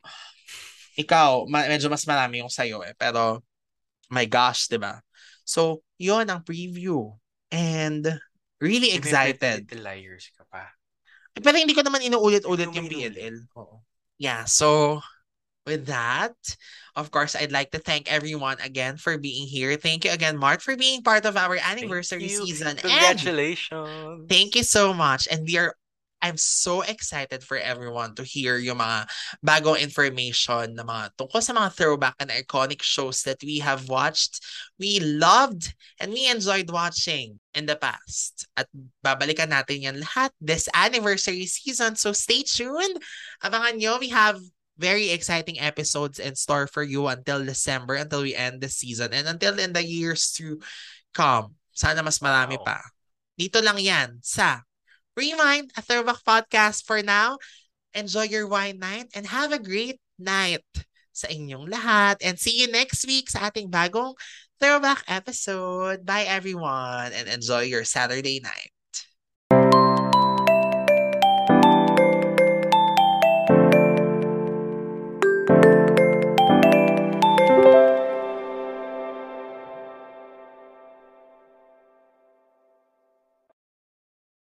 [0.96, 2.96] Ikaw, ma- medyo mas marami yung sa'yo eh.
[2.96, 3.44] Pero,
[4.09, 5.00] my gosh, di ba?
[5.44, 7.12] So, yon ang preview.
[7.52, 8.18] And,
[8.62, 9.68] really excited.
[9.76, 10.72] Liars ka pa.
[11.36, 12.92] Pero hindi ko naman inuulit-ulit yung mo.
[12.92, 13.36] PLL.
[13.58, 13.76] Oo.
[14.16, 15.00] Yeah, so
[15.66, 16.34] with that,
[16.94, 19.74] of course, I'd like to thank everyone again for being here.
[19.76, 22.46] Thank you again, Mark, for being part of our anniversary you.
[22.46, 22.78] season.
[22.78, 24.28] And Congratulations.
[24.28, 25.26] Thank you so much.
[25.26, 25.74] And we are
[26.23, 29.11] I'm so excited for everyone to hear yung mga
[29.43, 34.39] bagong information na mga tungkol sa mga throwback and iconic shows that we have watched,
[34.78, 38.47] we loved, and we enjoyed watching in the past.
[38.55, 38.70] At
[39.03, 41.99] babalikan natin yan lahat this anniversary season.
[41.99, 43.03] So stay tuned.
[43.43, 44.39] Abangan nyo, we have
[44.78, 49.27] very exciting episodes in store for you until December, until we end the season, and
[49.27, 50.62] until in the years to
[51.12, 51.59] come.
[51.74, 52.66] Sana mas marami Wow.
[52.73, 52.78] pa.
[53.36, 54.62] Dito lang yan sa
[55.16, 57.39] Rewind, a throwback podcast for now.
[57.94, 60.64] Enjoy your wine night and have a great night
[61.12, 62.16] sa inyong lahat.
[62.24, 64.16] And see you next week sa ating bagong
[64.56, 66.09] throwback episode.
[66.09, 68.72] Bye everyone and enjoy your Saturday night.